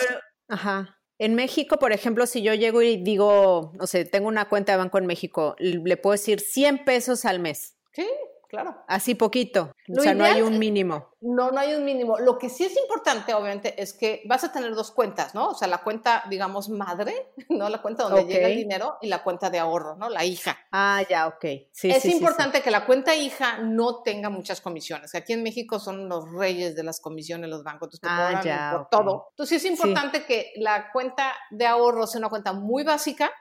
ajá. 0.48 0.98
En 1.18 1.36
México, 1.36 1.78
por 1.78 1.92
ejemplo, 1.92 2.26
si 2.26 2.42
yo 2.42 2.52
llego 2.54 2.82
y 2.82 2.96
digo, 2.96 3.70
no 3.78 3.86
sé, 3.86 4.04
tengo 4.04 4.26
una 4.26 4.48
cuenta 4.48 4.72
de 4.72 4.78
banco 4.78 4.98
en 4.98 5.06
México, 5.06 5.54
le 5.58 5.96
puedo 5.96 6.12
decir 6.12 6.40
100 6.40 6.84
pesos 6.84 7.24
al 7.24 7.38
mes. 7.38 7.76
Sí, 7.92 8.08
claro. 8.52 8.84
Así 8.86 9.14
poquito. 9.14 9.72
o 9.88 10.00
sea, 10.02 10.12
no 10.12 10.24
hay 10.24 10.42
un 10.42 10.58
mínimo. 10.58 11.08
No, 11.22 11.50
no 11.50 11.58
hay 11.58 11.72
un 11.72 11.86
mínimo. 11.86 12.18
Lo 12.18 12.36
que 12.36 12.50
sí 12.50 12.64
es 12.64 12.76
importante, 12.76 13.32
obviamente, 13.32 13.80
es 13.80 13.94
que 13.94 14.22
vas 14.26 14.44
a 14.44 14.52
tener 14.52 14.74
dos 14.74 14.90
cuentas, 14.90 15.34
¿no? 15.34 15.48
O 15.48 15.54
sea, 15.54 15.68
la 15.68 15.78
cuenta, 15.78 16.22
digamos, 16.28 16.68
madre, 16.68 17.32
¿no? 17.48 17.70
La 17.70 17.80
cuenta 17.80 18.04
donde 18.04 18.26
llega 18.26 18.48
el 18.48 18.56
dinero 18.56 18.98
y 19.00 19.08
la 19.08 19.22
cuenta 19.22 19.48
de 19.48 19.58
ahorro, 19.58 19.96
¿no? 19.96 20.10
La 20.10 20.26
hija. 20.26 20.58
Ah, 20.70 21.02
ya, 21.08 21.28
ok. 21.28 21.44
Sí, 21.72 21.90
es 21.90 22.04
importante 22.04 22.60
que 22.60 22.70
la 22.70 22.84
cuenta 22.84 23.14
hija 23.14 23.56
no 23.58 24.02
tenga 24.02 24.28
muchas 24.28 24.60
comisiones. 24.60 25.14
Aquí 25.14 25.32
en 25.32 25.42
México 25.42 25.78
son 25.78 26.10
los 26.10 26.30
reyes 26.30 26.76
de 26.76 26.82
las 26.82 27.00
comisiones 27.00 27.48
los 27.48 27.64
bancos, 27.64 27.86
entonces 27.86 28.00
te 28.00 28.08
ah, 28.08 28.42
ya, 28.44 28.76
por 28.76 28.88
todo. 28.90 29.28
Entonces 29.30 29.62
sí 29.62 29.66
es 29.66 29.72
importante 29.72 30.26
que 30.26 30.52
la 30.56 30.92
cuenta 30.92 31.32
de 31.50 31.66
ahorro 31.66 32.06
sea 32.06 32.18
una 32.18 32.28
cuenta 32.28 32.52
muy 32.52 32.84
básica 32.84 33.32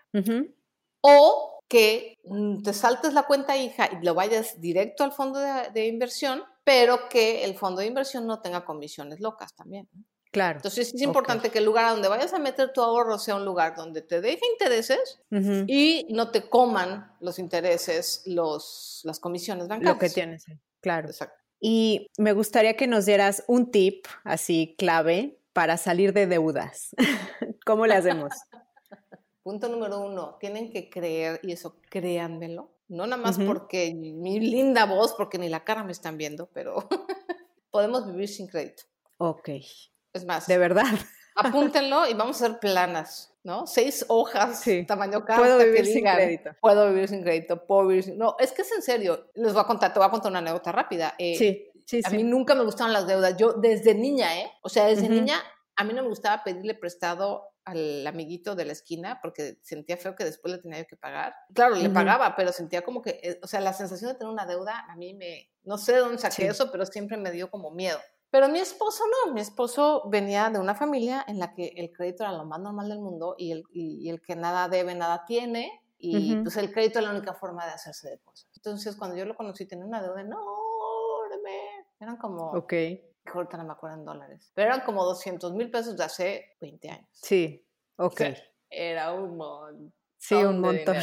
o 1.02 1.51
que 1.72 2.20
mm, 2.26 2.64
te 2.64 2.74
saltes 2.74 3.14
la 3.14 3.24
cuenta 3.24 3.56
hija 3.56 3.90
y 3.94 4.04
lo 4.04 4.14
vayas 4.14 4.60
directo 4.60 5.06
al 5.06 5.14
fondo 5.14 5.40
de, 5.40 5.88
inversión, 5.88 6.44
pero 6.66 7.08
que 7.08 7.46
el 7.46 7.56
fondo 7.56 7.80
de 7.80 7.88
inversión 7.88 8.28
no 8.28 8.42
tenga 8.42 8.66
comisiones 8.66 9.22
locas 9.22 9.56
también. 9.56 9.88
Claro. 10.34 10.58
Entonces 10.58 10.94
es 10.94 11.02
importante 11.02 11.50
que 11.50 11.60
el 11.60 11.66
lugar 11.66 11.86
a 11.86 11.92
donde 11.92 12.10
vayas 12.10 12.34
a 12.34 12.40
meter 12.40 12.74
tu 12.74 12.82
ahorro 12.82 13.18
sea 13.18 13.36
un 13.36 13.46
lugar 13.46 13.78
donde 13.78 14.02
te 14.02 14.20
deje 14.20 14.42
intereses 14.52 15.22
y 15.66 16.08
no 16.10 16.30
te 16.30 16.50
coman 16.50 17.16
los 17.22 17.40
intereses, 17.40 18.24
los, 18.26 19.00
las 19.06 19.22
comisiones 19.22 19.70
bancarias. 19.70 19.94
Lo 19.94 20.00
que 20.00 20.10
tienes, 20.10 20.44
claro. 20.82 21.08
Exacto. 21.08 21.38
Y 21.62 22.10
me 22.18 22.34
gustaría 22.34 22.76
que 22.76 22.88
nos 22.88 23.06
dieras 23.06 23.46
un 23.48 23.72
tip 23.72 24.08
así 24.26 24.76
clave 24.78 25.40
para 25.54 25.78
salir 25.78 26.12
de 26.12 26.28
deudas. 26.28 26.90
¿Cómo 27.66 27.86
le 27.86 27.94
hacemos? 27.94 28.34
Punto 29.44 29.68
número 29.70 30.00
uno, 30.00 30.38
tienen 30.40 30.72
que 30.72 30.90
creer, 30.90 31.40
y 31.44 31.52
eso 31.52 31.78
créanmelo, 31.90 32.70
no 32.88 33.08
nada 33.08 33.22
más 33.22 33.40
porque 33.40 33.94
mi 33.94 34.40
linda 34.40 34.86
voz, 34.86 35.14
porque 35.14 35.38
ni 35.38 35.50
la 35.50 35.64
cara 35.64 35.84
me 35.84 35.92
están 35.92 36.18
viendo, 36.18 36.48
pero 36.54 36.88
podemos 37.72 38.06
vivir 38.06 38.28
sin 38.28 38.48
crédito. 38.48 38.84
Ok. 39.18 39.50
Es 40.14 40.26
más. 40.26 40.48
De 40.48 40.58
verdad. 40.58 40.86
apúntenlo 41.36 42.08
y 42.08 42.14
vamos 42.14 42.42
a 42.42 42.46
hacer 42.46 42.60
planas, 42.60 43.34
¿no? 43.44 43.66
Seis 43.66 44.06
hojas, 44.08 44.64
tamaño 44.88 45.24
carta. 45.26 45.42
Puedo 45.42 45.58
vivir 45.60 45.86
sin 45.86 46.04
crédito. 46.04 46.52
Puedo 46.60 46.90
vivir 46.90 47.08
sin 47.08 47.24
crédito, 47.24 47.66
puedo 47.66 47.88
vivir 47.88 48.04
sin... 48.04 48.18
No, 48.18 48.36
es 48.40 48.52
que 48.52 48.62
es 48.62 48.72
en 48.72 48.82
serio. 48.82 49.30
Les 49.36 49.54
voy 49.54 49.62
a 49.62 49.66
contar, 49.66 49.94
te 49.94 50.00
voy 50.00 50.08
a 50.08 50.12
contar 50.12 50.32
una 50.32 50.40
anécdota 50.40 50.72
rápida. 50.72 51.16
Eh, 51.18 51.36
sí. 51.38 51.68
Sí, 51.86 52.02
a 52.06 52.10
mí 52.12 52.24
nunca 52.24 52.56
me 52.56 52.64
gustaban 52.64 52.94
las 52.94 53.08
deudas. 53.08 53.36
Yo 53.38 53.54
desde 53.54 53.94
niña, 53.94 54.40
¿eh? 54.40 54.52
O 54.62 54.70
sea, 54.70 54.86
desde 54.86 55.10
niña 55.10 55.36
a 55.82 55.84
mí 55.84 55.94
no 55.94 56.04
me 56.04 56.10
gustaba 56.10 56.44
pedirle 56.44 56.76
prestado 56.76 57.56
al 57.66 58.06
amiguito 58.06 58.56
de 58.56 58.66
la 58.66 58.72
esquina 58.72 59.20
porque 59.22 59.58
sentía 59.64 59.98
feo 59.98 60.16
que 60.16 60.24
después 60.24 60.54
le 60.54 60.62
tenía 60.62 60.86
que 60.86 60.96
pagar. 60.96 61.34
Claro, 61.54 61.76
le 61.76 61.90
pagaba, 61.90 62.36
pero 62.36 62.52
sentía 62.52 62.84
como 62.84 63.02
que, 63.02 63.20
eh, 63.24 63.40
o 63.42 63.48
sea, 63.48 63.62
la 63.62 63.74
sensación 63.74 64.12
de 64.12 64.18
tener 64.18 64.32
una 64.32 64.46
deuda 64.46 64.86
a 64.88 64.96
mí 64.96 65.14
me, 65.14 65.50
no 65.64 65.78
sé 65.78 65.94
de 65.94 66.00
dónde 66.00 66.20
saqué 66.20 66.48
eso, 66.48 66.72
pero 66.72 66.86
siempre 66.86 67.18
me 67.18 67.32
dio 67.32 67.50
como 67.50 67.72
miedo. 67.72 68.00
Pero 68.30 68.48
mi 68.48 68.60
esposo 68.60 69.04
no, 69.08 69.34
mi 69.34 69.42
esposo 69.42 70.04
venía 70.08 70.50
de 70.50 70.60
una 70.60 70.76
familia 70.76 71.26
en 71.28 71.40
la 71.40 71.54
que 71.54 71.74
el 71.76 71.92
crédito 71.92 72.24
era 72.24 72.32
lo 72.32 72.46
más 72.46 72.60
normal 72.60 72.88
del 72.88 73.00
mundo 73.00 73.36
y 73.38 73.52
el, 73.52 73.64
y, 73.74 74.10
el 74.10 74.22
que 74.22 74.36
nada 74.36 74.70
debe, 74.70 74.96
nada 74.96 75.26
tiene, 75.26 75.82
y 75.98 76.36
pues 76.38 76.58
el 76.58 76.72
crédito 76.72 77.00
es 77.00 77.06
la 77.06 77.12
única 77.12 77.34
forma 77.34 77.66
de 77.66 77.74
hacerse 77.74 78.10
de 78.10 78.20
cosas. 78.20 78.50
Entonces, 78.56 78.96
cuando 78.96 79.18
yo 79.18 79.26
lo 79.26 79.36
conocí, 79.36 79.68
tenía 79.68 79.86
una 79.86 80.02
deuda 80.02 80.22
enorme, 80.22 81.86
eran 82.00 82.18
como... 82.18 82.52
Ok 82.52 82.74
ahorita 83.26 83.58
no 83.58 83.66
me 83.66 83.74
acuerdo 83.74 83.98
en 83.98 84.06
dólares, 84.06 84.52
pero 84.54 84.70
eran 84.70 84.82
como 84.82 85.04
200 85.06 85.54
mil 85.54 85.70
pesos 85.70 85.98
de 85.98 86.04
hace 86.04 86.56
20 86.60 86.90
años. 86.90 87.10
Sí, 87.12 87.66
ok. 87.98 88.22
era 88.70 89.14
un 89.14 89.38
montón. 89.38 89.94
Sí, 90.18 90.36
un 90.36 90.60
montón. 90.60 90.98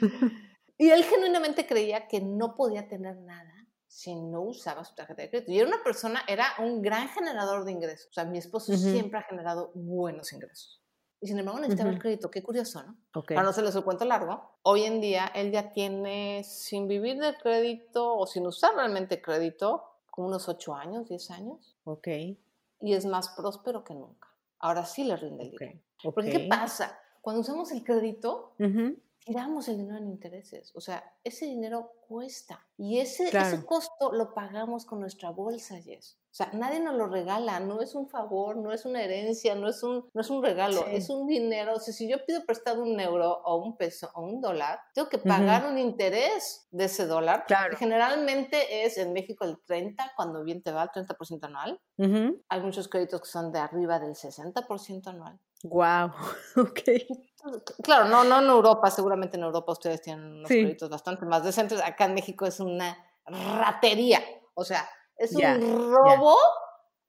y 0.78 0.90
él 0.90 1.04
genuinamente 1.04 1.66
creía 1.66 2.08
que 2.08 2.20
no 2.20 2.56
podía 2.56 2.88
tener 2.88 3.16
nada 3.18 3.56
si 3.86 4.14
no 4.14 4.42
usaba 4.42 4.84
su 4.84 4.94
tarjeta 4.94 5.22
de 5.22 5.30
crédito. 5.30 5.52
Y 5.52 5.58
era 5.58 5.68
una 5.68 5.82
persona, 5.82 6.22
era 6.28 6.52
un 6.58 6.82
gran 6.82 7.08
generador 7.08 7.64
de 7.64 7.72
ingresos. 7.72 8.08
O 8.10 8.12
sea, 8.12 8.24
mi 8.24 8.36
esposo 8.36 8.76
siempre 8.76 9.18
ha 9.18 9.22
generado 9.22 9.72
buenos 9.74 10.32
ingresos. 10.34 10.82
Y 11.18 11.28
sin 11.28 11.38
embargo 11.38 11.60
necesitaba 11.60 11.90
el 11.90 11.98
crédito. 11.98 12.30
Qué 12.30 12.42
curioso, 12.42 12.82
¿no? 12.82 12.98
Okay. 13.14 13.34
Para 13.34 13.44
no 13.44 13.50
hacerles 13.50 13.74
el 13.74 13.84
cuento 13.84 14.04
largo, 14.04 14.58
hoy 14.62 14.84
en 14.84 15.00
día 15.00 15.32
él 15.34 15.50
ya 15.50 15.72
tiene, 15.72 16.44
sin 16.44 16.88
vivir 16.88 17.18
de 17.18 17.34
crédito 17.38 18.16
o 18.16 18.26
sin 18.26 18.46
usar 18.46 18.74
realmente 18.74 19.22
crédito, 19.22 19.82
como 20.16 20.28
unos 20.28 20.48
8 20.48 20.74
años, 20.74 21.08
10 21.10 21.30
años. 21.30 21.76
Ok. 21.84 22.08
Y 22.80 22.94
es 22.94 23.04
más 23.04 23.28
próspero 23.36 23.84
que 23.84 23.94
nunca. 23.94 24.28
Ahora 24.58 24.86
sí 24.86 25.04
le 25.04 25.14
rinde 25.14 25.44
el 25.44 25.50
dinero. 25.50 25.78
Porque 26.14 26.30
¿qué 26.30 26.48
pasa? 26.48 26.98
Cuando 27.20 27.42
usamos 27.42 27.70
el 27.70 27.84
crédito, 27.84 28.54
tiramos 29.26 29.68
el 29.68 29.78
dinero 29.78 29.98
en 29.98 30.06
intereses. 30.06 30.70
O 30.76 30.80
sea, 30.80 31.02
ese 31.24 31.46
dinero 31.46 31.92
cuesta. 32.06 32.64
Y 32.78 32.98
ese, 33.00 33.28
ese 33.28 33.66
costo 33.66 34.12
lo 34.12 34.32
pagamos 34.32 34.86
con 34.86 35.00
nuestra 35.00 35.30
bolsa, 35.30 35.80
Jess. 35.82 36.16
O 36.30 36.36
sea, 36.36 36.50
nadie 36.52 36.80
nos 36.80 36.94
lo 36.94 37.08
regala, 37.08 37.58
no 37.60 37.80
es 37.80 37.94
un 37.94 38.08
favor, 38.08 38.58
no 38.58 38.70
es 38.70 38.84
una 38.84 39.02
herencia, 39.02 39.54
no 39.54 39.68
es 39.68 39.82
un, 39.82 40.08
no 40.12 40.20
es 40.20 40.30
un 40.30 40.44
regalo, 40.44 40.86
es 40.86 41.08
un 41.08 41.26
dinero. 41.26 41.74
O 41.74 41.80
sea, 41.80 41.92
si 41.92 42.08
yo 42.08 42.24
pido 42.24 42.44
prestado 42.44 42.82
un 42.82 43.00
euro 43.00 43.40
o 43.44 43.56
un 43.56 43.76
peso 43.76 44.10
o 44.14 44.22
un 44.22 44.40
dólar, 44.40 44.78
tengo 44.94 45.08
que 45.08 45.18
pagar 45.18 45.66
un 45.66 45.78
interés 45.78 46.68
de 46.70 46.84
ese 46.84 47.06
dólar. 47.06 47.46
Claro. 47.46 47.70
Que 47.70 47.76
generalmente 47.76 48.84
es 48.84 48.98
en 48.98 49.12
México 49.12 49.44
el 49.44 49.58
30, 49.64 50.12
cuando 50.14 50.44
bien 50.44 50.62
te 50.62 50.70
va 50.70 50.84
el 50.84 50.90
30% 50.90 51.44
anual. 51.46 51.80
Hay 52.48 52.60
muchos 52.60 52.88
créditos 52.88 53.22
que 53.22 53.28
son 53.28 53.50
de 53.50 53.58
arriba 53.58 53.98
del 53.98 54.14
60% 54.14 55.06
anual. 55.08 55.40
Wow, 55.62 56.12
ok. 56.56 56.80
Claro, 57.82 58.06
no, 58.06 58.24
no 58.24 58.40
en 58.40 58.48
Europa, 58.48 58.90
seguramente 58.90 59.36
en 59.36 59.44
Europa 59.44 59.72
ustedes 59.72 60.02
tienen 60.02 60.24
unos 60.24 60.48
créditos 60.48 60.90
bastante 60.90 61.24
más 61.26 61.44
decentes. 61.44 61.80
Acá 61.80 62.06
en 62.06 62.14
México 62.14 62.44
es 62.44 62.58
una 62.60 62.96
ratería. 63.26 64.20
O 64.54 64.64
sea, 64.64 64.88
es 65.16 65.34
un 65.34 65.92
robo 65.92 66.36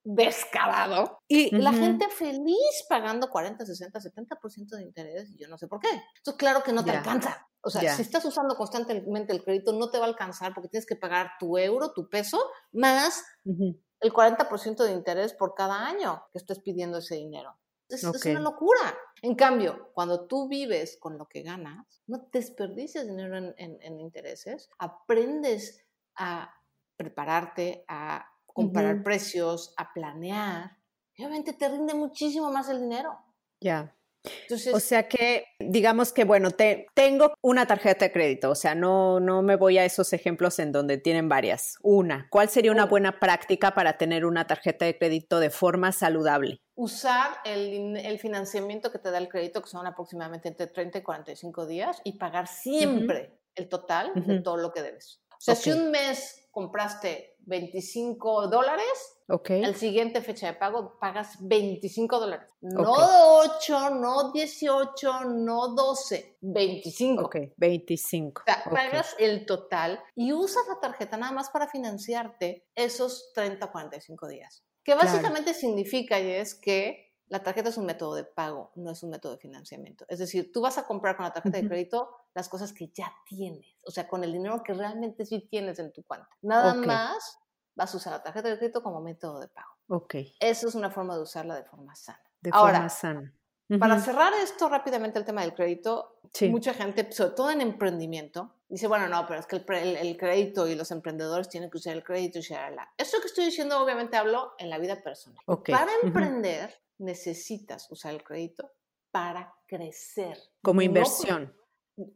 descarado. 0.04 1.20
Y 1.28 1.56
la 1.56 1.74
gente 1.74 2.08
feliz 2.10 2.86
pagando 2.88 3.30
40, 3.30 3.66
60, 3.66 4.00
70% 4.00 4.70
de 4.78 4.84
interés, 4.84 5.30
y 5.32 5.38
yo 5.38 5.50
no 5.50 5.58
sé 5.58 5.68
por 5.68 5.80
qué. 5.80 5.90
Entonces, 5.90 6.38
claro 6.38 6.64
que 6.64 6.72
no 6.72 6.84
te 6.84 6.92
alcanza. 6.92 7.48
O 7.62 7.70
sea, 7.70 7.94
si 7.94 8.02
estás 8.02 8.24
usando 8.24 8.56
constantemente 8.56 9.34
el 9.34 9.44
crédito, 9.44 9.74
no 9.74 9.90
te 9.90 9.98
va 9.98 10.06
a 10.06 10.10
alcanzar 10.10 10.54
porque 10.54 10.70
tienes 10.70 10.86
que 10.86 10.96
pagar 10.96 11.32
tu 11.40 11.58
euro, 11.58 11.92
tu 11.94 12.10
peso, 12.10 12.40
más 12.72 13.24
el 13.44 14.14
40% 14.14 14.84
de 14.84 14.94
interés 14.94 15.34
por 15.34 15.56
cada 15.56 15.86
año 15.86 16.24
que 16.32 16.38
estés 16.38 16.60
pidiendo 16.60 17.00
ese 17.00 17.16
dinero. 17.16 17.58
Es, 17.90 18.04
es, 18.04 18.26
una 18.26 18.40
locura. 18.40 18.98
En 19.22 19.36
cambio, 19.36 19.92
cuando 19.94 20.28
tú 20.28 20.48
vives 20.48 20.98
con 21.00 21.18
lo 21.18 21.28
que 21.28 21.42
ganas, 21.42 22.02
no 22.08 22.28
desperdicias 22.32 23.08
dinero 23.08 23.38
en, 23.38 23.54
en 23.58 24.00
intereses, 24.00 24.70
aprendes 24.78 25.86
a 26.16 26.54
prepararte, 26.98 27.86
a 27.88 28.28
comparar 28.46 29.04
precios, 29.04 29.74
a 29.78 29.94
planear, 29.94 30.78
obviamente 31.18 31.54
te 31.54 31.70
rinde 31.70 31.94
muchísimo 31.94 32.52
más 32.52 32.70
el 32.70 32.82
dinero. 32.82 33.18
Ya. 33.62 33.97
Entonces, 34.44 34.74
o 34.74 34.80
sea 34.80 35.08
que, 35.08 35.46
digamos 35.60 36.12
que, 36.12 36.24
bueno, 36.24 36.52
te, 36.52 36.88
tengo 36.94 37.34
una 37.42 37.66
tarjeta 37.66 38.06
de 38.06 38.12
crédito, 38.12 38.52
o 38.52 38.56
sea, 38.56 38.76
no, 38.76 39.20
no 39.20 39.42
me 39.42 39.56
voy 39.56 39.78
a 39.78 39.86
esos 39.86 40.12
ejemplos 40.14 40.60
en 40.60 40.72
donde 40.72 40.98
tienen 40.98 41.30
varias. 41.30 41.78
Una, 41.82 42.28
¿cuál 42.30 42.50
sería 42.50 42.72
una 42.72 42.86
buena 42.86 43.20
práctica 43.20 43.74
para 43.74 43.98
tener 43.98 44.26
una 44.26 44.48
tarjeta 44.48 44.86
de 44.86 44.98
crédito 44.98 45.40
de 45.40 45.50
forma 45.50 45.92
saludable? 45.92 46.62
Usar 46.76 47.38
el, 47.46 47.98
el 47.98 48.20
financiamiento 48.20 48.92
que 48.92 49.00
te 49.00 49.12
da 49.12 49.18
el 49.18 49.30
crédito, 49.30 49.62
que 49.62 49.70
son 49.70 49.88
aproximadamente 49.88 50.50
entre 50.50 50.68
30 50.68 51.00
y 51.00 51.02
45 51.02 51.66
días, 51.66 52.02
y 52.04 52.18
pagar 52.18 52.48
siempre 52.48 53.40
el 53.56 53.70
total 53.70 54.12
de 54.16 54.42
todo 54.42 54.58
lo 54.58 54.72
que 54.72 54.82
debes. 54.82 55.22
O 55.32 55.40
sea, 55.40 55.56
si 55.56 55.72
un 55.72 55.92
mes 55.92 56.48
compraste 56.52 57.36
25 57.42 58.48
dólares, 58.48 59.17
okay. 59.28 59.64
el 59.64 59.76
siguiente 59.76 60.22
fecha 60.22 60.48
de 60.48 60.54
pago 60.54 60.98
pagas 61.00 61.38
25 61.40 62.20
dólares. 62.20 62.50
No 62.62 62.84
8, 62.86 63.90
no 63.92 64.32
18, 64.32 65.26
no 65.26 65.76
12, 65.76 66.38
25. 66.42 67.26
Ok, 67.26 67.36
25. 67.58 68.42
O 68.42 68.44
sea, 68.46 68.64
pagas 68.64 69.16
el 69.20 69.46
total 69.46 70.00
y 70.16 70.34
usas 70.34 70.64
la 70.68 70.80
tarjeta 70.80 71.18
nada 71.18 71.32
más 71.32 71.50
para 71.50 71.68
financiarte 71.68 72.68
esos 72.76 73.32
30 73.34 73.66
o 73.66 73.72
45 73.72 74.28
días. 74.28 74.64
Que 74.84 74.96
básicamente 74.96 75.54
significa, 75.54 76.18
es 76.18 76.56
que 76.56 77.08
la 77.30 77.44
tarjeta 77.44 77.70
es 77.70 77.78
un 77.78 77.86
método 77.86 78.16
de 78.16 78.24
pago, 78.24 78.72
no 78.76 78.92
es 78.92 79.04
un 79.04 79.10
método 79.10 79.34
de 79.34 79.40
financiamiento. 79.40 80.06
Es 80.08 80.20
decir, 80.20 80.52
tú 80.54 80.62
vas 80.62 80.78
a 80.78 80.88
comprar 80.88 81.18
con 81.18 81.26
la 81.26 81.34
tarjeta 81.34 81.58
de 81.58 81.68
crédito 81.68 82.10
las 82.34 82.48
cosas 82.48 82.72
que 82.72 82.90
ya 82.94 83.14
tienes, 83.26 83.66
o 83.84 83.92
sea, 83.92 84.08
con 84.08 84.24
el 84.24 84.32
dinero 84.32 84.64
que 84.64 84.74
realmente 84.74 85.26
sí 85.26 85.48
tienes 85.50 85.80
en 85.80 85.92
tu 85.92 86.04
cuenta. 86.04 86.30
Nada 86.42 86.74
más 86.74 87.38
vas 87.78 87.94
a 87.94 87.98
usar 87.98 88.14
la 88.14 88.24
tarjeta 88.24 88.50
de 88.50 88.58
crédito 88.58 88.82
como 88.82 89.00
método 89.00 89.40
de 89.40 89.48
pago. 89.48 89.72
Ok. 89.88 90.16
Eso 90.40 90.68
es 90.68 90.76
una 90.76 90.90
forma 90.90 91.16
de 91.16 91.22
usarla 91.22 91.56
de 91.56 91.64
forma 91.64 91.96
sana. 91.96 92.20
De 92.42 92.52
forma 92.52 92.90
sana. 92.90 93.34
Para 93.80 94.00
cerrar 94.00 94.34
esto 94.34 94.70
rápidamente 94.70 95.20
el 95.20 95.26
tema 95.26 95.42
del 95.42 95.54
crédito, 95.54 96.20
mucha 96.50 96.74
gente, 96.74 97.12
sobre 97.12 97.32
todo 97.32 97.52
en 97.52 97.60
emprendimiento, 97.60 98.56
dice, 98.70 98.88
bueno, 98.88 99.10
no, 99.10 99.28
pero 99.28 99.42
es 99.42 99.46
que 99.46 99.58
el, 99.58 100.18
crédito 100.18 100.68
y 100.68 100.76
los 100.76 100.90
emprendedores 100.92 101.50
tienen 101.50 101.70
que 101.70 101.78
usar 101.78 101.94
el 101.94 102.04
crédito 102.04 102.40
y 102.40 102.44
la. 102.50 102.90
Esto 102.98 103.20
que 103.20 103.28
estoy 103.28 103.46
diciendo 103.46 103.80
obviamente 103.80 104.16
hablo 104.16 104.54
en 104.58 104.70
la 104.70 104.78
vida 104.78 105.04
personal. 105.04 105.44
Para 105.46 105.92
emprender, 106.02 106.74
necesitas 106.98 107.92
usar 107.92 108.14
el 108.14 108.24
crédito 108.24 108.72
para 109.12 109.54
crecer. 109.68 110.38
Como 110.64 110.82
inversión. 110.82 111.54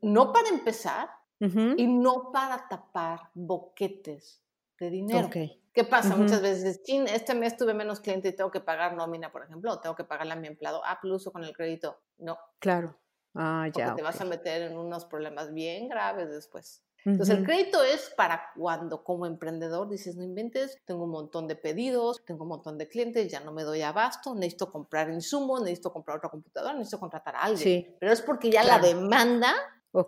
No, 0.02 0.32
para 0.32 0.48
empezar, 0.48 1.10
y 1.40 1.88
no 1.88 2.32
para 2.32 2.68
tapar 2.70 3.30
boquetes 3.34 4.42
de 4.82 4.90
dinero. 4.90 5.30
¿Qué 5.74 5.86
pasa? 5.86 6.18
Muchas 6.18 6.42
veces, 6.42 6.84
chin, 6.84 7.08
este 7.08 7.34
mes 7.34 7.56
tuve 7.56 7.74
menos 7.74 8.02
cliente 8.02 8.28
y 8.28 8.36
tengo 8.36 8.52
que 8.52 8.60
pagar 8.60 8.94
nómina, 8.94 9.32
por 9.32 9.44
ejemplo, 9.44 9.72
o 9.72 9.80
tengo 9.80 9.96
que 9.96 10.04
pagarle 10.04 10.34
a 10.34 10.36
mi 10.36 10.48
empleado. 10.48 10.82
Ah, 10.86 11.00
plus 11.02 11.30
con 11.32 11.44
el 11.46 11.56
crédito. 11.56 12.02
No. 12.18 12.38
Claro. 12.60 12.98
Ah, 13.36 13.70
ya. 13.74 13.86
Porque 13.86 13.98
te 13.98 14.04
vas 14.04 14.20
a 14.20 14.26
meter 14.26 14.64
en 14.64 14.78
unos 14.78 15.06
problemas 15.06 15.54
bien 15.54 15.88
graves 15.88 16.30
después. 16.30 16.84
Entonces, 17.04 17.36
el 17.36 17.44
crédito 17.44 17.84
es 17.84 18.14
para 18.16 18.52
cuando 18.56 19.04
como 19.04 19.26
emprendedor 19.26 19.90
dices, 19.90 20.16
no 20.18 20.24
inventes, 20.24 20.78
tengo 20.86 21.06
un 21.06 21.10
montón 21.10 21.48
de 21.48 21.56
pedidos, 21.56 22.24
tengo 22.26 22.44
un 22.44 22.50
montón 22.50 22.78
de 22.78 22.88
clientes, 22.88 23.32
ya 23.32 23.40
no 23.40 23.52
me 23.52 23.64
doy 23.64 23.82
abasto, 23.82 24.36
necesito 24.36 24.72
comprar 24.72 25.10
insumos, 25.10 25.62
necesito 25.62 25.92
comprar 25.92 26.18
otra 26.18 26.30
computadora, 26.30 26.74
necesito 26.74 27.00
contratar 27.00 27.36
a 27.36 27.40
alguien. 27.40 27.64
Sí. 27.64 27.96
Pero 28.00 28.12
es 28.12 28.22
porque 28.22 28.52
ya 28.52 28.64
la 28.64 28.78
demanda 28.78 29.54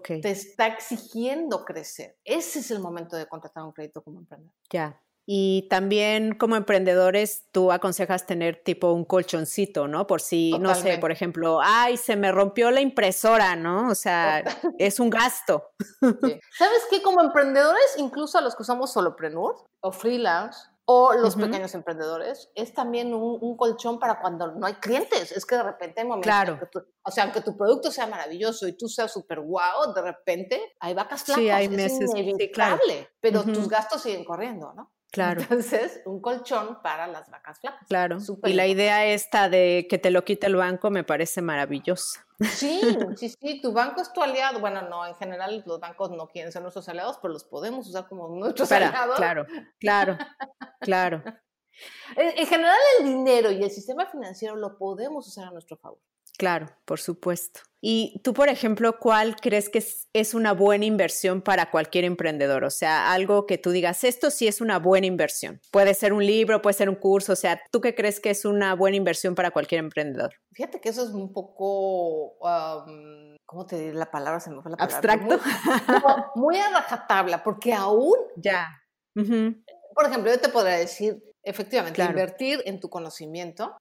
te 0.05 0.31
está 0.31 0.67
exigiendo 0.67 1.65
crecer. 1.65 2.17
Ese 2.23 2.59
es 2.59 2.71
el 2.71 2.79
momento 2.79 3.15
de 3.15 3.27
contratar 3.27 3.63
un 3.63 3.71
crédito 3.71 4.01
como 4.01 4.19
emprendedor. 4.19 4.53
Ya. 4.69 4.99
Y 5.25 5.67
también 5.69 6.35
como 6.35 6.57
emprendedores, 6.57 7.45
tú 7.53 7.71
aconsejas 7.71 8.25
tener 8.25 8.61
tipo 8.61 8.91
un 8.91 9.05
colchoncito, 9.05 9.87
¿no? 9.87 10.05
Por 10.05 10.19
si, 10.19 10.57
no 10.59 10.75
sé, 10.75 10.97
por 10.97 11.11
ejemplo, 11.11 11.59
ay, 11.63 11.95
se 11.95 12.17
me 12.17 12.31
rompió 12.31 12.71
la 12.71 12.81
impresora, 12.81 13.55
¿no? 13.55 13.89
O 13.89 13.95
sea, 13.95 14.43
es 14.77 14.99
un 14.99 15.09
gasto. 15.09 15.71
¿Sabes 16.01 16.81
qué? 16.89 17.01
Como 17.01 17.21
emprendedores, 17.21 17.95
incluso 17.97 18.37
a 18.37 18.41
los 18.41 18.53
que 18.55 18.65
somos 18.65 18.91
solopreneur 18.91 19.55
o 19.79 19.91
freelance, 19.93 20.59
o 20.85 21.13
los 21.13 21.35
pequeños 21.35 21.73
emprendedores, 21.75 22.51
es 22.55 22.73
también 22.73 23.13
un, 23.13 23.55
colchón 23.55 23.99
para 23.99 24.19
cuando 24.19 24.51
no 24.53 24.65
hay 24.65 24.73
clientes. 24.75 25.31
Es 25.31 25.45
que 25.45 25.55
de 25.55 25.63
repente 25.63 26.01
hay 26.01 26.07
momentos 26.07 26.27
claro. 26.27 26.59
o 27.03 27.11
sea, 27.11 27.23
aunque 27.23 27.41
tu 27.41 27.55
producto 27.55 27.91
sea 27.91 28.07
maravilloso 28.07 28.67
y 28.67 28.73
tú 28.73 28.87
seas 28.87 29.11
súper 29.11 29.39
guau, 29.39 29.93
de 29.93 30.01
repente 30.01 30.75
hay 30.79 30.93
vacas 30.93 31.23
flacas, 31.23 31.41
sí, 31.41 31.49
hay 31.49 31.69
meses, 31.69 32.01
es 32.01 32.15
inevitable, 32.15 33.09
pero 33.21 33.43
tus 33.43 33.69
gastos 33.69 34.01
siguen 34.01 34.25
corriendo, 34.25 34.73
¿no? 34.73 34.91
Claro. 35.13 35.41
Entonces, 35.41 36.01
un 36.05 36.19
colchón 36.19 36.81
para 36.81 37.05
las 37.05 37.29
vacas 37.29 37.59
flacas. 37.59 37.87
Claro. 37.87 38.17
y 38.45 38.53
la 38.53 38.65
idea 38.65 39.05
esta 39.05 39.47
de 39.47 39.85
que 39.87 39.99
te 39.99 40.09
lo 40.09 40.25
quite 40.25 40.47
el 40.47 40.55
banco 40.55 40.89
me 40.89 41.03
parece 41.03 41.43
maravillosa. 41.43 42.25
Sí, 42.39 42.81
sí, 43.17 43.29
sí, 43.29 43.61
tu 43.61 43.73
banco 43.73 44.01
es 44.01 44.11
tu 44.11 44.23
aliado. 44.23 44.59
Bueno, 44.59 44.81
no, 44.89 45.05
en 45.05 45.13
general 45.13 45.63
los 45.67 45.79
bancos 45.79 46.09
no 46.09 46.27
quieren 46.29 46.51
ser 46.51 46.63
nuestros 46.63 46.89
aliados, 46.89 47.19
pero 47.21 47.31
los 47.31 47.43
podemos 47.43 47.87
usar 47.87 48.07
como 48.07 48.27
nuestros 48.27 48.71
aliados. 48.71 49.15
Claro, 49.15 49.45
claro, 49.79 50.17
claro. 50.79 51.23
en 52.17 52.47
general 52.47 52.75
el 52.99 53.05
dinero 53.05 53.51
y 53.51 53.61
el 53.61 53.69
sistema 53.69 54.07
financiero 54.07 54.55
lo 54.55 54.79
podemos 54.79 55.27
usar 55.27 55.49
a 55.49 55.51
nuestro 55.51 55.77
favor. 55.77 55.99
Claro, 56.37 56.67
por 56.85 56.99
supuesto. 56.99 57.61
Y 57.85 58.21
tú, 58.23 58.33
por 58.33 58.47
ejemplo, 58.47 58.97
¿cuál 58.97 59.35
crees 59.35 59.69
que 59.69 59.83
es, 60.13 60.33
una 60.33 60.53
buena 60.53 60.85
inversión 60.85 61.41
para 61.41 61.69
cualquier 61.69 62.05
emprendedor? 62.05 62.63
O 62.63 62.69
sea, 62.69 63.11
algo 63.11 63.45
que 63.45 63.57
tú 63.57 63.71
digas, 63.71 64.05
esto 64.05 64.31
sí 64.31 64.47
es 64.47 64.61
una 64.61 64.79
buena 64.79 65.05
inversión. 65.05 65.59
Puede 65.69 65.93
ser 65.93 66.13
un 66.13 66.25
libro, 66.25 66.61
puede 66.61 66.75
ser 66.75 66.87
un 66.87 66.95
curso, 66.95 67.33
o 67.33 67.35
sea, 67.35 67.61
¿tú 67.71 67.81
qué 67.81 67.93
crees 67.93 68.21
que 68.21 68.29
es 68.29 68.45
una 68.45 68.73
buena 68.73 68.95
inversión 68.95 69.35
para 69.35 69.51
cualquier 69.51 69.79
emprendedor? 69.79 70.33
Fíjate 70.53 70.79
que 70.79 70.89
eso 70.89 71.03
es 71.03 71.09
un 71.09 71.33
poco, 71.33 72.37
¿cómo 73.45 73.65
te 73.65 73.77
diré 73.77 73.93
la 73.93 74.09
palabra? 74.09 74.39
Se 74.39 74.49
me 74.49 74.61
fue 74.61 74.71
la 74.71 74.77
palabra. 74.77 74.95
¿Abstracto? 74.95 75.39
Muy, 76.35 76.57
a 76.57 76.69
rajatabla, 76.71 77.43
porque 77.43 77.73
aún... 77.73 78.15
Ya. 78.37 78.81
Por 79.13 80.05
ejemplo, 80.07 80.31
yo 80.31 80.39
te 80.39 80.47
podría 80.47 80.77
decir, 80.77 81.21
efectivamente, 81.43 82.01
invertir 82.01 82.61
en 82.65 82.79
tu 82.79 82.89
conocimiento 82.89 83.75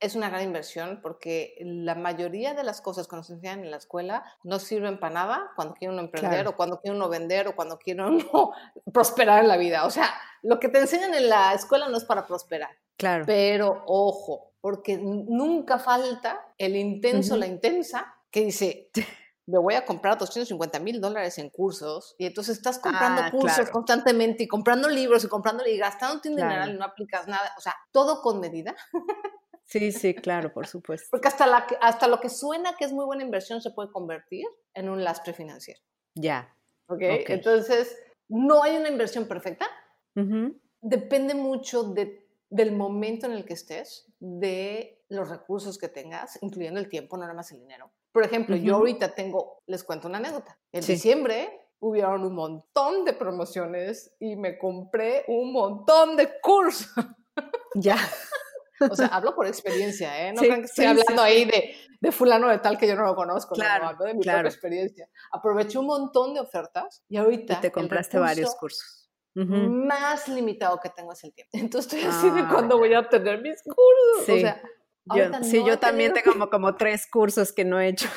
es 0.00 0.14
una 0.14 0.30
gran 0.30 0.42
inversión 0.42 1.00
porque 1.02 1.56
la 1.60 1.94
mayoría 1.94 2.54
de 2.54 2.64
las 2.64 2.80
cosas 2.80 3.06
que 3.06 3.16
nos 3.16 3.28
enseñan 3.30 3.64
en 3.64 3.70
la 3.70 3.76
escuela 3.76 4.24
no 4.42 4.58
sirven 4.58 4.98
para 4.98 5.14
nada 5.14 5.50
cuando 5.56 5.74
quiere 5.74 5.92
uno 5.92 6.02
emprender 6.02 6.48
o 6.48 6.56
cuando 6.56 6.80
quiere 6.80 6.96
uno 6.96 7.08
vender 7.08 7.48
o 7.48 7.54
cuando 7.54 7.78
quiere 7.78 8.02
uno 8.04 8.52
prosperar 8.92 9.42
en 9.42 9.48
la 9.48 9.58
vida. 9.58 9.84
O 9.84 9.90
sea, 9.90 10.12
lo 10.42 10.58
que 10.58 10.68
te 10.68 10.80
enseñan 10.80 11.14
en 11.14 11.28
la 11.28 11.52
escuela 11.52 11.88
no 11.88 11.96
es 11.98 12.04
para 12.04 12.26
prosperar. 12.26 12.70
Claro. 12.96 13.24
Pero 13.26 13.84
ojo, 13.86 14.52
porque 14.60 14.98
nunca 14.98 15.78
falta 15.78 16.48
el 16.56 16.76
intenso, 16.76 17.36
la 17.36 17.46
intensa, 17.46 18.14
que 18.30 18.44
dice, 18.44 18.90
me 19.46 19.58
voy 19.58 19.74
a 19.74 19.84
comprar 19.84 20.16
250 20.16 20.78
mil 20.78 21.00
dólares 21.00 21.38
en 21.38 21.50
cursos 21.50 22.14
y 22.18 22.26
entonces 22.26 22.56
estás 22.56 22.78
comprando 22.78 23.22
ah, 23.22 23.30
cursos 23.30 23.68
constantemente 23.70 24.44
y 24.44 24.48
comprando 24.48 24.88
libros 24.88 25.24
y 25.24 25.28
comprando 25.28 25.66
y 25.66 25.76
gastando 25.76 26.20
un 26.28 26.36
dinero 26.36 26.66
y 26.68 26.74
no 26.74 26.84
aplicas 26.84 27.26
nada. 27.26 27.52
O 27.58 27.60
sea, 27.60 27.74
todo 27.90 28.22
con 28.22 28.40
medida. 28.40 28.74
Sí, 29.70 29.92
sí, 29.92 30.14
claro, 30.14 30.52
por 30.52 30.66
supuesto. 30.66 31.06
Porque 31.12 31.28
hasta, 31.28 31.46
la, 31.46 31.64
hasta 31.80 32.08
lo 32.08 32.18
que 32.18 32.28
suena 32.28 32.74
que 32.76 32.84
es 32.84 32.92
muy 32.92 33.04
buena 33.04 33.22
inversión 33.22 33.62
se 33.62 33.70
puede 33.70 33.92
convertir 33.92 34.44
en 34.74 34.88
un 34.88 35.04
lastre 35.04 35.32
financiero. 35.32 35.80
Ya. 36.16 36.52
¿Okay? 36.88 37.24
Entonces, 37.28 37.96
no 38.28 38.64
hay 38.64 38.76
una 38.76 38.88
inversión 38.88 39.28
perfecta. 39.28 39.66
Depende 40.80 41.34
mucho 41.34 41.84
de, 41.84 42.26
del 42.50 42.72
momento 42.72 43.26
en 43.26 43.32
el 43.32 43.44
que 43.44 43.52
estés, 43.54 44.12
de 44.18 45.04
los 45.08 45.30
recursos 45.30 45.78
que 45.78 45.88
tengas, 45.88 46.42
incluyendo 46.42 46.80
el 46.80 46.88
tiempo, 46.88 47.16
no 47.16 47.22
nada 47.22 47.34
más 47.34 47.52
el 47.52 47.60
dinero. 47.60 47.92
Por 48.10 48.24
ejemplo, 48.24 48.56
yo 48.56 48.74
ahorita 48.74 49.14
tengo, 49.14 49.62
les 49.66 49.84
cuento 49.84 50.08
una 50.08 50.18
anécdota. 50.18 50.58
En 50.72 50.84
diciembre 50.84 51.68
hubieron 51.78 52.24
un 52.24 52.34
montón 52.34 53.04
de 53.04 53.12
promociones 53.12 54.16
y 54.18 54.34
me 54.34 54.58
compré 54.58 55.24
un 55.28 55.52
montón 55.52 56.16
de 56.16 56.40
cursos. 56.40 56.92
Ya. 57.76 57.96
O 58.88 58.96
sea, 58.96 59.06
hablo 59.08 59.34
por 59.34 59.46
experiencia, 59.46 60.28
¿eh? 60.28 60.32
No 60.32 60.40
crean 60.40 60.60
que 60.60 60.66
estoy 60.66 60.86
hablando 60.86 61.22
ahí 61.22 61.44
de, 61.44 61.74
de, 62.00 62.12
fulano 62.12 62.48
de 62.48 62.58
tal 62.58 62.78
que 62.78 62.86
yo 62.86 62.96
no 62.96 63.04
lo 63.04 63.14
conozco, 63.14 63.54
claro, 63.54 63.84
no, 63.84 63.90
hablo 63.90 64.04
de 64.06 64.14
mi 64.14 64.22
propia 64.22 64.40
experiencia. 64.42 65.08
Aproveché 65.32 65.78
un 65.78 65.86
montón 65.86 66.34
de 66.34 66.40
ofertas 66.40 67.04
y 67.08 67.16
ahorita... 67.16 67.54
Y 67.54 67.60
te 67.60 67.72
compraste 67.72 68.18
varios 68.18 68.54
cursos. 68.54 69.10
Más 69.34 70.28
limitado 70.28 70.80
que 70.82 70.90
tengo 70.90 71.12
es 71.12 71.22
el 71.24 71.32
tiempo. 71.32 71.50
Entonces 71.58 71.92
estoy 71.92 72.10
así 72.10 72.30
de 72.30 72.48
cuándo 72.48 72.78
voy 72.78 72.94
a 72.94 73.00
obtener 73.00 73.40
mis 73.40 73.62
cursos. 73.62 74.26
Sí, 74.26 74.32
o 74.32 74.38
sea, 74.38 74.62
yo, 75.04 75.42
sí, 75.42 75.64
yo 75.64 75.78
también 75.78 76.12
tengo 76.12 76.32
como, 76.32 76.50
como 76.50 76.76
tres 76.76 77.06
cursos 77.10 77.52
que 77.52 77.64
no 77.64 77.80
he 77.80 77.88
hecho. 77.88 78.08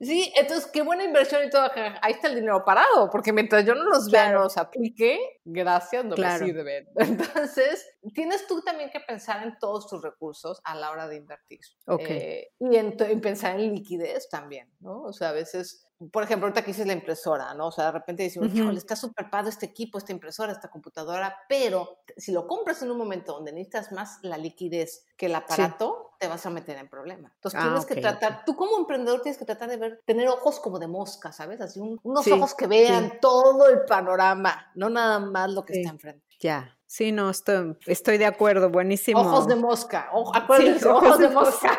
Sí, 0.00 0.32
entonces 0.36 0.70
qué 0.72 0.82
buena 0.82 1.04
inversión 1.04 1.44
y 1.44 1.50
todo. 1.50 1.70
Ahí 2.00 2.12
está 2.12 2.28
el 2.28 2.36
dinero 2.36 2.64
parado, 2.64 3.10
porque 3.10 3.32
mientras 3.32 3.64
yo 3.64 3.74
no 3.74 3.84
los 3.84 4.10
vea, 4.10 4.32
no 4.32 4.40
los 4.40 4.56
aplique, 4.56 5.40
gracias, 5.44 6.04
no 6.04 6.16
me 6.16 6.38
sirven. 6.38 6.88
Entonces, 6.96 7.86
tienes 8.14 8.46
tú 8.46 8.62
también 8.62 8.90
que 8.90 9.00
pensar 9.00 9.42
en 9.42 9.58
todos 9.58 9.86
tus 9.88 10.02
recursos 10.02 10.60
a 10.64 10.74
la 10.74 10.90
hora 10.90 11.08
de 11.08 11.16
invertir. 11.16 11.60
Okay. 11.86 12.16
Eh, 12.16 12.52
y 12.60 12.76
en, 12.76 12.96
en, 12.98 13.20
pensar 13.20 13.58
en 13.58 13.74
liquidez 13.74 14.28
también, 14.28 14.72
¿no? 14.80 15.02
O 15.02 15.12
sea, 15.12 15.30
a 15.30 15.32
veces 15.32 15.87
por 16.12 16.22
ejemplo, 16.22 16.46
ahorita 16.46 16.62
que 16.62 16.68
dices 16.68 16.86
la 16.86 16.92
impresora, 16.92 17.54
¿no? 17.54 17.68
O 17.68 17.72
sea, 17.72 17.86
de 17.86 17.92
repente 17.92 18.22
decimos, 18.22 18.54
híjole, 18.54 18.78
está 18.78 18.94
súper 18.94 19.28
padre 19.30 19.50
este 19.50 19.66
equipo, 19.66 19.98
esta 19.98 20.12
impresora, 20.12 20.52
esta 20.52 20.70
computadora, 20.70 21.36
pero 21.48 22.02
si 22.16 22.30
lo 22.30 22.46
compras 22.46 22.82
en 22.82 22.90
un 22.92 22.98
momento 22.98 23.32
donde 23.32 23.52
necesitas 23.52 23.90
más 23.90 24.18
la 24.22 24.38
liquidez 24.38 25.06
que 25.16 25.26
el 25.26 25.34
aparato, 25.34 26.12
te 26.18 26.28
vas 26.28 26.46
a 26.46 26.50
meter 26.50 26.78
en 26.78 26.88
problema. 26.88 27.32
Entonces 27.34 27.60
ah, 27.60 27.64
tienes 27.64 27.86
que 27.86 27.96
tratar, 27.96 28.44
tú 28.44 28.54
como 28.54 28.78
emprendedor 28.78 29.22
tienes 29.22 29.38
que 29.38 29.44
tratar 29.44 29.68
de 29.70 29.76
ver, 29.76 30.02
tener 30.04 30.28
ojos 30.28 30.60
como 30.60 30.78
de 30.78 30.86
mosca, 30.86 31.32
¿sabes? 31.32 31.60
Así 31.60 31.80
unos 31.80 32.26
ojos 32.28 32.54
que 32.54 32.68
vean 32.68 33.18
todo 33.20 33.68
el 33.68 33.84
panorama, 33.84 34.70
no 34.76 34.90
nada 34.90 35.18
más 35.18 35.50
lo 35.50 35.64
que 35.64 35.80
está 35.80 35.90
enfrente. 35.90 36.24
Ya. 36.40 36.76
Sí, 36.86 37.12
no, 37.12 37.28
estoy, 37.28 37.76
estoy 37.86 38.16
de 38.16 38.24
acuerdo, 38.24 38.70
buenísimo. 38.70 39.20
Ojos 39.20 39.46
de 39.46 39.56
mosca, 39.56 40.08
acuérdense, 40.32 40.88
ojos, 40.88 41.18
de 41.18 41.28
mosca. 41.28 41.78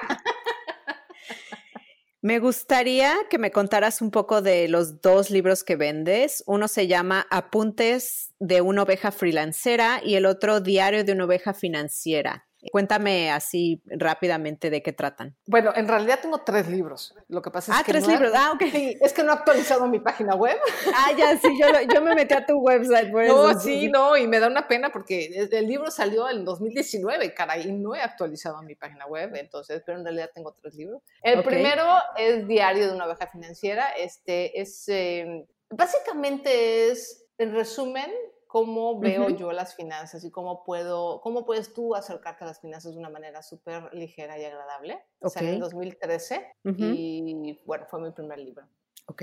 Me 2.21 2.39
gustaría 2.39 3.15
que 3.29 3.37
me 3.37 3.51
contaras 3.51 4.01
un 4.01 4.11
poco 4.11 4.41
de 4.41 4.67
los 4.67 5.01
dos 5.01 5.29
libros 5.29 5.63
que 5.63 5.77
vendes. 5.77 6.43
Uno 6.47 6.67
se 6.67 6.87
llama 6.87 7.25
Apuntes 7.29 8.33
de 8.39 8.59
una 8.59 8.83
oveja 8.83 9.13
freelancera 9.13 10.01
y 10.03 10.15
el 10.15 10.25
otro 10.25 10.59
Diario 10.59 11.05
de 11.05 11.13
una 11.13 11.23
oveja 11.23 11.53
financiera. 11.53 12.48
Cuéntame 12.71 13.31
así 13.31 13.81
rápidamente 13.85 14.69
de 14.69 14.83
qué 14.83 14.91
tratan. 14.91 15.35
Bueno, 15.45 15.71
en 15.75 15.87
realidad 15.87 16.19
tengo 16.21 16.39
tres 16.39 16.67
libros. 16.67 17.15
Lo 17.29 17.41
que 17.41 17.51
pasa 17.51 17.71
es 17.71 17.79
ah, 17.79 17.83
que. 17.83 17.91
tres 17.93 18.07
libros. 18.07 18.33
ah, 18.35 18.51
ok. 18.53 18.63
Sí, 18.71 18.97
es 18.99 19.13
que 19.13 19.23
no 19.23 19.31
he 19.31 19.35
actualizado 19.35 19.87
mi 19.87 19.99
página 19.99 20.35
web. 20.35 20.57
Ah, 21.01 21.11
ya, 21.17 21.37
sí, 21.37 21.47
yo, 21.57 21.67
yo 21.93 22.01
me 22.01 22.13
metí 22.15 22.33
a 22.33 22.45
tu 22.45 22.57
website. 22.57 23.11
Por 23.11 23.25
no, 23.25 23.59
sí, 23.59 23.89
no, 23.89 24.17
y 24.17 24.27
me 24.27 24.39
da 24.39 24.47
una 24.47 24.67
pena 24.67 24.91
porque 24.91 25.47
el 25.51 25.67
libro 25.67 25.91
salió 25.91 26.29
en 26.29 26.43
2019, 26.43 27.33
caray, 27.33 27.67
y 27.69 27.71
no 27.71 27.95
he 27.95 28.01
actualizado 28.01 28.61
mi 28.63 28.75
página 28.75 29.05
web, 29.05 29.33
entonces, 29.35 29.81
pero 29.85 29.99
en 29.99 30.03
realidad 30.03 30.31
tengo 30.33 30.53
tres 30.53 30.73
libros. 30.75 31.01
El 31.21 31.43
primero 31.43 31.85
es 32.17 32.47
Diario 32.47 32.87
de 32.87 32.95
una 32.95 33.05
oveja 33.05 33.27
financiera. 33.27 33.89
Este 33.91 34.59
es. 34.59 34.89
Eh, 34.89 35.45
básicamente 35.69 36.89
es, 36.89 37.25
en 37.37 37.53
resumen, 37.53 38.11
cómo 38.49 38.99
veo 38.99 39.29
yo 39.29 39.51
las 39.51 39.75
finanzas 39.75 40.23
y 40.25 40.31
cómo 40.31 40.63
puedo, 40.63 41.21
cómo 41.21 41.45
puedes 41.45 41.71
tú 41.71 41.93
acercarte 41.93 42.43
a 42.43 42.47
las 42.47 42.59
finanzas 42.59 42.93
de 42.93 42.99
una 42.99 43.11
manera 43.11 43.43
súper 43.43 43.93
ligera 43.93 44.39
y 44.39 44.43
agradable. 44.43 45.05
Okay. 45.21 45.49
en 45.49 45.59
2013 45.59 46.55
y 46.63 47.59
bueno, 47.63 47.85
fue 47.87 48.01
mi 48.01 48.09
primer 48.09 48.39
libro. 48.39 48.67
Ok. 49.05 49.21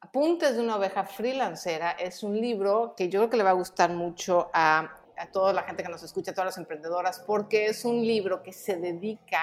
Apuntes 0.00 0.54
de 0.54 0.60
una 0.60 0.76
oveja 0.76 1.04
freelancera 1.04 1.92
es 1.92 2.22
un 2.22 2.38
libro 2.38 2.92
que 2.94 3.08
yo 3.08 3.20
creo 3.20 3.30
que 3.30 3.36
le 3.38 3.42
va 3.42 3.50
a 3.50 3.54
gustar 3.54 3.90
mucho 3.90 4.50
a, 4.52 5.00
a 5.16 5.32
toda 5.32 5.54
la 5.54 5.62
gente 5.62 5.82
que 5.82 5.88
nos 5.88 6.02
escucha, 6.02 6.32
a 6.32 6.34
todas 6.34 6.48
las 6.48 6.58
emprendedoras, 6.58 7.20
porque 7.20 7.68
es 7.68 7.86
un 7.86 8.02
libro 8.02 8.42
que 8.42 8.52
se 8.52 8.76
dedica 8.76 9.40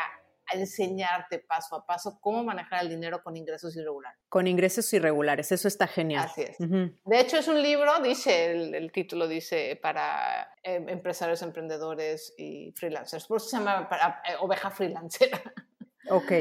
a 0.51 0.57
enseñarte 0.57 1.39
paso 1.39 1.75
a 1.75 1.85
paso 1.85 2.19
cómo 2.21 2.43
manejar 2.43 2.83
el 2.83 2.89
dinero 2.89 3.21
con 3.23 3.35
ingresos 3.35 3.75
irregulares. 3.75 4.19
Con 4.29 4.47
ingresos 4.47 4.91
irregulares, 4.93 5.51
eso 5.51 5.67
está 5.67 5.87
genial. 5.87 6.25
Así 6.25 6.41
es. 6.41 6.57
De 6.59 7.19
hecho, 7.19 7.37
es 7.37 7.47
un 7.47 7.61
libro, 7.61 7.99
dice, 8.01 8.51
el, 8.51 8.91
título 8.91 9.27
dice, 9.27 9.79
para 9.81 10.53
em, 10.63 10.87
empresarios, 10.89 11.41
emprendedores 11.41 12.33
y 12.37 12.71
freelancers. 12.75 13.27
Por 13.27 13.37
eso 13.37 13.49
se 13.49 13.57
llama 13.57 13.89
eh, 14.27 14.35
oveja 14.39 14.69
freelancera. 14.71 15.41
Ok, 16.09 16.31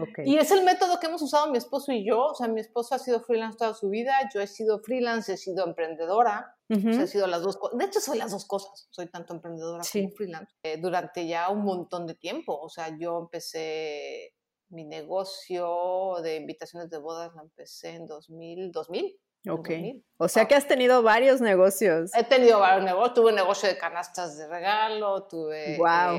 ok. 0.00 0.18
Y 0.24 0.36
es 0.38 0.50
el 0.50 0.64
método 0.64 0.98
que 1.00 1.06
hemos 1.06 1.22
usado 1.22 1.50
mi 1.50 1.58
esposo 1.58 1.92
y 1.92 2.06
yo. 2.06 2.26
O 2.26 2.34
sea, 2.34 2.48
mi 2.48 2.60
esposo 2.60 2.94
ha 2.94 2.98
sido 2.98 3.20
freelance 3.20 3.58
toda 3.58 3.74
su 3.74 3.88
vida, 3.88 4.14
yo 4.32 4.40
he 4.40 4.46
sido 4.46 4.80
freelance, 4.80 5.32
he 5.32 5.36
sido 5.36 5.66
emprendedora. 5.66 6.54
o 6.68 6.74
sea, 6.74 7.02
he 7.02 7.06
sido 7.06 7.26
las 7.26 7.42
dos. 7.42 7.58
De 7.72 7.84
hecho, 7.84 8.00
soy 8.00 8.18
las 8.18 8.32
dos 8.32 8.46
cosas. 8.46 8.88
Soy 8.90 9.06
tanto 9.08 9.34
emprendedora 9.34 9.82
como 9.90 10.10
freelance. 10.10 10.54
Eh, 10.62 10.78
durante 10.78 11.26
ya 11.26 11.48
un 11.50 11.64
montón 11.64 12.06
de 12.06 12.14
tiempo. 12.14 12.58
O 12.58 12.68
sea, 12.68 12.96
yo 12.98 13.18
empecé 13.18 14.34
mi 14.68 14.84
negocio 14.84 16.16
de 16.22 16.36
invitaciones 16.36 16.90
de 16.90 16.98
bodas, 16.98 17.32
lo 17.34 17.42
empecé 17.42 17.90
en 17.90 18.06
2000. 18.06 18.72
2000 18.72 19.20
Ok. 19.48 19.70
O 20.16 20.26
sea 20.26 20.48
que 20.48 20.56
has 20.56 20.66
tenido 20.66 21.02
varios 21.02 21.40
negocios. 21.40 22.10
He 22.16 22.24
tenido 22.24 22.58
varios 22.58 22.84
negocios. 22.84 23.14
Tuve 23.14 23.28
un 23.28 23.36
negocio 23.36 23.68
de 23.68 23.78
canastas 23.78 24.36
de 24.36 24.48
regalo, 24.48 25.28
tuve 25.28 25.76
wow 25.78 26.18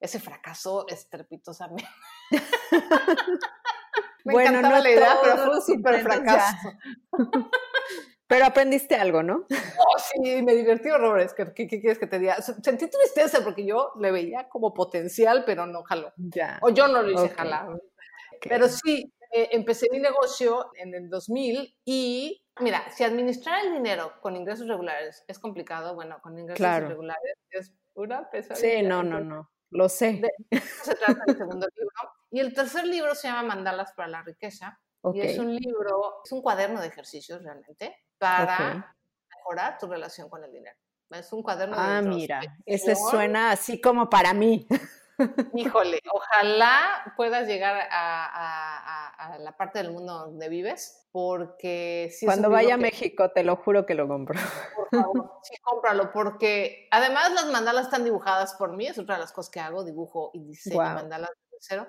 ese 0.00 0.20
fracaso 0.20 0.86
estrepitosamente. 0.88 1.88
Me 4.24 4.32
bueno, 4.32 4.60
no 4.60 4.70
la 4.70 4.90
idea, 4.90 5.18
pero 5.22 5.36
fue 5.36 5.54
un 5.56 5.62
súper 5.62 6.02
fracaso. 6.02 6.56
Pero 8.28 8.44
aprendiste 8.44 8.96
algo, 8.96 9.22
¿no? 9.22 9.46
Oh, 9.48 9.98
sí, 9.98 10.42
me 10.42 10.56
divertí 10.56 10.90
horrores. 10.90 11.32
¿Qué, 11.32 11.54
qué, 11.54 11.68
quieres 11.68 11.96
que 11.96 12.08
te 12.08 12.18
diga? 12.18 12.42
Sentí 12.42 12.90
tristeza 12.90 13.44
porque 13.44 13.64
yo 13.64 13.92
le 14.00 14.10
veía 14.10 14.48
como 14.48 14.74
potencial, 14.74 15.44
pero 15.46 15.66
no 15.66 15.84
jaló. 15.84 16.12
Ya. 16.16 16.58
O 16.60 16.70
yo 16.70 16.88
no 16.88 17.02
lo 17.02 17.12
hice 17.12 17.28
jalar. 17.28 17.68
Pero 18.40 18.68
sí, 18.68 19.14
eh, 19.32 19.50
empecé 19.52 19.86
mi 19.92 20.00
negocio 20.00 20.70
en 20.74 20.94
el 20.94 21.08
2000 21.08 21.76
y, 21.84 22.42
mira, 22.58 22.90
si 22.90 23.04
administrar 23.04 23.64
el 23.64 23.74
dinero 23.74 24.14
con 24.20 24.34
ingresos 24.34 24.66
regulares 24.66 25.24
es 25.28 25.38
complicado, 25.38 25.94
bueno, 25.94 26.18
con 26.20 26.36
ingresos 26.36 26.66
irregulares 26.66 27.36
es 27.50 27.72
una 27.94 28.28
pesadilla. 28.28 28.78
Sí, 28.78 28.82
no, 28.82 29.04
no, 29.04 29.20
no. 29.20 29.50
Lo 29.70 29.88
sé. 29.88 30.20
De 30.50 30.60
se 30.60 30.94
trata 30.94 31.24
el 31.26 31.36
segundo 31.36 31.66
libro. 31.74 31.92
Y 32.30 32.40
el 32.40 32.54
tercer 32.54 32.86
libro 32.86 33.14
se 33.14 33.28
llama 33.28 33.42
Mandalas 33.42 33.92
para 33.92 34.08
la 34.08 34.22
riqueza. 34.22 34.78
Y 35.14 35.20
es 35.20 35.38
un 35.38 35.54
libro, 35.54 36.22
es 36.24 36.32
un 36.32 36.42
cuaderno 36.42 36.80
de 36.80 36.88
ejercicios 36.88 37.42
realmente 37.42 38.04
para 38.18 38.96
mejorar 39.36 39.78
tu 39.78 39.86
relación 39.86 40.28
con 40.28 40.42
el 40.42 40.52
dinero. 40.52 40.76
Es 41.10 41.32
un 41.32 41.42
cuaderno 41.42 41.76
ah, 41.78 41.86
de 41.86 41.96
Ah, 41.96 42.02
mira, 42.02 42.40
ese 42.64 42.96
suena 42.96 43.52
así 43.52 43.80
como 43.80 44.10
para 44.10 44.34
mí. 44.34 44.66
Híjole, 45.54 46.00
ojalá 46.12 47.12
puedas 47.16 47.46
llegar 47.46 47.88
a, 47.90 49.38
la 49.40 49.56
parte 49.56 49.78
del 49.78 49.92
mundo 49.92 50.12
donde 50.12 50.48
vives, 50.48 51.08
porque 51.12 52.10
si 52.12 52.26
Cuando 52.26 52.50
vaya 52.50 52.74
a 52.74 52.78
México, 52.78 53.30
te 53.30 53.42
lo 53.42 53.56
juro 53.56 53.86
que 53.86 53.94
lo 53.94 54.06
compro. 54.08 54.38
Por 54.74 54.88
favor, 54.90 55.40
sí, 55.42 55.54
cómpralo, 55.62 56.12
porque 56.12 56.88
además 56.90 57.32
las 57.32 57.50
mandalas 57.50 57.86
están 57.86 58.04
dibujadas 58.04 58.54
por 58.54 58.76
mí, 58.76 58.86
es 58.86 58.98
otra 58.98 59.14
de 59.16 59.22
las 59.22 59.32
cosas 59.32 59.50
que 59.50 59.60
hago, 59.60 59.84
dibujo 59.84 60.30
y 60.34 60.44
diseño 60.44 60.76
mandalas 60.76 61.30
de 61.30 61.58
cero. 61.60 61.86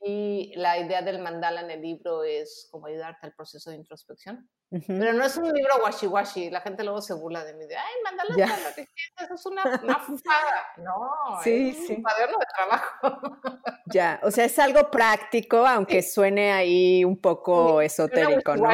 Y 0.00 0.52
la 0.56 0.78
idea 0.78 1.02
del 1.02 1.20
mandala 1.20 1.60
en 1.60 1.70
el 1.70 1.82
libro 1.82 2.22
es 2.22 2.68
como 2.70 2.86
ayudarte 2.86 3.26
al 3.26 3.34
proceso 3.34 3.70
de 3.70 3.76
introspección. 3.76 4.48
Pero 4.70 5.14
no 5.14 5.24
es 5.24 5.36
un 5.36 5.52
libro 5.52 5.82
washi-washi. 5.82 6.50
La 6.50 6.60
gente 6.60 6.84
luego 6.84 7.00
se 7.00 7.14
burla 7.14 7.42
de 7.44 7.54
mí. 7.54 7.66
De, 7.66 7.76
Ay, 7.76 7.94
mandala 8.04 8.34
para 8.34 8.62
la 8.62 8.68
riqueza, 8.70 9.24
eso 9.24 9.34
es 9.34 9.46
una, 9.46 9.80
una 9.82 9.98
fufada. 10.00 10.66
No, 10.76 11.40
sí, 11.42 11.70
es 11.70 11.90
un 11.90 12.02
cuaderno 12.02 12.38
de 12.38 12.46
trabajo. 12.54 13.28
Ya, 13.90 14.20
o 14.22 14.30
sea, 14.30 14.44
es 14.44 14.58
algo 14.58 14.90
práctico, 14.90 15.66
aunque 15.66 16.02
suene 16.02 16.52
ahí 16.52 17.06
un 17.06 17.18
poco 17.18 17.80
esotérico, 17.80 18.54
¿no? 18.54 18.68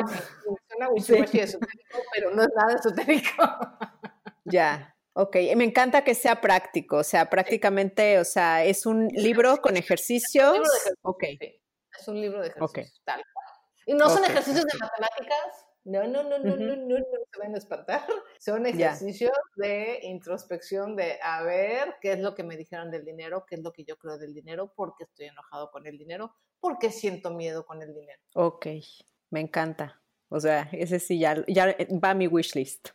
Suena 0.69 0.89
washi-washi 0.91 1.39
esotérico, 1.39 1.99
pero 2.13 2.35
no 2.35 2.43
es 2.43 2.49
nada 2.57 2.75
esotérico. 2.75 3.43
Ya, 4.47 4.95
Ok, 5.17 5.37
me 5.57 5.63
encanta 5.63 6.03
que 6.03 6.15
sea 6.15 6.41
práctico, 6.41 6.97
o 6.97 7.05
sea, 7.05 7.31
prácticamente, 7.31 8.19
o 8.19 8.25
sea, 8.25 8.65
es 8.65 8.85
un 8.85 9.07
libro 9.07 9.59
con 9.59 9.77
ejercicios. 9.77 10.59
Es 11.97 12.09
un 12.09 12.21
libro 12.21 12.41
de 12.43 12.49
ejercicios, 12.49 13.01
tal 13.05 13.23
cual. 13.33 13.47
Y 13.87 13.95
no 13.95 14.11
son 14.11 14.25
ejercicios 14.25 14.65
de 14.65 14.79
matemáticas, 14.79 15.64
no, 15.85 16.07
no, 16.07 16.23
no, 16.23 16.39
no, 16.39 16.57
no, 16.57 16.77
no, 16.77 16.99
no, 16.99 17.05
se 17.31 17.39
van 17.39 17.55
a 17.55 17.59
espantar. 17.59 18.07
Son 18.39 18.65
ejercicios 18.67 19.33
de 19.57 20.01
introspección 20.03 20.97
de 20.97 21.19
a 21.23 21.43
ver 21.43 21.97
qué 22.01 22.13
es 22.13 22.21
lo 22.21 22.35
que 22.35 22.43
me 22.43 22.57
dijeron 22.57 22.91
del 22.91 23.05
dinero, 23.05 23.45
qué 23.47 23.57
es 23.57 23.63
lo 23.63 23.73
que 23.73 23.85
yo 23.85 23.97
creo 23.97 24.19
del 24.19 24.33
dinero, 24.33 24.73
por 24.75 24.95
qué 24.97 25.05
estoy 25.05 25.27
enojado 25.27 25.71
con 25.71 25.87
el 25.87 25.99
dinero, 25.99 26.35
por 26.61 26.79
qué 26.79 26.91
siento 26.91 27.31
miedo 27.31 27.67
con 27.67 27.83
el 27.83 27.95
dinero. 27.95 28.21
Ok, 28.35 28.67
me 29.31 29.41
encanta. 29.41 30.01
O 30.29 30.41
sea, 30.41 30.69
ese 30.73 30.99
sí 30.99 31.19
ya, 31.19 31.45
ya 31.47 31.77
va 32.03 32.11
a 32.11 32.15
mi 32.15 32.27
wish 32.27 32.55
list. 32.55 32.89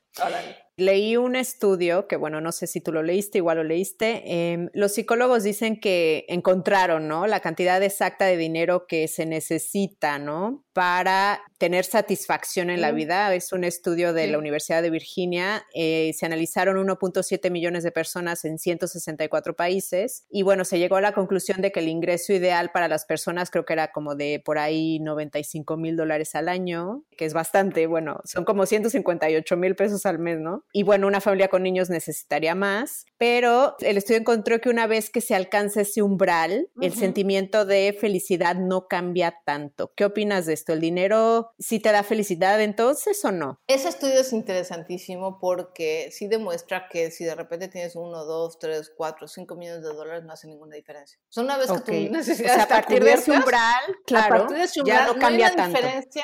Leí 0.80 1.17
un 1.17 1.36
estudio, 1.36 2.07
que 2.07 2.15
bueno, 2.15 2.41
no 2.41 2.51
sé 2.51 2.67
si 2.67 2.82
tú 2.82 2.91
lo 2.91 3.03
leíste, 3.03 3.39
igual 3.39 3.57
lo 3.57 3.63
leíste. 3.63 4.23
Em, 4.25 4.69
los 4.73 4.93
psicólogos 4.93 5.43
dicen 5.43 5.80
que 5.80 6.25
encontraron, 6.30 7.07
¿no? 7.07 7.27
La 7.27 7.41
cantidad 7.41 7.82
exacta 7.84 8.25
de 8.25 8.38
dinero 8.38 8.88
que 8.88 9.07
se 9.07 9.25
necesita, 9.25 10.19
¿no? 10.19 10.65
Para 10.73 11.41
tener 11.57 11.84
satisfacción 11.84 12.69
en 12.69 12.80
la 12.80 12.91
vida. 12.91 13.36
Es 13.36 13.51
un 13.51 13.65
estudio 13.65 14.13
de 14.13 14.27
la 14.27 14.38
Universidad 14.38 14.82
de 14.82 14.89
Virginia. 14.89 15.65
Eh, 15.73 16.13
se 16.17 16.25
analizaron 16.25 16.77
1.7 16.77 17.51
millones 17.51 17.84
de 17.84 17.91
personas 17.91 18.45
en 18.45 18.57
164 18.57 19.55
países. 19.55 20.25
Y 20.30 20.43
bueno, 20.43 20.63
se 20.63 20.80
llegó 20.80 20.95
a 20.95 21.01
la 21.01 21.11
conclusión 21.11 21.61
de 21.61 21.73
que 21.73 21.82
el 21.82 21.89
ingreso 21.89 22.32
ideal 22.32 22.71
para 22.71 22.88
las 22.88 23.05
personas 23.05 23.51
creo 23.51 23.65
que 23.65 23.73
era 23.73 23.91
como 23.91 24.15
de 24.15 24.41
por 24.43 24.57
ahí 24.57 24.99
95 24.99 25.75
mil 25.75 25.97
dólares 25.97 26.34
al 26.36 26.47
año, 26.47 27.03
que 27.17 27.25
es 27.25 27.34
bastante, 27.34 27.86
bueno, 27.88 28.21
son 28.23 28.45
como 28.45 28.65
158 28.65 29.57
mil 29.57 29.75
pesos 29.75 30.05
al 30.05 30.19
mes, 30.19 30.39
¿no? 30.39 30.63
Y 30.72 30.84
bueno, 30.84 31.07
una 31.07 31.22
familia 31.22 31.47
con 31.47 31.63
niños 31.63 31.89
necesitaría 31.89 32.53
más, 32.55 33.05
pero 33.17 33.76
el 33.80 33.97
estudio 33.97 34.20
encontró 34.20 34.59
que 34.61 34.70
una 34.70 34.88
vez 34.88 35.09
que 35.09 35.22
se 35.22 35.36
alcanza 35.36 35.82
ese 35.82 36.01
umbral, 36.01 36.70
el 36.82 36.93
sentimiento 36.93 37.65
de 37.65 37.97
felicidad 37.99 38.55
no 38.55 38.88
cambia 38.88 39.36
tanto. 39.45 39.91
¿Qué 39.95 40.05
opinas 40.05 40.45
de 40.45 40.53
esto? 40.53 40.74
¿El 40.74 40.82
dinero 40.82 41.51
sí 41.57 41.80
te 41.80 41.91
da 41.91 42.03
felicidad 42.03 42.61
entonces 42.61 43.24
o 43.26 43.32
no? 43.32 43.59
Ese 43.67 43.89
estudio 43.89 44.20
es 44.20 44.32
interesantísimo 44.32 45.39
porque 45.39 46.09
sí 46.11 46.28
demuestra 46.28 46.88
que 46.89 47.11
si 47.11 47.24
de 47.24 47.36
repente 47.36 47.67
tienes 47.67 47.95
uno, 47.95 48.24
dos, 48.26 48.59
tres, 48.59 48.91
cuatro, 48.95 49.28
cinco 49.28 49.55
millones 49.55 49.84
de 49.84 49.89
dólares 49.89 50.24
no 50.24 50.34
hace 50.34 50.47
ninguna 50.47 50.76
diferencia. 50.76 51.20
O 51.36 51.41
una 51.41 51.57
vez 51.57 51.72
que 51.72 52.07
tu 52.07 52.13
necesidad 52.13 52.51
o 52.51 52.55
sea, 52.55 52.63
a 52.63 52.67
partir 52.67 53.03
de 53.03 53.13
ese 53.13 53.32
umbral, 53.32 53.97
claro, 54.05 54.47
ya 54.86 55.07
no 55.07 55.15
cambia 55.17 55.55
tanto. 55.55 55.80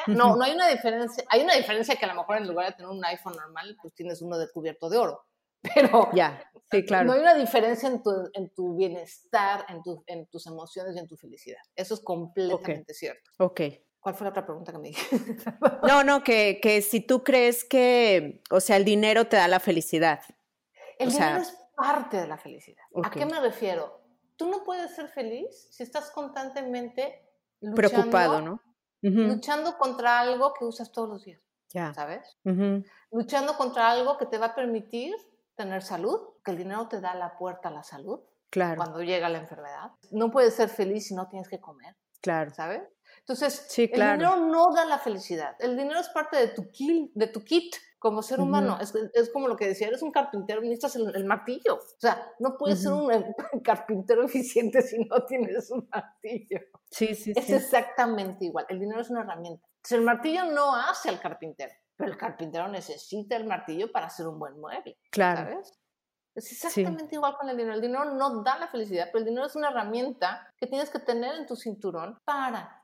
No, 0.07 0.35
no 0.35 0.43
hay 0.43 0.53
una 0.53 0.67
diferencia. 0.67 1.23
Hay 1.29 1.41
una 1.41 1.55
diferencia 1.55 1.95
que 1.95 2.05
a 2.05 2.09
lo 2.09 2.15
mejor 2.15 2.37
en 2.37 2.47
lugar 2.47 2.67
de 2.67 2.73
tener 2.73 2.91
un 2.91 3.03
iPhone 3.05 3.35
normal, 3.35 3.75
pues 3.81 3.93
tienes 3.93 4.21
uno 4.35 4.45
de 4.45 4.51
cubierto 4.51 4.89
de 4.89 4.97
oro. 4.97 5.25
Pero 5.73 6.09
ya, 6.13 6.43
sí, 6.69 6.85
claro. 6.85 7.05
no 7.05 7.13
hay 7.13 7.21
una 7.21 7.33
diferencia 7.33 7.89
en 7.89 8.03
tu, 8.03 8.11
en 8.33 8.53
tu 8.53 8.75
bienestar, 8.75 9.65
en, 9.69 9.81
tu, 9.81 10.03
en 10.05 10.27
tus 10.27 10.45
emociones 10.45 10.95
y 10.95 10.99
en 10.99 11.07
tu 11.07 11.17
felicidad. 11.17 11.61
Eso 11.75 11.95
es 11.95 12.01
completamente 12.01 12.93
cierto. 12.93 13.31
Ok. 13.39 13.61
¿Cuál 13.99 14.13
fue 14.13 14.25
la 14.25 14.29
otra 14.29 14.45
pregunta 14.45 14.71
que 14.71 14.77
me 14.77 14.89
dijiste? 14.89 15.35
no, 15.87 16.03
no, 16.03 16.23
que, 16.23 16.59
que, 16.61 16.83
si 16.83 17.01
tú 17.01 17.23
crees 17.23 17.63
que, 17.63 18.43
o 18.51 18.59
sea, 18.59 18.77
el 18.77 18.85
dinero 18.85 19.27
te 19.27 19.37
da 19.37 19.47
la 19.47 19.59
felicidad. 19.59 20.19
El 20.99 21.09
dinero 21.09 21.41
es 21.41 21.57
parte 21.75 22.17
de 22.17 22.27
la 22.27 22.37
felicidad. 22.37 22.83
¿A 23.03 23.09
qué 23.09 23.25
me 23.25 23.39
refiero? 23.39 24.03
Tú 24.35 24.47
no 24.47 24.63
puedes 24.63 24.95
ser 24.95 25.07
feliz 25.07 25.69
si 25.71 25.81
estás 25.81 26.11
constantemente 26.11 27.27
luchando, 27.61 27.75
preocupado, 27.75 28.41
¿no? 28.41 28.61
Luchando 29.01 29.77
contra 29.77 30.19
algo 30.19 30.53
que 30.53 30.65
usas 30.65 30.91
todos 30.91 31.09
los 31.09 31.25
días. 31.25 31.41
¿Sabes? 31.93 32.37
Luchando 33.11 33.57
contra 33.57 33.91
algo 33.91 34.17
que 34.17 34.25
te 34.25 34.37
va 34.37 34.47
a 34.47 34.55
permitir 34.55 35.15
tener 35.55 35.81
salud, 35.81 36.19
que 36.43 36.51
el 36.51 36.57
dinero 36.57 36.87
te 36.87 37.01
da 37.01 37.15
la 37.15 37.37
puerta 37.37 37.69
a 37.69 37.71
la 37.71 37.83
salud. 37.83 38.19
Claro. 38.49 38.77
Cuando 38.77 39.01
llega 39.01 39.27
la 39.29 39.39
enfermedad. 39.39 39.91
No 40.11 40.31
puedes 40.31 40.53
ser 40.53 40.69
feliz 40.69 41.07
si 41.07 41.15
no 41.15 41.27
tienes 41.27 41.49
que 41.49 41.59
comer. 41.59 41.95
Claro. 42.21 42.53
¿Sabes? 42.53 42.83
Entonces, 43.19 43.67
el 43.77 43.89
dinero 43.89 44.35
no 44.37 44.73
da 44.73 44.85
la 44.85 44.99
felicidad. 44.99 45.55
El 45.59 45.75
dinero 45.77 45.99
es 45.99 46.09
parte 46.09 46.37
de 46.37 46.47
tu, 46.49 46.69
kit, 46.71 47.11
de 47.13 47.27
tu 47.27 47.43
kit 47.43 47.75
como 47.99 48.21
ser 48.21 48.39
humano. 48.39 48.77
es, 48.79 48.93
es, 49.13 49.31
como 49.31 49.47
lo 49.47 49.55
que 49.55 49.67
decía, 49.67 49.87
eres 49.87 50.03
un 50.03 50.11
carpintero, 50.11 50.61
necesitas 50.61 50.95
el, 50.95 51.15
el 51.15 51.25
martillo. 51.25 51.75
O 51.75 51.99
sea, 51.99 52.31
no 52.39 52.55
puedes 52.57 52.83
ser 52.83 52.93
un 52.93 53.09
carpintero 53.63 54.23
eficiente 54.23 54.81
si 54.81 54.99
no 55.05 55.25
tienes 55.25 55.71
un 55.71 55.87
martillo. 55.91 56.59
Sí, 56.89 57.15
sí, 57.15 57.33
es 57.35 57.49
exactamente 57.49 58.45
igual. 58.45 58.65
El 58.69 58.79
dinero 58.79 59.01
es 59.01 59.09
una 59.09 59.21
herramienta 59.21 59.67
el 59.91 60.01
martillo 60.01 60.45
no 60.45 60.75
hace 60.75 61.09
al 61.09 61.19
carpintero, 61.19 61.73
pero 61.95 62.11
el 62.11 62.17
carpintero 62.17 62.67
necesita 62.67 63.35
el 63.35 63.45
martillo 63.45 63.91
para 63.91 64.07
hacer 64.07 64.27
un 64.27 64.39
buen 64.39 64.59
mueble. 64.59 64.97
Claro. 65.11 65.51
¿Sabes? 65.51 65.79
Es 66.35 66.51
exactamente 66.51 67.15
igual 67.15 67.37
con 67.37 67.47
el 67.49 67.55
dinero. 67.55 67.75
El 67.75 67.81
dinero 67.81 68.05
no 68.05 68.43
da 68.43 68.57
la 68.57 68.67
felicidad, 68.67 69.07
pero 69.07 69.19
el 69.19 69.25
dinero 69.25 69.45
es 69.45 69.55
una 69.55 69.69
herramienta 69.69 70.53
que 70.57 70.67
tienes 70.67 70.89
que 70.89 70.99
tener 70.99 71.35
en 71.35 71.45
tu 71.45 71.55
cinturón 71.55 72.19
para 72.25 72.83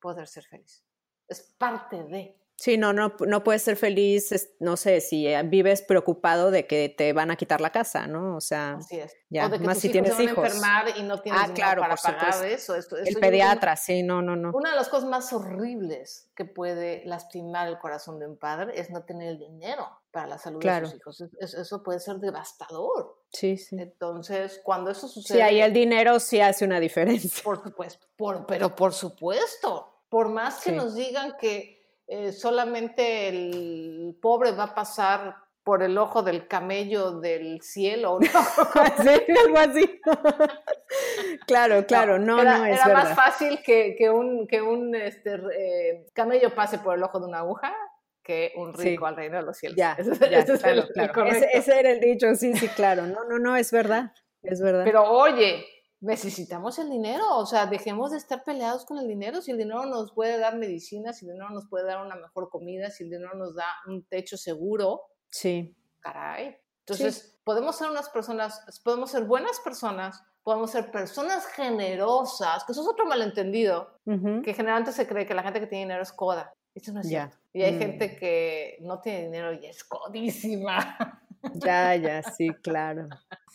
poder 0.00 0.26
ser 0.26 0.44
feliz. 0.44 0.84
Es 1.26 1.54
parte 1.58 2.02
de. 2.04 2.39
Sí, 2.62 2.76
no, 2.76 2.92
no, 2.92 3.14
no 3.26 3.42
puedes 3.42 3.62
ser 3.62 3.76
feliz, 3.78 4.50
no 4.60 4.76
sé, 4.76 5.00
si 5.00 5.26
eh, 5.26 5.42
vives 5.44 5.80
preocupado 5.80 6.50
de 6.50 6.66
que 6.66 6.90
te 6.94 7.14
van 7.14 7.30
a 7.30 7.36
quitar 7.36 7.62
la 7.62 7.70
casa, 7.72 8.06
¿no? 8.06 8.36
O 8.36 8.40
sea, 8.42 8.74
Así 8.74 8.98
es. 9.00 9.16
ya, 9.30 9.46
o 9.46 9.48
de 9.48 9.58
que 9.58 9.64
más 9.64 9.76
tus 9.76 9.80
si 9.80 9.86
hijos 9.88 9.92
tienes 9.94 10.10
se 10.10 10.16
van 10.18 10.28
a 10.28 10.32
hijos. 10.32 10.44
enfermar 10.44 10.84
y 10.98 11.02
no 11.04 11.22
tienes 11.22 11.40
Ah, 11.42 11.50
claro, 11.54 11.80
para 11.80 11.96
pagar 11.96 12.44
eso. 12.44 12.74
El 12.74 13.14
pediatra, 13.18 13.76
sí, 13.76 14.02
no, 14.02 14.20
no, 14.20 14.36
no. 14.36 14.50
Una 14.52 14.72
de 14.72 14.76
las 14.76 14.90
cosas 14.90 15.08
más 15.08 15.32
horribles 15.32 16.30
que 16.36 16.44
puede 16.44 17.02
lastimar 17.06 17.66
el 17.66 17.78
corazón 17.78 18.18
de 18.18 18.26
un 18.26 18.36
padre 18.36 18.78
es 18.78 18.90
no 18.90 19.04
tener 19.04 19.28
el 19.30 19.38
dinero 19.38 19.88
para 20.10 20.26
la 20.26 20.36
salud 20.36 20.60
Claro. 20.60 20.86
de 20.86 20.90
sus 20.92 21.00
hijos. 21.00 21.20
Es- 21.22 21.30
es- 21.40 21.54
eso 21.54 21.82
puede 21.82 21.98
ser 22.00 22.16
devastador. 22.16 23.22
Sí, 23.32 23.56
sí. 23.56 23.76
Entonces, 23.78 24.60
cuando 24.62 24.90
eso 24.90 25.08
sucede, 25.08 25.38
Sí, 25.38 25.42
ahí 25.42 25.62
el 25.62 25.72
dinero 25.72 26.20
sí 26.20 26.42
hace 26.42 26.66
una 26.66 26.78
diferencia. 26.80 27.42
por 27.42 27.62
supuesto, 27.62 28.06
por- 28.18 28.44
pero 28.44 28.76
por 28.76 28.92
supuesto, 28.92 30.02
por 30.10 30.28
más 30.28 30.62
que 30.62 30.70
Sí. 30.70 30.76
nos 30.76 30.94
digan 30.94 31.36
que 31.40 31.79
eh, 32.10 32.32
solamente 32.32 33.28
el 33.28 34.16
pobre 34.20 34.50
va 34.52 34.64
a 34.64 34.74
pasar 34.74 35.36
por 35.62 35.82
el 35.82 35.96
ojo 35.98 36.22
del 36.22 36.48
camello 36.48 37.20
del 37.20 37.60
cielo, 37.62 38.18
¿no? 38.20 38.26
Sí, 39.02 39.32
algo 39.46 39.58
así. 39.58 40.00
claro, 41.46 41.86
claro, 41.86 42.18
no, 42.18 42.40
era, 42.40 42.58
no 42.58 42.64
es 42.66 42.76
era 42.76 42.86
verdad. 42.88 43.04
más 43.04 43.14
fácil 43.14 43.60
que, 43.64 43.94
que 43.96 44.10
un, 44.10 44.46
que 44.46 44.60
un 44.62 44.94
este, 44.94 45.34
eh, 45.56 46.06
camello 46.12 46.54
pase 46.54 46.78
por 46.78 46.96
el 46.96 47.02
ojo 47.02 47.20
de 47.20 47.26
una 47.26 47.38
aguja 47.40 47.74
que 48.22 48.52
un 48.56 48.74
Sí. 48.76 48.90
rico 48.90 49.06
al 49.06 49.16
reino 49.16 49.36
de 49.38 49.42
los 49.42 49.56
cielos. 49.56 49.76
Ya, 49.76 49.96
Ese, 49.98 50.30
ya, 50.30 50.38
ese 50.40 50.58
claro, 50.58 50.72
el- 50.72 50.78
el 50.80 50.88
claro. 50.92 51.12
correcto. 51.14 51.38
Ese, 51.38 51.58
ese 51.58 51.78
era 51.80 51.90
el 51.90 52.00
dicho, 52.00 52.34
sí, 52.34 52.54
sí, 52.56 52.68
claro. 52.68 53.06
No, 53.06 53.24
no, 53.24 53.38
no, 53.38 53.56
es 53.56 53.70
verdad, 53.72 54.12
es 54.42 54.60
verdad. 54.60 54.84
Pero 54.84 55.04
oye, 55.10 55.64
necesitamos 56.00 56.78
el 56.78 56.88
dinero, 56.90 57.24
o 57.36 57.46
sea, 57.46 57.66
dejemos 57.66 58.10
de 58.12 58.16
estar 58.18 58.42
peleados 58.44 58.84
con 58.86 58.98
el 58.98 59.06
dinero. 59.06 59.42
Si 59.42 59.50
el 59.50 59.58
dinero 59.58 59.84
nos 59.86 60.12
puede 60.12 60.38
dar 60.38 60.56
medicina, 60.56 61.12
si 61.12 61.26
el 61.26 61.32
dinero 61.32 61.50
nos 61.50 61.68
puede 61.68 61.84
dar 61.86 62.04
una 62.04 62.16
mejor 62.16 62.48
comida, 62.48 62.90
si 62.90 63.04
el 63.04 63.10
dinero 63.10 63.34
nos 63.34 63.54
da 63.54 63.66
un 63.86 64.04
techo 64.06 64.36
seguro, 64.36 65.02
sí, 65.30 65.76
caray. 66.00 66.56
Entonces, 66.86 67.38
podemos 67.44 67.76
ser 67.76 67.88
unas 67.90 68.08
personas, 68.08 68.64
podemos 68.82 69.10
ser 69.10 69.24
buenas 69.24 69.60
personas, 69.60 70.22
podemos 70.42 70.70
ser 70.70 70.90
personas 70.90 71.46
generosas, 71.46 72.64
que 72.64 72.72
eso 72.72 72.80
es 72.82 72.88
otro 72.88 73.04
malentendido, 73.06 73.98
Ujú. 74.06 74.42
que 74.42 74.54
generalmente 74.54 74.92
se 74.92 75.06
cree 75.06 75.26
que 75.26 75.34
la 75.34 75.42
gente 75.42 75.60
que 75.60 75.66
tiene 75.66 75.84
dinero 75.84 76.02
es 76.02 76.12
coda. 76.12 76.52
Eso 76.74 76.92
no 76.92 77.00
es 77.00 77.08
Ya. 77.08 77.28
cierto. 77.28 77.36
Y 77.52 77.62
hay 77.62 77.74
Mm. 77.74 77.78
gente 77.78 78.16
que 78.16 78.78
no 78.80 79.00
tiene 79.00 79.24
dinero 79.24 79.52
y 79.52 79.66
es 79.66 79.84
codísima. 79.84 81.19
Ya, 81.54 81.94
ya, 81.96 82.22
sí, 82.22 82.52
claro. 82.62 83.08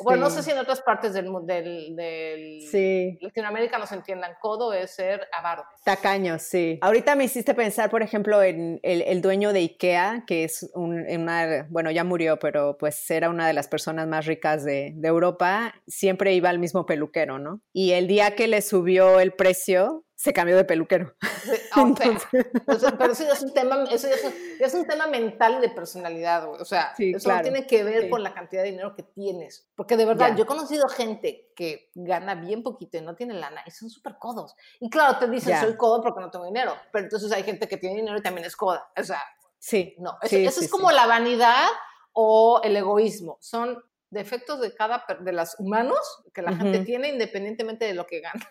Bueno, 0.04 0.24
no 0.26 0.30
Sí, 0.30 0.38
sé 0.38 0.44
si 0.44 0.52
en 0.52 0.58
otras 0.58 0.82
partes 0.82 1.14
del, 1.14 1.30
mu- 1.30 1.46
del, 1.46 1.96
del 1.96 2.60
Sí, 2.70 3.18
Latinoamérica 3.22 3.78
nos 3.78 3.92
entiendan. 3.94 4.34
Codo 4.42 4.74
es 4.74 4.92
ser 4.94 5.26
avaro. 5.32 5.64
tacaño, 5.86 6.38
sí. 6.38 6.80
Ahorita 6.82 7.16
me 7.16 7.24
hiciste 7.24 7.54
pensar, 7.54 7.90
por 7.90 8.04
ejemplo, 8.04 8.44
en 8.44 8.80
el, 8.84 9.02
el 9.04 9.22
dueño 9.22 9.54
de 9.54 9.60
IKEA, 9.60 10.24
que 10.28 10.44
es 10.44 10.70
un, 10.74 11.00
una, 11.10 11.66
bueno, 11.70 11.92
ya 11.92 12.04
murió, 12.04 12.38
pero 12.40 12.78
pues 12.78 13.10
era 13.10 13.30
una 13.30 13.48
de 13.48 13.54
las 13.54 13.68
personas 13.70 14.06
más 14.08 14.26
ricas 14.26 14.66
de, 14.66 14.92
de 14.96 15.08
Europa, 15.08 15.74
siempre 15.88 16.34
iba 16.34 16.50
al 16.50 16.60
mismo 16.60 16.86
peluquero, 16.86 17.40
¿no? 17.40 17.62
Y 17.72 17.92
el 17.92 18.08
día 18.08 18.36
que 18.36 18.48
le 18.48 18.62
subió 18.62 19.20
el 19.22 19.32
precio, 19.34 20.05
se 20.26 20.34
cambió 20.34 20.56
de 20.58 20.66
peluquero. 20.66 21.16
Sí, 21.44 21.52
o 21.76 21.96
sea, 21.96 22.18
o 22.66 22.80
sea, 22.80 22.92
pero 22.98 23.14
eso 23.14 23.24
ya 23.24 23.34
es 23.34 23.44
un 23.44 23.54
tema, 23.54 23.84
eso 23.92 24.08
ya 24.10 24.16
es 24.16 24.24
un, 24.24 24.34
ya 24.60 24.66
es 24.66 24.74
un 24.74 24.88
tema 24.88 25.06
mental 25.06 25.58
y 25.60 25.62
de 25.62 25.70
personalidad, 25.70 26.48
güey. 26.48 26.60
O 26.60 26.66
sea, 26.66 26.96
Sí, 26.98 27.12
eso 27.12 27.30
no 27.30 27.36
claro. 27.36 27.44
tiene 27.44 27.68
que 27.68 27.84
ver 27.84 28.02
Sí. 28.06 28.10
con 28.10 28.24
la 28.24 28.34
cantidad 28.34 28.64
de 28.64 28.72
dinero 28.72 28.96
que 28.96 29.04
tienes. 29.04 29.70
Porque 29.76 29.96
de 29.98 30.06
verdad, 30.06 30.36
yo 30.36 30.44
he 30.44 30.48
conocido 30.48 30.88
gente 30.90 31.52
que 31.56 31.92
gana 31.94 32.34
bien 32.34 32.64
poquito 32.64 32.98
y 32.98 33.02
no 33.02 33.16
tiene 33.16 33.36
lana 33.36 33.62
y 33.68 33.70
son 33.72 33.92
súper 33.92 34.16
codos. 34.18 34.56
Y 34.80 34.90
claro, 34.90 35.20
te 35.20 35.28
dicen, 35.30 35.56
soy 35.60 35.78
codo 35.78 36.02
porque 36.02 36.22
no 36.22 36.32
tengo 36.32 36.46
dinero. 36.46 36.76
Pero 36.92 37.04
entonces 37.06 37.32
hay 37.32 37.44
gente 37.44 37.68
que 37.68 37.78
tiene 37.78 37.98
dinero 37.98 38.18
y 38.18 38.24
también 38.24 38.46
es 38.48 38.56
coda. 38.56 38.90
O 39.00 39.04
sea, 39.04 39.22
Sí, 39.60 39.96
no. 40.00 40.18
Eso, 40.24 40.36
Sí, 40.36 40.46
eso 40.46 40.62
es 40.62 40.70
como 40.72 40.92
la 40.92 41.06
vanidad 41.06 41.68
o 42.14 42.62
el 42.64 42.76
egoísmo. 42.76 43.38
Son 43.42 43.80
defectos 44.10 44.60
de 44.60 44.74
cada 44.74 45.06
de 45.20 45.32
los 45.34 45.56
humanos 45.60 46.00
que 46.34 46.42
la 46.42 46.56
gente 46.56 46.78
Ujú. 46.78 46.86
tiene 46.86 47.10
independientemente 47.10 47.86
de 47.86 47.94
lo 47.94 48.08
que 48.08 48.22
gana. 48.22 48.48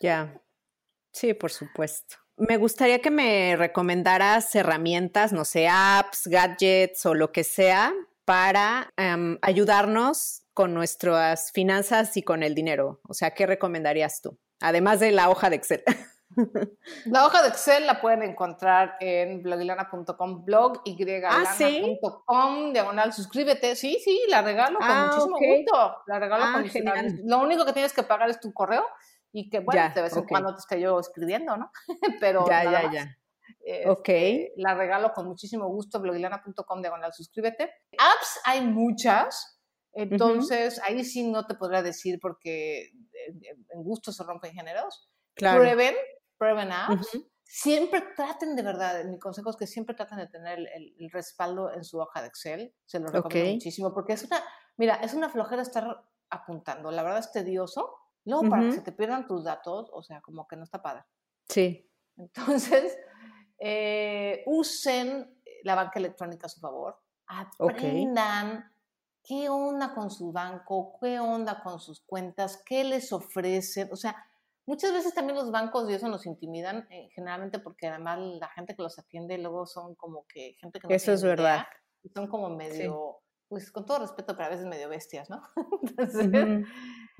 ya. 0.00 0.40
Sí, 1.12 1.34
por 1.34 1.50
supuesto. 1.50 2.16
Me 2.36 2.56
gustaría 2.56 3.00
que 3.00 3.10
me 3.10 3.54
recomendaras 3.56 4.54
herramientas, 4.54 5.32
no 5.32 5.44
sé, 5.44 5.68
apps, 5.68 6.26
gadgets 6.26 7.04
o 7.04 7.14
lo 7.14 7.32
que 7.32 7.44
sea 7.44 7.92
para 8.24 8.92
em, 8.96 9.38
ayudarnos 9.42 10.44
con 10.54 10.72
nuestras 10.72 11.52
finanzas 11.52 12.16
y 12.16 12.22
con 12.22 12.42
el 12.42 12.54
dinero. 12.54 13.00
O 13.08 13.14
sea, 13.14 13.32
¿qué 13.32 13.46
recomendarías 13.46 14.22
tú? 14.22 14.38
Además 14.60 15.00
de 15.00 15.10
la 15.10 15.28
hoja 15.28 15.50
de 15.50 15.56
Excel. 15.56 15.82
La 17.06 17.26
hoja 17.26 17.42
de 17.42 17.48
Excel 17.48 17.86
la 17.86 18.00
pueden 18.00 18.22
encontrar 18.22 18.96
en 19.00 19.42
blogilana.com, 19.42 20.44
blog 20.44 20.80
y 20.84 20.96
Ah, 21.24 22.70
diagonal, 22.72 23.12
suscríbete. 23.12 23.74
Sí, 23.74 23.98
sí, 24.04 24.22
la 24.28 24.42
regalo 24.42 24.78
con 24.78 24.88
Ah, 24.88 25.06
muchísimo 25.10 25.36
gusto. 25.36 26.02
La 26.06 26.20
regalo 26.20 26.44
Ah, 26.46 26.62
con. 26.62 27.20
Lo 27.24 27.38
único 27.40 27.64
que 27.66 27.72
tienes 27.72 27.92
que 27.92 28.04
pagar 28.04 28.30
es 28.30 28.38
tu 28.38 28.52
correo 28.52 28.86
y 29.32 29.48
que, 29.50 29.60
bueno, 29.60 29.80
Ya, 29.80 29.94
de 29.94 30.02
vez 30.02 30.16
en 30.16 30.24
cuando 30.24 30.54
te 30.54 30.60
estoy 30.60 30.80
yo 30.80 30.98
escribiendo, 30.98 31.56
¿no? 31.56 31.70
Pero 32.20 32.46
ya, 32.48 32.64
nada 32.64 32.80
ya, 32.80 32.86
más. 32.86 32.94
ya. 32.94 33.16
Este, 33.64 33.88
Ok. 33.90 34.08
La 34.56 34.74
regalo 34.74 35.12
con 35.12 35.26
muchísimo 35.26 35.66
gusto, 35.68 36.00
blogilana.com, 36.00 36.80
diagonal, 36.80 37.12
suscríbete. 37.12 37.64
Apps 37.98 38.40
hay 38.44 38.62
muchas. 38.62 39.60
Entonces, 39.92 40.80
ahí 40.84 41.02
sí 41.04 41.28
no 41.30 41.46
te 41.46 41.54
podrá 41.56 41.82
decir 41.82 42.18
porque 42.20 42.90
en, 43.26 43.40
en 43.72 43.82
gusto 43.82 44.12
se 44.12 44.22
rompen 44.24 44.52
géneros 44.52 45.10
Claro. 45.34 45.60
prueben, 45.60 45.94
prueben 46.38 46.70
apps. 46.72 47.14
Ujú. 47.14 47.28
Siempre 47.42 48.00
traten 48.14 48.54
de 48.54 48.62
verdad, 48.62 49.04
mi 49.06 49.18
consejo 49.18 49.50
es 49.50 49.56
que 49.56 49.66
siempre 49.66 49.96
traten 49.96 50.18
de 50.18 50.28
tener 50.28 50.58
el, 50.60 50.68
el- 50.68 50.94
el 51.00 51.10
respaldo 51.10 51.72
en 51.72 51.82
su 51.82 51.98
hoja 51.98 52.20
de 52.22 52.28
Excel. 52.28 52.72
Se 52.86 53.00
lo 53.00 53.08
recomiendo 53.08 53.50
Ok. 53.50 53.54
muchísimo 53.54 53.92
porque 53.92 54.12
es 54.12 54.22
una, 54.24 54.40
mira, 54.76 54.94
es 55.02 55.14
una 55.14 55.28
flojera 55.28 55.62
estar 55.62 56.04
apuntando. 56.30 56.90
La 56.92 57.02
verdad 57.02 57.18
es 57.18 57.32
tedioso. 57.32 57.92
Luego, 58.24 58.48
para 58.48 58.66
que 58.66 58.72
se 58.72 58.82
te 58.82 58.92
pierdan 58.92 59.26
tus 59.26 59.44
datos, 59.44 59.90
o 59.92 60.02
sea, 60.02 60.20
como 60.20 60.46
que 60.46 60.56
no 60.56 60.64
está 60.64 60.82
padre. 60.82 61.04
Sí. 61.48 61.90
Entonces, 62.16 62.98
eh, 63.58 64.42
usen 64.46 65.40
la 65.64 65.74
banca 65.74 65.98
electrónica 65.98 66.46
a 66.46 66.50
su 66.50 66.60
favor. 66.60 66.98
Aprendan 67.26 68.72
qué 69.22 69.48
onda 69.48 69.94
con 69.94 70.10
su 70.10 70.32
banco, 70.32 70.98
qué 71.00 71.20
onda 71.20 71.62
con 71.62 71.78
sus 71.80 72.00
cuentas, 72.00 72.62
qué 72.66 72.84
les 72.84 73.12
ofrecen. 73.12 73.88
O 73.92 73.96
sea, 73.96 74.16
muchas 74.66 74.92
veces 74.92 75.14
también 75.14 75.38
los 75.38 75.50
bancos 75.50 75.88
y 75.88 75.94
eso 75.94 76.08
nos 76.08 76.26
intimidan, 76.26 76.86
eh, 76.90 77.08
generalmente 77.14 77.58
porque 77.58 77.88
además 77.88 78.18
la 78.18 78.48
gente 78.48 78.74
que 78.74 78.82
los 78.82 78.98
atiende 78.98 79.38
luego 79.38 79.66
son 79.66 79.94
como 79.94 80.26
que 80.26 80.54
gente 80.60 80.80
que 80.80 80.88
no 80.88 80.94
Eso 80.94 81.12
es 81.12 81.20
idea, 81.22 81.36
verdad. 81.36 81.66
son 82.14 82.26
como 82.26 82.50
medio, 82.50 83.20
pues 83.48 83.70
con 83.70 83.84
todo 83.86 84.00
respeto, 84.00 84.34
pero 84.34 84.46
a 84.46 84.50
veces 84.50 84.66
medio 84.66 84.88
bestias, 84.88 85.28
¿no? 85.30 85.42
Entonces, 85.82 86.26
Ujú. 86.26 86.64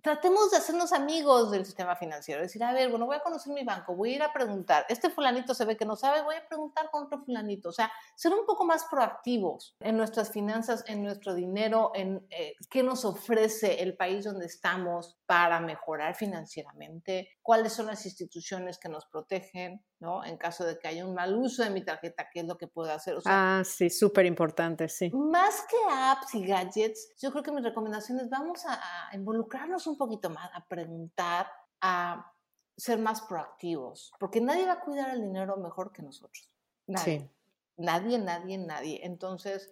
Tratemos 0.02 0.50
de 0.50 0.56
hacernos 0.56 0.92
amigos 0.92 1.50
del 1.50 1.64
sistema 1.64 1.96
financiero. 1.96 2.42
Decir, 2.42 2.62
a 2.64 2.72
ver, 2.72 2.90
bueno, 2.90 3.06
voy 3.06 3.16
a 3.16 3.22
conocer 3.22 3.52
mi 3.52 3.64
banco, 3.64 3.94
voy 3.94 4.12
a 4.12 4.16
ir 4.16 4.22
a 4.22 4.32
preguntar. 4.32 4.86
Este 4.88 5.10
fulanito 5.10 5.54
se 5.54 5.64
ve 5.64 5.76
que 5.76 5.84
no 5.84 5.96
sabe, 5.96 6.22
voy 6.22 6.36
a 6.36 6.46
preguntar 6.46 6.90
con 6.90 7.04
otro 7.04 7.22
fulanito. 7.24 7.68
O 7.68 7.72
sea, 7.72 7.90
ser 8.14 8.32
un 8.32 8.46
poco 8.46 8.64
más 8.64 8.84
proactivos 8.90 9.76
en 9.80 9.96
nuestras 9.96 10.30
finanzas, 10.30 10.84
en 10.86 11.02
nuestro 11.02 11.34
dinero, 11.34 11.92
en 11.94 12.26
eh, 12.30 12.54
qué 12.70 12.82
nos 12.82 13.04
ofrece 13.04 13.82
el 13.82 13.96
país 13.96 14.24
donde 14.24 14.46
estamos 14.46 15.18
para 15.26 15.60
mejorar 15.60 16.14
financieramente, 16.14 17.30
cuáles 17.42 17.72
son 17.72 17.86
las 17.86 18.04
instituciones 18.06 18.78
que 18.78 18.88
nos 18.88 19.06
protegen, 19.06 19.84
¿no? 20.00 20.24
En 20.24 20.36
caso 20.38 20.64
de 20.64 20.78
que 20.78 20.88
haya 20.88 21.06
un 21.06 21.14
mal 21.14 21.34
uso 21.36 21.62
de 21.62 21.70
mi 21.70 21.84
tarjeta, 21.84 22.28
qué 22.32 22.40
es 22.40 22.46
lo 22.46 22.56
que 22.58 22.66
puedo 22.66 22.90
hacer. 22.90 23.14
O 23.16 23.20
sea, 23.20 23.58
Ah, 23.60 23.64
sí, 23.64 23.90
súper 23.90 24.26
importante, 24.26 24.88
sí. 24.88 25.10
más 25.12 25.62
que 25.68 25.76
apps 25.90 26.34
y 26.34 26.46
gadgets, 26.46 27.12
yo 27.20 27.30
creo 27.30 27.42
que 27.42 27.52
mi 27.52 27.60
recomendación 27.60 28.18
es 28.18 28.28
vamos 28.28 28.64
a, 28.66 28.80
a 29.10 29.14
involucrarnos 29.14 29.86
un 29.86 29.96
poquito 29.96 30.30
más, 30.30 30.50
a 30.54 30.64
preguntar, 30.66 31.46
a 31.80 32.32
ser 32.76 32.98
más 32.98 33.20
proactivos, 33.22 34.10
porque 34.18 34.40
nadie 34.40 34.66
va 34.66 34.72
a 34.74 34.80
cuidar 34.80 35.10
el 35.10 35.20
dinero 35.22 35.56
mejor 35.58 35.92
que 35.92 36.02
nosotros. 36.02 36.50
Nadie. 36.86 37.20
Sí. 37.20 37.30
Nadie, 37.76 38.18
nadie, 38.18 38.58
nadie. 38.58 39.00
Entonces, 39.04 39.70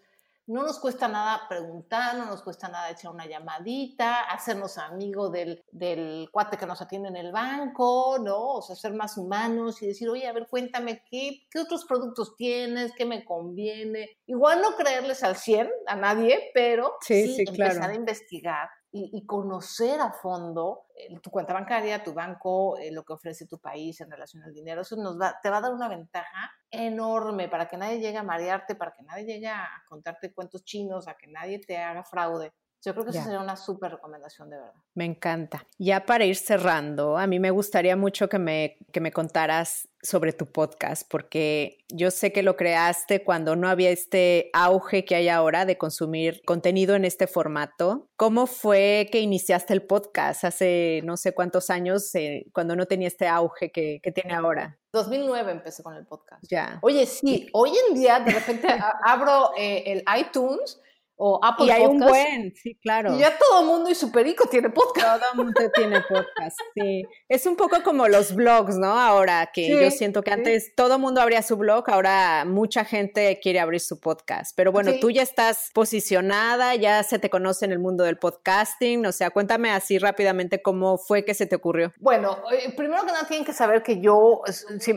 no 0.49 0.63
nos 0.63 0.79
cuesta 0.79 1.09
nada 1.09 1.43
preguntar, 1.49 2.17
no 2.17 2.25
nos 2.25 2.43
cuesta 2.43 2.69
nada 2.69 2.91
echar 2.91 3.11
una 3.13 3.27
llamadita, 3.27 4.23
hacernos 4.23 4.79
amigos 4.79 5.31
del, 5.31 5.63
del 5.71 6.29
cuate 6.33 6.57
que 6.57 6.67
nos 6.67 6.81
atiende 6.81 7.09
en 7.11 7.17
el 7.17 7.33
banco, 7.33 8.17
¿no? 8.19 8.55
O 8.55 8.63
sea, 8.63 8.75
ser 8.75 8.95
más 8.95 9.19
humanos 9.19 9.83
y 9.83 9.89
decir, 9.89 10.09
oye, 10.09 10.27
a 10.27 10.33
ver, 10.33 10.47
cuéntame, 10.49 11.05
¿qué, 11.11 11.47
qué 11.51 11.59
otros 11.61 11.85
productos 11.85 12.35
tienes? 12.37 12.93
¿Qué 12.97 13.05
me 13.05 13.25
conviene? 13.27 14.09
Igual 14.27 14.63
no 14.63 14.75
creerles 14.75 15.23
al 15.23 15.37
100 15.37 15.71
a 15.87 15.97
nadie, 15.97 16.51
pero 16.55 16.95
Sí, 17.01 17.27
sí, 17.27 17.35
sí, 17.35 17.45
empezar 17.47 17.77
claro. 17.77 17.93
a 17.93 17.97
investigar 17.97 18.69
y, 18.91 19.11
y 19.13 19.27
conocer 19.27 20.01
a 20.01 20.13
fondo 20.13 20.87
eh, 20.97 21.19
tu 21.21 21.31
cuenta 21.31 21.53
bancaria, 21.53 22.03
tu 22.03 22.15
banco, 22.15 22.79
eh, 22.79 22.91
lo 22.91 23.05
que 23.05 23.13
ofrece 23.13 23.47
tu 23.47 23.59
país 23.59 24.01
en 24.01 24.11
relación 24.11 24.43
al 24.43 24.55
dinero. 24.55 24.81
Eso 24.81 24.97
nos 24.97 25.21
va, 25.21 25.39
te 25.43 25.51
va 25.51 25.59
a 25.59 25.61
dar 25.61 25.75
una 25.75 25.89
ventaja 25.89 26.51
enorme 26.71 27.49
para 27.49 27.69
que 27.69 27.77
nadie 27.77 28.01
llegue 28.01 28.19
a 28.19 28.23
marearte, 28.23 28.75
para 28.75 28.93
que 28.95 29.03
nadie 29.03 29.25
llegue 29.25 29.49
a 29.49 29.69
contarte 29.89 30.33
cuentos 30.33 30.65
chinos, 30.65 31.09
a 31.09 31.17
que 31.17 31.27
nadie 31.29 31.61
te 31.61 31.79
haga 31.79 32.05
fraude. 32.05 32.53
Yo 32.85 32.93
creo 32.93 33.05
que 33.05 33.11
esa 33.11 33.25
sería 33.25 33.41
una 33.41 33.57
súper 33.57 33.93
recomendación, 33.93 34.51
de 34.51 34.57
verdad. 34.57 34.75
Me 34.95 35.05
encanta. 35.05 35.67
Ya 35.79 36.07
para 36.07 36.25
ir 36.25 36.37
cerrando, 36.37 37.19
a 37.19 37.27
mí 37.27 37.41
me 37.41 37.51
gustaría 37.51 37.97
mucho 37.97 38.29
que 38.29 38.39
me, 38.39 38.79
que 38.93 39.01
me 39.01 39.11
contaras 39.11 39.89
sobre 40.01 40.33
tu 40.33 40.47
podcast, 40.47 41.03
porque 41.11 41.79
yo 41.89 42.13
sé 42.13 42.33
que 42.33 42.45
lo 42.45 42.57
creaste 42.57 43.25
cuando 43.25 43.57
no 43.57 43.69
había 43.69 43.91
este 43.91 44.51
auge 44.53 45.05
que 45.05 45.17
hay 45.17 45.29
ahora 45.29 45.67
de 45.67 45.77
consumir 45.77 46.41
contenido 46.45 46.95
en 46.95 47.05
este 47.05 47.27
formato. 47.27 48.09
¿Cómo 48.17 48.47
fue 48.47 49.09
que 49.11 49.21
iniciaste 49.21 49.75
el 49.75 49.83
podcast 49.83 50.45
hace 50.45 51.01
no 51.05 51.17
sé 51.17 51.35
cuántos 51.35 51.71
años, 51.71 52.15
eh, 52.15 52.47
cuando 52.53 52.77
no 52.77 52.87
tenía 52.87 53.09
este 53.09 53.27
auge 53.27 53.73
que, 53.73 53.99
que, 54.01 54.13
tiene 54.13 54.35
ahora? 54.35 54.79
2009 54.93 55.51
empecé 55.51 55.83
con 55.83 55.95
el 55.97 56.07
podcast. 56.07 56.45
Ya. 56.49 56.79
Oye, 56.83 57.05
sí, 57.07 57.49
hoy 57.53 57.73
en 57.89 57.95
día 57.95 58.21
de 58.21 58.31
repente 58.31 58.69
abro 59.05 59.51
eh, 59.59 59.83
el 59.87 60.05
iTunes 60.17 60.81
o 61.21 61.41
Apple 61.43 61.67
y 61.67 61.71
hay 61.71 61.85
un 61.85 61.99
buen, 61.99 62.55
sí, 62.55 62.79
claro. 62.81 63.15
Y 63.15 63.19
ya 63.19 63.37
todo 63.37 63.61
el 63.61 63.67
mundo 63.67 63.91
y 63.91 63.95
su 63.97 64.13
perico 64.13 64.49
tiene 64.49 64.71
podcast. 64.71 65.21
Todo 65.21 65.31
el 65.33 65.45
mundo 65.45 65.61
tiene 65.75 66.01
podcast, 66.01 66.57
sí. 66.75 67.05
Es 67.29 67.45
un 67.45 67.57
poco 67.57 67.83
como 67.83 68.07
los 68.07 68.35
blogs, 68.35 68.77
¿no? 68.79 68.99
Ahora 68.99 69.51
que 69.53 69.69
yo 69.69 69.91
siento 69.91 70.23
que 70.23 70.31
antes 70.31 70.75
todo 70.77 70.95
el 70.95 71.01
mundo 71.01 71.21
abría 71.21 71.43
su 71.43 71.57
blog, 71.57 71.91
ahora 71.91 72.45
mucha 72.47 72.85
gente 72.85 73.41
quiere 73.43 73.59
abrir 73.59 73.81
su 73.81 73.99
podcast. 73.99 74.53
Pero 74.57 74.71
bueno, 74.71 74.93
tú 75.01 75.11
ya 75.11 75.23
estás 75.23 75.71
posicionada, 75.75 76.77
ya 76.77 77.03
se 77.03 77.19
te 77.19 77.29
conoce 77.29 77.65
en 77.65 77.73
el 77.73 77.81
mundo 77.81 78.05
del 78.05 78.17
podcasting. 78.17 79.05
O 79.05 79.13
sea, 79.13 79.31
cuéntame 79.31 79.71
así 79.73 79.99
rápidamente 79.99 80.63
cómo 80.63 80.99
fue 80.99 81.25
que 81.25 81.35
se 81.35 81.47
te 81.47 81.57
ocurrió. 81.57 81.93
Bueno, 81.99 82.39
eh, 82.53 82.73
primero 82.77 83.05
que 83.05 83.13
nada 83.13 83.27
tienen 83.27 83.45
que 83.45 83.53
saber 83.53 83.83
que 83.83 84.01
yo 84.01 84.43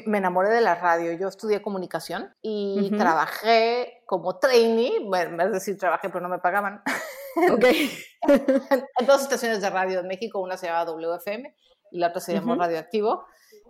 me 0.06 0.20
enamoré 0.20 0.50
de 0.50 0.62
la 0.62 0.76
radio. 0.76 1.14
Yo 1.14 1.28
estudié 1.28 1.64
comunicación 1.64 2.32
y 2.44 2.92
trabajé 2.96 4.01
como 4.12 4.38
trainee, 4.40 5.00
bueno, 5.06 5.42
es 5.42 5.54
decir, 5.54 5.78
trabajé 5.78 6.10
pero 6.10 6.20
no 6.20 6.28
me 6.28 6.40
pagaban. 6.40 6.82
Ok. 7.50 7.64
en, 8.28 9.08
dos 9.08 9.22
estaciones 9.22 9.62
de 9.62 9.70
radio 9.70 10.02
en 10.02 10.08
México, 10.10 10.42
una 10.42 10.58
se 10.58 10.66
llamaba 10.66 10.92
WFM 10.92 11.56
y 11.92 11.98
la 11.98 12.10
otra 12.10 12.20
se 12.20 12.34
llamó 12.34 12.56
Radioactivo. 12.56 13.24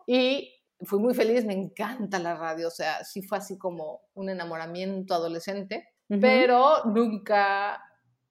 Y 0.07 0.51
fui 0.81 0.97
muy 0.97 1.13
feliz, 1.13 1.45
me 1.45 1.53
encanta 1.53 2.17
la 2.17 2.33
radio, 2.33 2.69
o 2.69 2.71
sea, 2.71 3.03
sí 3.03 3.21
fue 3.21 3.37
así 3.37 3.59
como 3.59 4.01
un 4.15 4.31
enamoramiento 4.31 5.13
adolescente, 5.13 5.89
pero 6.07 6.85
nunca 6.85 7.79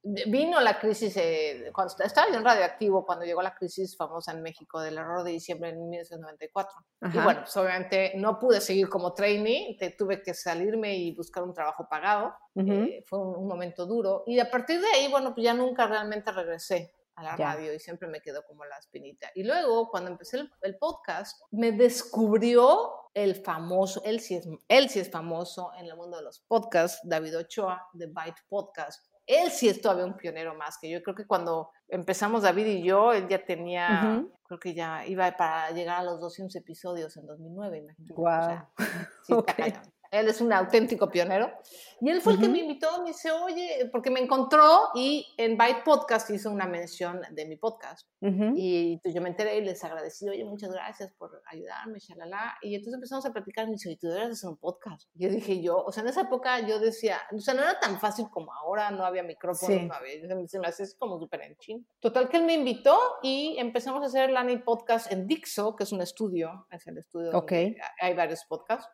vino 0.03 0.61
la 0.61 0.79
crisis, 0.79 1.15
eh, 1.17 1.71
cuando 1.75 1.95
estaba 2.03 2.31
yo 2.31 2.39
en 2.39 2.45
Radioactivo, 2.45 3.05
cuando 3.05 3.25
llegó 3.25 3.43
la 3.43 3.55
crisis 3.55 3.97
famosa 3.97 4.33
en 4.33 4.43
México 4.43 4.81
del 4.81 4.97
error 4.97 5.23
de 5.23 5.33
diciembre 5.33 5.73
de 5.73 5.79
1994. 5.79 6.77
Y 7.13 7.19
bueno, 7.19 7.41
pues 7.43 7.57
obviamente 7.57 8.13
no 8.17 8.39
pude 8.39 8.61
seguir 8.61 8.89
como 8.89 9.13
trainee, 9.13 9.77
te, 9.79 9.91
tuve 9.91 10.23
que 10.23 10.33
salirme 10.33 10.97
y 10.97 11.15
buscar 11.15 11.43
un 11.43 11.53
trabajo 11.53 11.87
pagado. 11.89 12.35
Eh, 12.57 13.05
fue 13.07 13.19
un, 13.19 13.47
momento 13.47 13.87
duro. 13.87 14.25
Y 14.27 14.39
a 14.39 14.51
partir 14.51 14.81
de 14.81 14.87
ahí, 14.89 15.11
bueno, 15.11 15.35
pues 15.35 15.45
ya 15.45 15.55
nunca 15.55 15.87
realmente 15.87 16.33
regresé 16.33 16.95
a 17.17 17.23
la 17.23 17.37
radio 17.37 17.75
y 17.75 17.79
siempre 17.79 18.09
me 18.09 18.23
quedó 18.23 18.43
como 18.47 18.65
la 18.65 18.79
espinita. 18.79 19.31
Y 19.35 19.43
luego, 19.43 19.91
cuando 19.91 20.11
empecé 20.11 20.39
el, 20.39 20.51
el, 20.63 20.79
podcast, 20.79 21.43
me 21.51 21.73
descubrió 21.73 22.93
el 23.13 23.35
famoso, 23.35 24.01
él 24.05 24.21
sí, 24.21 24.37
es, 24.37 24.49
él 24.69 24.89
sí 24.89 25.01
es 25.01 25.11
famoso 25.11 25.73
en 25.79 25.87
el 25.87 25.97
mundo 25.97 26.17
de 26.17 26.23
los 26.23 26.41
podcasts, 26.41 27.01
David 27.03 27.37
Ochoa, 27.37 27.89
de 27.93 28.07
Byte 28.07 28.41
Podcast 28.49 29.10
él 29.31 29.51
sí 29.51 29.69
es 29.69 29.81
todavía 29.81 30.05
un 30.05 30.17
pionero 30.17 30.55
más 30.55 30.79
que 30.79 30.91
yo. 30.91 31.03
Creo 31.03 31.15
que 31.15 31.27
cuando 31.27 31.71
empezamos 31.89 32.43
David 32.43 32.67
y 32.67 32.83
yo, 32.83 33.13
él 33.13 33.29
ya 33.29 33.45
tenía, 33.45 34.25
creo 34.47 34.59
que 34.59 34.75
ya 34.75 35.07
iba 35.07 35.31
para 35.37 35.71
llegar 35.71 36.01
a 36.01 36.03
los 36.03 36.21
200 36.21 36.55
episodios 36.57 37.17
en 37.17 37.27
2009, 37.27 37.79
imagínate. 37.79 38.15
Wow. 38.15 38.67
Él 40.11 40.29
es 40.29 40.41
un 40.41 40.53
auténtico 40.53 41.09
pionero. 41.09 41.53
Y 42.01 42.09
él 42.09 42.21
fue 42.23 42.33
el 42.33 42.41
que 42.41 42.49
me 42.49 42.61
invitó, 42.61 43.03
me 43.03 43.11
dice, 43.11 43.31
oye, 43.31 43.89
porque 43.93 44.11
me 44.11 44.21
encontró 44.21 44.89
y 44.95 45.27
en 45.37 45.59
Byte 45.59 45.85
Podcast 45.85 46.31
hizo 46.31 46.51
una 46.51 46.67
mención 46.67 47.21
de 47.31 47.45
mi 47.45 47.57
podcast. 47.57 48.09
Y 48.21 48.99
pues, 49.03 49.15
yo 49.15 49.21
me 49.21 49.29
enteré 49.29 49.59
y 49.59 49.61
les 49.61 49.85
agradecí, 49.85 50.29
oye, 50.29 50.45
muchas 50.45 50.73
gracias 50.73 51.13
por 51.13 51.43
ayudarme, 51.47 51.99
shalala. 51.99 52.57
Y 52.63 52.75
entonces 52.75 52.95
empezamos 52.95 53.27
a 53.27 53.33
platicar, 53.33 53.67
me 53.67 53.73
dice, 53.73 53.91
¿y 53.91 53.97
tú 53.97 54.09
deberías 54.09 54.33
hacer 54.33 54.49
un 54.49 54.57
podcast? 54.57 55.09
Yo 55.15 55.29
dije, 55.29 55.61
yo, 55.61 55.77
o 55.77 55.93
sea, 55.93 56.03
en 56.03 56.09
esa 56.09 56.23
época 56.23 56.67
yo 56.67 56.81
decía, 56.81 57.19
o 57.37 57.39
sea, 57.39 57.55
no 57.55 57.63
era 57.63 57.79
tan 57.79 58.01
fácil 58.01 58.27
como 58.31 58.53
ahora, 58.53 58.91
no 58.91 59.05
había 59.05 59.23
micrófono, 59.23 59.83
no 59.83 59.95
había, 59.95 60.49
se 60.49 60.59
me 60.59 60.69
hacía 60.69 60.87
como 60.99 61.19
súper 61.19 61.43
en 61.43 61.57
chin. 61.57 61.87
Total 62.01 62.29
que 62.31 62.39
él 62.39 62.45
me 62.45 62.55
invitó 62.55 62.99
y 63.23 63.57
empezamos 63.59 64.03
a 64.03 64.07
hacer 64.07 64.31
Lani 64.31 64.57
Podcast 64.59 65.13
en 65.13 65.27
Dixo, 65.27 65.77
que 65.77 65.85
es 65.85 65.93
un 65.93 66.01
estudio, 66.01 66.67
es 66.71 66.87
el 66.87 66.97
estudio 66.99 67.31
donde 67.31 67.77
hay 68.01 68.15
varios 68.15 68.45
podcasts. 68.47 68.89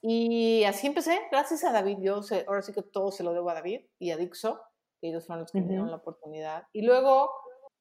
Y 0.00 0.37
así 0.64 0.86
empecé, 0.86 1.20
gracias 1.30 1.64
a 1.64 1.72
David, 1.72 1.98
yo 2.00 2.20
ahora 2.46 2.62
sí 2.62 2.72
que 2.72 2.82
todo 2.82 3.10
se 3.10 3.22
lo 3.22 3.32
debo 3.32 3.50
a 3.50 3.54
David 3.54 3.80
y 3.98 4.10
a 4.10 4.16
Dixo, 4.16 4.60
que 5.00 5.08
ellos 5.08 5.26
fueron 5.26 5.42
los 5.42 5.52
que 5.52 5.60
me 5.60 5.68
dieron 5.68 5.90
la 5.90 5.96
oportunidad. 5.96 6.64
Y 6.72 6.82
luego, 6.82 7.30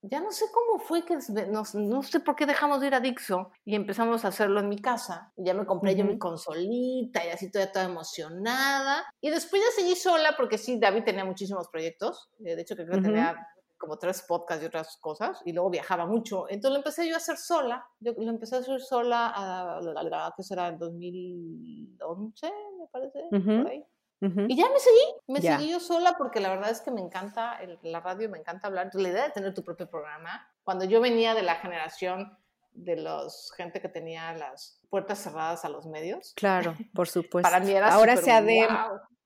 ya 0.02 0.22
no 0.22 0.32
sé 0.32 0.46
cómo 0.54 0.80
fue 0.80 1.04
que, 1.04 1.18
no, 1.50 1.64
no, 1.74 2.04
sé 2.04 2.20
por 2.20 2.36
qué 2.36 2.46
dejamos 2.46 2.80
de 2.80 2.88
ir 2.88 2.96
a 2.96 3.00
Dixo 3.00 3.52
y 3.66 3.76
empezamos 3.76 4.24
a 4.24 4.30
hacerlo 4.30 4.60
en 4.60 4.70
mi 4.70 4.80
casa. 4.80 5.34
Ya 5.36 5.54
me 5.54 5.66
compré 5.66 5.96
yo 5.96 6.06
mi 6.06 6.18
consolita 6.18 7.26
y 7.26 7.30
así 7.30 7.52
toda, 7.52 7.72
toda 7.72 7.86
emocionada. 7.86 9.06
Y 9.22 9.30
después 9.30 9.62
ya 9.62 9.82
seguí 9.82 9.96
sola 9.96 10.36
porque 10.38 10.58
sí, 10.58 10.80
David 10.80 11.04
tenía 11.04 11.26
muchísimos 11.26 11.68
proyectos. 11.70 12.30
Eh, 12.46 12.56
de 12.56 12.62
hecho, 12.62 12.76
creo 12.76 12.88
que 12.88 13.02
tenía 13.02 13.36
como 13.78 13.98
tres 13.98 14.24
podcasts 14.24 14.64
y 14.64 14.68
otras 14.68 14.98
cosas, 14.98 15.42
y 15.46 15.54
luego 15.54 15.70
viajaba 15.70 16.06
mucho. 16.06 16.46
Entonces 16.50 16.72
lo 16.72 16.78
empecé 16.78 17.08
yo 17.08 17.16
a 17.16 17.18
hacer 17.18 17.38
sola. 17.38 17.88
Yo 18.00 18.14
lo 18.18 18.30
empecé 18.30 18.56
a 18.56 18.60
hacer 18.60 18.82
sola, 18.82 19.28
a, 19.28 19.78
a, 19.78 20.34
¿qué 20.36 20.44
será? 20.44 20.68
En 20.68 20.78
2011, 20.78 22.52
me 22.80 22.88
parece, 22.88 23.20
por 23.30 23.68
ahí. 23.68 23.86
Y 24.20 24.58
ya 24.58 24.68
me 24.70 24.80
seguí, 24.80 25.14
me 25.28 25.42
seguí 25.42 25.70
yo 25.70 25.80
sola 25.80 26.16
porque 26.18 26.40
la 26.40 26.50
verdad 26.50 26.72
es 26.72 26.82
que 26.82 26.90
me 26.90 27.02
encanta 27.02 27.60
la 27.84 28.00
radio, 28.00 28.30
me 28.30 28.40
encanta 28.40 28.68
hablar. 28.68 28.86
Entonces, 28.86 29.04
la 29.04 29.14
idea 29.14 29.28
de 29.28 29.34
tener 29.34 29.54
tu 29.54 29.64
propio 29.64 29.88
programa, 29.88 30.50
cuando 30.64 30.86
yo 30.86 31.00
venía 31.00 31.36
de 31.36 31.44
la 31.44 31.56
generación 31.56 32.36
de 32.78 32.96
los 32.96 33.52
gente 33.58 33.82
que 33.82 33.90
tenía 33.90 34.34
las 34.34 34.80
puertas 34.90 35.20
cerradas 35.20 35.66
a 35.66 35.70
los 35.70 35.86
medios. 35.88 36.34
Claro, 36.36 36.76
por 36.94 37.08
supuesto. 37.08 37.42
Para 37.52 37.60
mí 37.60 37.72
era 37.72 37.94
Ahora 37.94 38.16
se 38.18 38.42
de, 38.42 38.68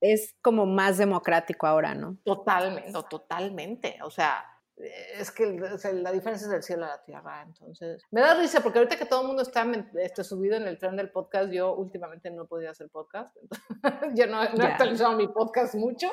es 0.00 0.34
como 0.42 0.66
más 0.66 0.98
democrático 0.98 1.66
ahora, 1.66 1.94
¿no? 1.94 2.16
Totalmente, 2.24 2.92
totalmente. 3.08 3.98
O 4.02 4.10
sea, 4.10 4.44
es 5.18 5.30
que 5.30 5.46
la 5.92 6.12
diferencia 6.12 6.46
es 6.46 6.50
del 6.50 6.62
cielo 6.62 6.84
a 6.84 6.88
la 6.88 7.04
tierra, 7.04 7.42
entonces 7.46 8.02
me 8.10 8.20
da 8.20 8.34
risa 8.34 8.60
porque 8.60 8.78
ahorita 8.78 8.96
que 8.96 9.06
todo 9.06 9.22
el 9.22 9.26
mundo 9.28 9.42
está 9.42 9.66
este, 10.00 10.24
subido 10.24 10.56
en 10.56 10.66
el 10.66 10.78
tren 10.78 10.96
del 10.96 11.10
podcast, 11.10 11.50
yo 11.52 11.74
últimamente 11.74 12.30
no 12.30 12.46
podía 12.46 12.70
hacer 12.70 12.88
podcast, 12.88 13.36
yo 14.14 14.26
no, 14.26 14.42
he 14.42 14.46
actualizado 14.46 15.16
mi 15.16 15.28
podcast 15.28 15.74
mucho, 15.74 16.08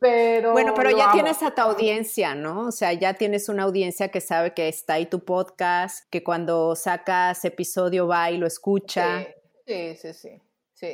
pero... 0.00 0.52
Bueno, 0.52 0.74
pero 0.74 0.90
ya 0.90 1.12
tienes 1.12 1.42
a 1.42 1.54
tu 1.54 1.62
audiencia, 1.62 2.34
¿no? 2.34 2.68
O 2.68 2.72
sea, 2.72 2.92
ya 2.92 3.14
tienes 3.14 3.48
una 3.48 3.64
audiencia 3.64 4.08
que 4.08 4.20
sabe 4.20 4.54
que 4.54 4.68
está 4.68 4.94
ahí 4.94 5.06
tu 5.06 5.24
podcast, 5.24 6.08
que 6.10 6.24
cuando 6.24 6.74
sacas 6.76 7.44
episodio 7.44 8.06
va 8.06 8.30
y 8.30 8.38
lo 8.38 8.46
escucha. 8.46 9.26
sí, 9.66 9.94
sí. 9.96 10.12
sí. 10.14 10.28
Sí, 10.30 10.40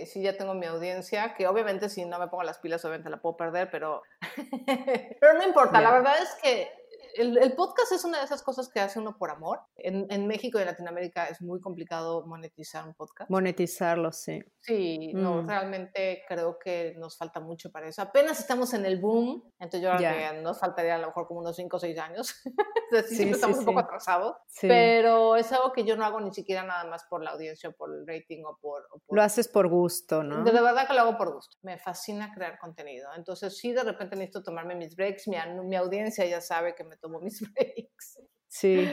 sí, 0.07 0.23
ya 0.23 0.37
tengo 0.37 0.55
mi 0.55 0.67
audiencia, 0.67 1.35
que 1.35 1.47
obviamente 1.47 1.89
si 1.89 2.05
no 2.05 2.19
me 2.19 2.29
pongo 2.29 2.43
las 2.43 2.59
pilas, 2.59 2.85
obviamente 2.85 3.11
la 3.11 3.21
puedo 3.21 3.37
perder, 3.37 3.71
pero, 3.71 4.03
pero 5.21 5.35
no 5.35 5.45
importa. 5.45 5.81
La 5.81 5.93
verdad 5.93 6.15
es 6.23 6.35
que 6.43 6.80
el, 7.15 7.55
podcast 7.55 7.93
es 7.93 8.05
una 8.05 8.19
de 8.19 8.25
esas 8.25 8.43
cosas 8.43 8.69
que 8.69 8.81
hace 8.81 8.99
uno 8.99 9.17
por 9.19 9.31
amor. 9.31 9.61
En, 9.77 10.27
México 10.27 10.59
y 10.59 10.63
en 10.63 10.69
Latinoamérica 10.69 11.27
es 11.27 11.41
muy 11.41 11.61
complicado 11.61 12.27
monetizar 12.27 12.87
un 12.87 12.95
podcast. 12.95 13.31
Monetizarlo, 13.31 14.13
sí. 14.13 14.43
Sí, 14.61 15.13
no, 15.15 15.43
mm. 15.43 15.49
realmente 15.49 16.23
creo 16.29 16.59
que 16.59 16.95
nos 16.99 17.17
falta 17.17 17.41
mucho 17.41 17.71
para 17.71 17.89
eso. 17.89 18.03
Apenas 18.03 18.41
estamos 18.41 18.75
en 18.75 18.87
el 18.87 19.01
boom, 19.01 19.43
entonces 19.59 19.83
yo 19.83 19.97
creo 19.97 20.33
que 20.35 20.41
nos 20.43 20.59
faltaría 20.59 20.95
a 20.95 20.99
lo 20.99 21.09
mejor 21.09 21.27
como 21.27 21.41
unos 21.41 21.57
5 21.57 21.77
o 21.77 21.81
6 21.81 21.99
años. 21.99 22.35
sí, 23.09 23.31
estamos 23.31 23.59
un 23.59 23.65
poco 23.65 23.81
atrasados. 23.81 24.37
Pero 24.61 25.37
es 25.37 25.51
algo 25.53 25.73
que 25.73 25.85
yo 25.85 25.97
no 25.97 26.05
hago 26.05 26.21
ni 26.21 26.33
siquiera 26.33 26.63
nada 26.63 26.85
más 26.85 27.05
por 27.05 27.23
la 27.23 27.31
audiencia, 27.31 27.71
o 27.71 27.73
por 27.73 27.91
el 27.93 28.07
rating 28.07 28.43
o 28.45 28.57
por, 28.61 28.87
Lo 29.09 29.23
haces 29.23 29.49
por 29.49 29.69
gusto, 29.69 30.23
¿no? 30.23 30.45
De, 30.45 30.53
verdad 30.53 30.87
que 30.87 30.95
lo 30.95 31.01
hago 31.01 31.17
por 31.17 31.35
gusto. 31.35 31.57
Me 31.63 31.79
fascina 31.79 32.33
crear 32.35 32.59
contenido. 32.59 33.09
Entonces, 33.17 33.57
sí, 33.57 33.73
de 33.73 33.83
repente 33.83 34.17
necesito 34.17 34.43
tomarme 34.43 34.75
mis 34.75 34.95
breaks. 34.97 35.29
Mi, 35.29 35.37
mi 35.65 35.77
audiencia 35.77 36.25
ya 36.27 36.41
sabe 36.41 36.75
que 36.75 36.85
me 36.85 36.97
tomo 37.01 37.21
mis 37.21 37.41
breaks. 37.55 38.21
Sí. 38.49 38.87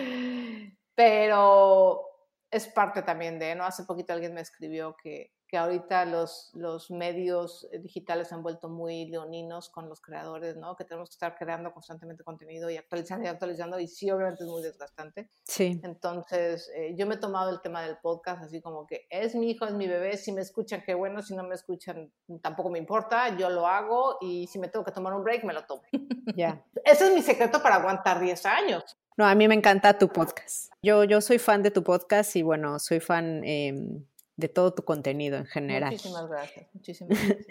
Pero 0.96 2.02
es 2.52 2.68
parte 2.68 3.02
también 3.04 3.40
de, 3.40 3.56
¿no? 3.56 3.66
Hace 3.66 3.84
poquito 3.84 4.14
alguien 4.14 4.34
me 4.34 4.42
escribió 4.42 4.96
que 5.02 5.32
que 5.48 5.58
ahorita 5.58 6.06
los, 6.06 6.52
los 6.54 6.92
medios 6.92 7.68
eh, 7.72 7.80
digitales 7.80 8.28
se 8.28 8.36
han 8.36 8.44
vuelto 8.44 8.68
muy 8.68 9.06
leoninos 9.06 9.70
con 9.70 9.88
los 9.88 10.02
creadores, 10.02 10.58
¿no? 10.58 10.76
Que 10.76 10.84
tenemos 10.84 11.10
que 11.10 11.14
estar 11.14 11.38
creando 11.38 11.72
constantemente 11.72 12.24
contenido 12.24 12.70
y 12.70 12.76
actualizando 12.76 13.26
y 13.26 13.30
actualizando 13.30 13.80
y 13.80 13.88
sí, 13.88 14.12
obviamente 14.12 14.44
es 14.44 14.50
muy 14.50 14.62
desgastante. 14.62 15.30
Sí. 15.44 15.80
Entonces, 15.84 16.70
eh, 16.76 16.96
yo 16.98 17.08
me 17.08 17.16
he 17.16 17.18
tomado 17.18 17.50
el 17.50 17.62
tema 17.62 17.82
del 17.82 17.98
podcast 17.98 18.44
así 18.44 18.62
como 18.62 18.86
que 18.86 19.08
es 19.10 19.36
mi 19.36 19.52
hijo, 19.52 19.66
es 19.66 19.74
mi 19.74 19.88
bebé, 19.88 20.18
si 20.18 20.34
me 20.34 20.42
escuchan, 20.42 20.84
qué 20.86 20.94
bueno, 20.94 21.22
si 21.22 21.34
no 21.36 21.44
me 21.44 21.56
escuchan, 21.56 22.12
tampoco 22.42 22.70
me 22.70 22.80
importa, 22.80 23.36
yo 23.38 23.50
lo 23.50 23.68
hago 23.68 24.18
y 24.20 24.48
si 24.48 24.60
me 24.60 24.68
tengo 24.68 24.84
que 24.84 24.92
tomar 24.92 25.14
un 25.14 25.24
break, 25.24 25.44
me 25.44 25.54
lo 25.54 25.66
tomo. 25.66 25.84
Ya. 26.36 26.62
Ese 26.84 27.08
es 27.08 27.14
mi 27.14 27.22
secreto 27.22 27.64
para 27.64 27.76
aguantar 27.76 28.20
10 28.20 28.46
años. 28.46 28.98
No, 29.16 29.26
a 29.26 29.34
mí 29.34 29.48
me 29.48 29.56
encanta 29.56 29.98
tu 29.98 30.10
podcast. 30.10 30.72
Yo, 30.84 31.04
yo 31.06 31.22
soy 31.22 31.40
fan 31.40 31.64
de 31.64 31.72
tu 31.72 31.84
podcast 31.84 32.36
y 32.36 32.44
bueno, 32.44 32.78
soy 32.80 33.00
fan... 33.00 33.44
Eh, 33.44 33.74
de 34.38 34.48
todo 34.50 34.74
tu 34.74 34.84
contenido 34.84 35.38
en 35.38 35.46
general. 35.46 35.92
Muchísimas 35.92 36.28
gracias. 36.30 36.68
Muchísimas 36.74 37.10
gracias. 37.28 37.48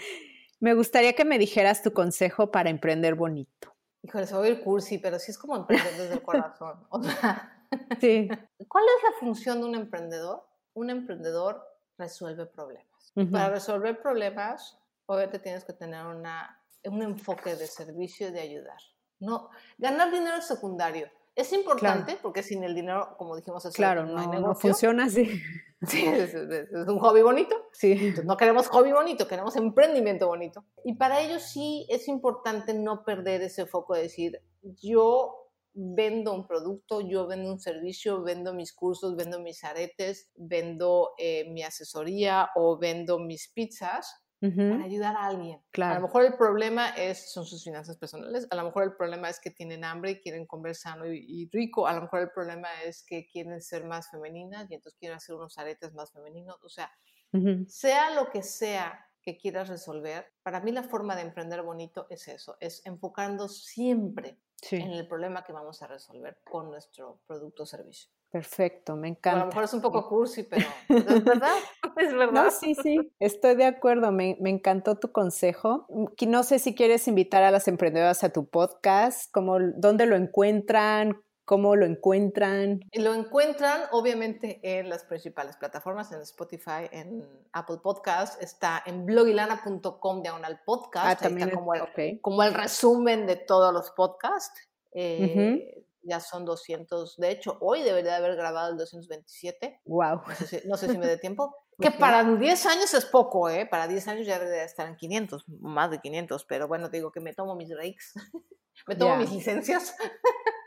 me 0.61 0.75
gustaría 0.75 1.13
que 1.13 1.25
me 1.25 1.39
dijeras 1.39 1.83
tu 1.83 1.93
consejo 1.93 2.51
para 2.51 2.71
emprender 2.71 3.15
bonito. 3.15 3.75
Híjole, 4.03 4.27
se 4.27 4.35
va 4.35 4.39
a 4.41 4.43
oír 4.43 4.63
cursi, 4.63 4.99
pero 4.99 5.19
sí 5.19 5.33
es 5.33 5.39
como 5.39 5.57
emprender 5.57 5.93
desde 5.97 6.15
el 6.15 6.23
corazón. 6.23 6.87
O 6.91 7.03
sea, 7.03 7.53
Sí. 8.01 8.29
¿cuál 8.69 8.85
es 8.85 9.03
la 9.03 9.19
función 9.19 9.61
de 9.61 9.67
un 9.67 9.75
emprendedor? 9.75 10.47
Un 10.75 10.91
emprendedor 10.91 11.63
resuelve 11.99 12.47
problemas. 12.47 13.13
Para 13.33 13.49
resolver 13.49 14.01
problemas, 14.03 14.79
obviamente 15.07 15.39
tienes 15.39 15.65
que 15.65 15.73
tener 15.73 16.05
una, 16.05 16.63
un 16.85 17.03
enfoque 17.03 17.57
de 17.57 17.67
servicio 17.67 18.29
y 18.29 18.31
de 18.31 18.41
ayudar. 18.41 18.77
No, 19.19 19.49
ganar 19.79 20.13
dinero 20.13 20.37
es 20.37 20.47
secundario. 20.47 21.11
Es 21.37 21.53
importante 21.53 22.19
porque 22.23 22.43
sin 22.43 22.65
el 22.65 22.75
dinero, 22.75 23.15
como 23.19 23.37
dijimos, 23.37 23.65
hace 23.65 23.77
Claro, 23.77 24.05
no, 24.07 24.19
hay 24.19 24.27
no 24.27 24.33
negocio. 24.33 24.71
funciona 24.71 25.05
así. 25.05 25.31
Sí, 25.87 26.07
es, 26.07 26.33
es- 26.33 26.73
es 26.73 26.89
un 26.89 26.99
hobby 26.99 27.21
bonito. 27.21 27.55
Sí. 27.73 27.93
Entonces, 27.93 28.25
no 28.25 28.39
queremos 28.39 28.67
hobby 28.69 28.93
bonito, 28.93 29.29
queremos 29.29 29.55
emprendimiento 29.57 30.27
bonito. 30.27 30.65
Y 30.85 30.95
para 30.95 31.21
ello 31.21 31.39
sí 31.39 31.87
es 31.91 32.09
importante 32.09 32.73
no 32.73 33.05
perder 33.05 33.43
ese 33.43 33.67
foco 33.67 33.95
de 33.95 34.05
decir, 34.05 34.41
yo 34.63 35.35
vendo 35.75 36.33
un 36.33 36.47
producto, 36.47 37.03
yo 37.03 37.27
vendo 37.27 37.53
un 37.53 37.61
servicio, 37.61 38.23
vendo 38.23 38.55
mis 38.55 38.73
cursos, 38.73 39.17
vendo 39.17 39.39
mis 39.39 39.63
aretes, 39.65 40.31
vendo 40.35 41.11
eh, 41.19 41.45
mi 41.53 41.63
asesoría 41.63 42.49
o 42.55 42.79
vendo 42.79 43.19
mis 43.19 43.49
pizzas 43.53 44.15
Ujú. 44.43 44.67
para 44.69 44.85
ayudar 44.85 45.17
a 45.17 45.27
alguien. 45.27 45.63
A 45.89 45.95
Claro. 45.95 45.97
lo 45.97 46.03
mejor 46.03 46.25
el 46.25 46.37
problema 46.37 46.91
es, 46.91 47.33
son 47.33 47.47
sus 47.47 47.63
finanzas 47.65 47.97
personales, 47.99 48.47
a 48.51 48.57
lo 48.57 48.65
mejor 48.65 48.85
el 48.85 48.97
problema 48.97 49.29
es 49.31 49.41
que 49.41 49.51
tienen 49.53 49.85
hambre 49.85 50.13
y 50.13 50.21
quieren 50.21 50.47
comer 50.47 50.75
sano 50.75 51.07
y, 51.13 51.25
y 51.27 51.49
rico, 51.53 51.87
a 51.87 51.95
lo 51.95 52.03
mejor 52.03 52.21
el 52.23 52.31
problema 52.33 52.69
es 52.85 53.05
que 53.05 53.27
quieren 53.29 53.61
ser 53.63 53.85
más 53.85 54.11
femeninas 54.11 54.71
y 54.71 54.75
entonces 54.75 54.99
quieren 54.99 55.17
hacer 55.17 55.37
unos 55.37 55.57
aretes 55.59 55.95
más 55.95 56.13
femeninos, 56.13 56.59
o 56.65 56.69
sea, 56.69 56.91
Ujú. 57.33 57.67
sea 57.67 58.11
lo 58.15 58.31
que 58.31 58.43
sea 58.43 59.07
que 59.23 59.37
quieras 59.39 59.69
resolver, 59.69 60.35
para 60.43 60.61
mí 60.61 60.73
la 60.73 60.85
forma 60.85 61.17
de 61.17 61.23
emprender 61.23 61.63
bonito 61.63 62.07
es 62.11 62.29
eso, 62.29 62.57
es 62.61 62.83
enfocando 62.87 63.49
siempre 63.49 64.41
Sí. 64.63 64.79
en 64.79 64.93
el 64.93 65.09
problema 65.09 65.45
que 65.45 65.53
vamos 65.53 65.83
a 65.83 65.87
resolver 65.89 66.41
con 66.45 66.71
nuestro 66.71 67.23
producto 67.27 67.65
o 67.65 67.67
servicio. 67.67 68.11
Perfecto, 68.37 68.97
me 68.97 69.09
A 69.09 69.11
encanta. 69.13 69.41
lo 69.41 69.47
mejor 69.47 69.65
es 69.65 69.73
un 69.73 69.81
poco 69.81 70.07
cursi, 70.09 70.43
pero 70.43 70.67
es 70.91 71.25
verdad, 71.25 71.55
es 71.97 72.13
verdad. 72.15 72.45
No, 72.45 72.51
sí, 72.51 72.75
sí, 72.75 73.13
estoy 73.19 73.55
de 73.57 73.65
acuerdo. 73.65 74.13
Me, 74.13 74.37
me 74.41 74.51
encantó 74.51 74.97
tu 74.99 75.11
consejo. 75.11 75.87
Mm, 75.89 76.07
No 76.29 76.43
sé 76.43 76.59
si 76.59 76.75
quieres 76.75 77.09
invitar 77.09 77.43
a 77.43 77.51
las 77.51 77.67
emprendedoras 77.67 78.23
a 78.25 78.29
tu 78.31 78.47
podcast, 78.47 79.31
cómo, 79.33 79.59
dónde 79.77 80.05
lo 80.05 80.17
encuentran, 80.17 81.19
cómo 81.47 81.77
lo 81.77 81.87
encuentran. 81.87 82.81
Lo 82.93 83.15
encuentran 83.15 83.83
obviamente 83.93 84.61
en 84.63 84.91
las 84.91 85.05
principales 85.05 85.57
plataformas, 85.57 86.13
en 86.13 86.21
Spotify, 86.21 86.89
en 86.91 87.25
Apple 87.53 87.79
Podcast, 87.83 88.43
está 88.43 88.83
en 88.85 89.07
blogilana.com 89.07 90.23
diagonal 90.23 90.61
podcast, 90.67 91.07
Ah, 91.07 91.17
también 91.17 91.49
está 91.49 91.55
es- 91.55 91.65
como 91.65 91.75
el, 91.75 92.21
como 92.21 92.43
resumen 92.51 93.27
de 93.27 93.37
todos 93.37 93.73
los 93.73 93.91
podcasts. 93.93 94.61
Eh, 94.93 95.85
Ya 96.07 96.21
son 96.21 96.45
200, 96.45 97.17
de 97.17 97.31
hecho 97.31 97.59
hoy 97.61 97.83
debería 97.83 98.13
de 98.13 98.17
haber 98.19 98.37
grabado 98.37 98.71
el 98.71 98.77
227, 98.79 99.81
Wow. 99.87 100.23
no 100.27 100.35
sé 100.35 100.47
si, 100.47 100.69
no 100.69 100.77
sé 100.77 100.89
si 100.89 100.97
me 100.99 101.07
dé 101.07 101.19
tiempo, 101.19 101.55
que 101.81 101.89
Ok. 101.89 101.99
para 101.99 102.23
10 102.23 102.67
años 102.67 102.95
es 102.95 103.05
poco, 103.07 103.49
¿eh? 103.51 103.67
Para 103.67 103.89
10 103.89 104.07
años 104.09 104.27
ya 104.27 104.39
debería 104.39 104.65
estar 104.65 104.87
en 104.89 104.97
500, 104.97 105.45
más 105.61 105.91
de 105.91 106.01
500, 106.01 106.45
pero 106.45 106.69
bueno, 106.69 106.91
te 106.91 106.99
digo 106.99 107.11
que 107.11 107.21
me 107.21 107.35
tomo 107.35 107.57
mis 107.57 107.69
breaks, 107.71 108.15
me 108.87 108.95
tomo 108.97 109.17
mis 109.17 109.33
licencias 109.33 109.97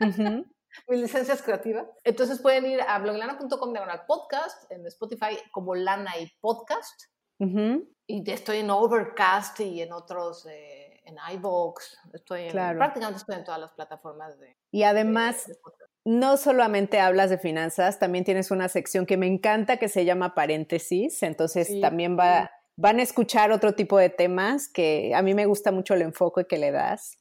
mis 0.88 1.00
licencias 1.00 1.42
creativas. 1.42 1.86
Entonces 2.04 2.40
pueden 2.40 2.66
ir 2.66 2.80
a 2.82 2.98
bloglana.com 2.98 3.72
diagonal 3.72 4.04
podcast, 4.06 4.70
en 4.70 4.86
Spotify 4.86 5.38
como 5.52 5.74
Lana 5.74 6.16
y 6.18 6.30
Podcast. 6.40 7.04
Ujú. 7.38 7.88
Y 8.06 8.30
estoy 8.30 8.58
en 8.58 8.70
Overcast 8.70 9.60
y 9.60 9.82
en 9.82 9.92
otros, 9.92 10.46
eh, 10.46 10.89
en 11.10 11.36
iVoox. 11.36 11.96
Estoy 12.14 12.42
en, 12.44 12.50
Claro. 12.50 12.78
prácticamente 12.78 13.18
estoy 13.20 13.36
en 13.36 13.44
todas 13.44 13.60
las 13.60 13.72
plataformas 13.72 14.38
de, 14.38 14.56
Y 14.70 14.82
además, 14.84 15.46
de- 15.46 15.54
de 15.54 15.58
podcast. 15.60 15.90
no 16.04 16.36
solamente 16.36 16.98
hablas 17.00 17.30
de 17.30 17.38
finanzas, 17.38 17.98
también 17.98 18.24
tienes 18.24 18.50
una 18.50 18.68
sección 18.68 19.06
que 19.06 19.16
me 19.16 19.26
encanta 19.26 19.76
que 19.76 19.88
se 19.88 20.04
llama 20.04 20.34
paréntesis, 20.34 21.22
entonces 21.22 21.66
Sí. 21.68 21.80
también 21.80 22.18
va, 22.18 22.50
van 22.76 22.98
a 22.98 23.02
escuchar 23.02 23.52
otro 23.52 23.74
tipo 23.74 23.98
de 23.98 24.08
temas 24.08 24.68
que 24.68 25.12
a 25.14 25.20
mí 25.22 25.34
me 25.34 25.44
gusta 25.46 25.70
mucho 25.72 25.94
el 25.94 26.02
enfoque 26.02 26.46
que 26.46 26.56
le 26.58 26.70
das. 26.70 27.18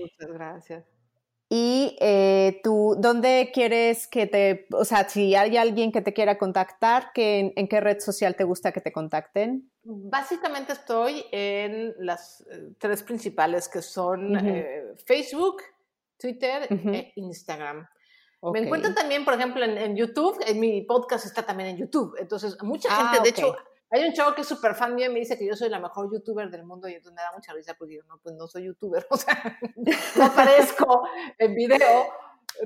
Muchas 0.00 0.32
gracias. 0.32 0.84
Y 1.54 1.98
eh, 2.00 2.60
tú, 2.64 2.96
¿dónde 2.98 3.50
quieres 3.52 4.08
que 4.08 4.26
te, 4.26 4.66
o 4.72 4.86
sea, 4.86 5.06
si 5.06 5.34
hay 5.34 5.58
alguien 5.58 5.92
que 5.92 6.00
te 6.00 6.14
quiera 6.14 6.38
contactar, 6.38 7.10
¿qué, 7.12 7.52
en, 7.54 7.68
qué 7.68 7.78
red 7.80 7.98
social 8.00 8.36
te 8.36 8.44
gusta 8.44 8.72
que 8.72 8.80
te 8.80 8.90
contacten? 8.90 9.70
Básicamente 9.84 10.72
estoy 10.72 11.24
en 11.32 11.94
las 11.98 12.42
eh, 12.50 12.70
tres 12.78 13.02
principales 13.02 13.68
que 13.68 13.82
son 13.82 14.36
Ujú. 14.36 14.46
eh, 14.46 14.94
Facebook, 15.04 15.62
Twitter 16.18 16.68
Ujú. 16.72 16.90
e 16.90 17.12
Instagram. 17.16 17.86
Ok. 18.40 18.54
Me 18.54 18.60
encuentran 18.60 18.94
también, 18.94 19.24
por 19.24 19.34
ejemplo, 19.34 19.64
en, 19.64 19.76
en 19.78 19.96
YouTube. 19.96 20.38
En 20.46 20.60
mi 20.60 20.82
podcast 20.82 21.26
está 21.26 21.44
también 21.44 21.70
en 21.70 21.76
YouTube. 21.78 22.16
Entonces, 22.18 22.56
mucha 22.62 22.88
Ah, 22.90 23.12
gente, 23.12 23.28
de 23.28 23.30
ok. 23.30 23.38
hecho, 23.38 23.56
hay 23.90 24.04
un 24.04 24.12
chavo 24.14 24.34
que 24.34 24.40
es 24.42 24.48
súper 24.48 24.74
fan 24.74 24.94
mío 24.94 25.06
y 25.10 25.12
me 25.12 25.18
dice 25.20 25.36
que 25.36 25.46
yo 25.46 25.54
soy 25.54 25.68
la 25.68 25.78
mejor 25.80 26.10
youtuber 26.12 26.48
del 26.50 26.64
mundo 26.64 26.88
y 26.88 26.94
entonces 26.94 27.14
me 27.14 27.22
da 27.22 27.30
mucha 27.34 27.52
risa 27.52 27.74
porque 27.74 27.96
yo 27.96 28.02
no, 28.04 28.18
pues 28.22 28.34
no 28.36 28.46
soy 28.48 28.64
youtuber. 28.64 29.06
O 29.10 29.16
sea, 29.16 29.58
no 30.16 30.24
aparezco 30.24 31.06
en 31.38 31.54
video, 31.54 32.06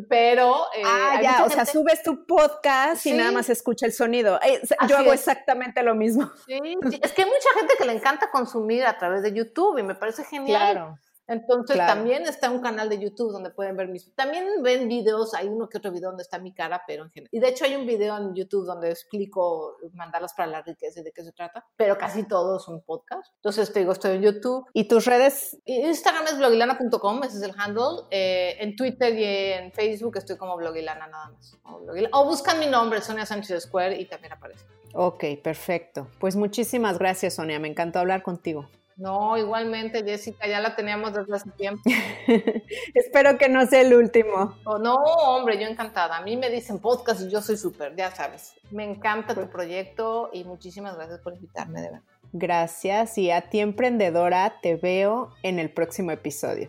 pero. 0.08 0.66
eh, 0.76 0.82
Ah, 0.84 1.20
ya, 1.22 1.44
o 1.44 1.50
sea, 1.50 1.64
subes 1.66 2.02
tu 2.02 2.26
podcast 2.26 3.04
y 3.06 3.12
nada 3.12 3.32
más 3.32 3.48
escucha 3.48 3.86
el 3.86 3.92
sonido. 3.92 4.38
Eh, 4.42 4.60
yo 4.88 4.96
hago 4.96 5.12
es. 5.12 5.20
exactamente 5.20 5.82
lo 5.82 5.94
mismo. 5.94 6.30
Sí, 6.46 6.58
sí, 6.90 7.00
es 7.02 7.12
que 7.12 7.22
hay 7.22 7.28
mucha 7.28 7.48
gente 7.58 7.74
que 7.78 7.84
le 7.84 7.92
encanta 7.92 8.30
consumir 8.30 8.84
a 8.86 8.96
través 8.98 9.22
de 9.22 9.32
YouTube 9.32 9.78
y 9.78 9.82
me 9.82 9.94
parece 9.94 10.24
genial. 10.24 10.96
Entonces 11.28 11.74
claro. 11.74 11.94
también 11.94 12.22
está 12.24 12.50
un 12.50 12.60
canal 12.60 12.88
de 12.88 12.98
YouTube 12.98 13.32
donde 13.32 13.50
pueden 13.50 13.76
ver 13.76 13.88
mis... 13.88 14.14
También 14.14 14.62
ven 14.62 14.88
videos, 14.88 15.34
hay 15.34 15.48
uno 15.48 15.68
que 15.68 15.78
otro 15.78 15.90
video 15.90 16.10
donde 16.10 16.22
está 16.22 16.38
mi 16.38 16.52
cara, 16.54 16.82
pero 16.86 17.04
en 17.04 17.10
general... 17.10 17.28
Y 17.32 17.40
de 17.40 17.48
hecho 17.48 17.64
hay 17.64 17.74
un 17.74 17.86
video 17.86 18.16
en 18.16 18.34
YouTube 18.34 18.64
donde 18.64 18.90
explico 18.90 19.76
mandarlas 19.92 20.34
para 20.34 20.48
la 20.48 20.62
riqueza 20.62 21.00
y 21.00 21.02
de 21.02 21.12
qué 21.12 21.24
se 21.24 21.32
trata, 21.32 21.64
pero 21.76 21.98
casi 21.98 22.22
todo 22.24 22.58
es 22.58 22.68
un 22.68 22.82
podcast. 22.82 23.32
Entonces 23.36 23.72
te 23.72 23.80
digo, 23.80 23.92
estoy 23.92 24.16
en 24.16 24.22
YouTube. 24.22 24.66
¿Y 24.72 24.88
tus 24.88 25.04
redes? 25.04 25.58
Instagram 25.64 26.24
es 26.26 26.38
blogilana.com, 26.38 27.22
ese 27.24 27.38
es 27.38 27.42
el 27.42 27.54
handle. 27.58 28.06
Eh, 28.10 28.56
en 28.60 28.76
Twitter 28.76 29.12
y 29.14 29.24
en 29.24 29.72
Facebook 29.72 30.16
estoy 30.16 30.36
como 30.36 30.56
blogilana 30.56 31.06
nada 31.06 31.30
más. 31.30 31.56
O, 31.64 31.80
Blogilana- 31.80 32.10
o 32.12 32.24
buscan 32.24 32.58
mi 32.60 32.66
nombre, 32.66 33.00
Sonia 33.00 33.26
Sánchez 33.26 33.64
Square, 33.64 34.00
y 34.00 34.06
también 34.06 34.32
aparece. 34.32 34.64
Ok, 34.94 35.24
perfecto. 35.42 36.08
Pues 36.18 36.36
muchísimas 36.36 36.98
gracias, 36.98 37.34
Sonia. 37.34 37.58
Me 37.58 37.68
encantó 37.68 37.98
hablar 37.98 38.22
contigo. 38.22 38.68
No, 38.96 39.36
igualmente, 39.36 40.02
Jessica, 40.02 40.46
ya 40.48 40.60
la 40.60 40.74
teníamos 40.74 41.12
desde 41.12 41.36
hace 41.36 41.50
tiempo. 41.50 41.82
Espero 42.94 43.36
que 43.36 43.48
no 43.48 43.66
sea 43.66 43.82
el 43.82 43.92
último. 43.92 44.56
Oh, 44.64 44.78
no, 44.78 44.94
hombre, 44.94 45.60
yo 45.60 45.66
encantada. 45.66 46.16
A 46.16 46.22
mí 46.22 46.36
me 46.36 46.48
dicen 46.48 46.78
podcast 46.78 47.20
y 47.20 47.30
yo 47.30 47.42
soy 47.42 47.58
súper, 47.58 47.94
ya 47.94 48.10
sabes. 48.10 48.54
Me 48.70 48.84
encanta 48.84 49.34
tu 49.34 49.48
proyecto 49.50 50.30
y 50.32 50.44
muchísimas 50.44 50.96
gracias 50.96 51.20
por 51.20 51.34
invitarme, 51.34 51.82
de 51.82 51.90
verdad. 51.90 52.02
Gracias 52.32 53.18
y 53.18 53.30
a 53.30 53.42
ti 53.42 53.60
emprendedora 53.60 54.60
te 54.62 54.76
veo 54.76 55.30
en 55.42 55.58
el 55.58 55.70
próximo 55.70 56.10
episodio. 56.10 56.68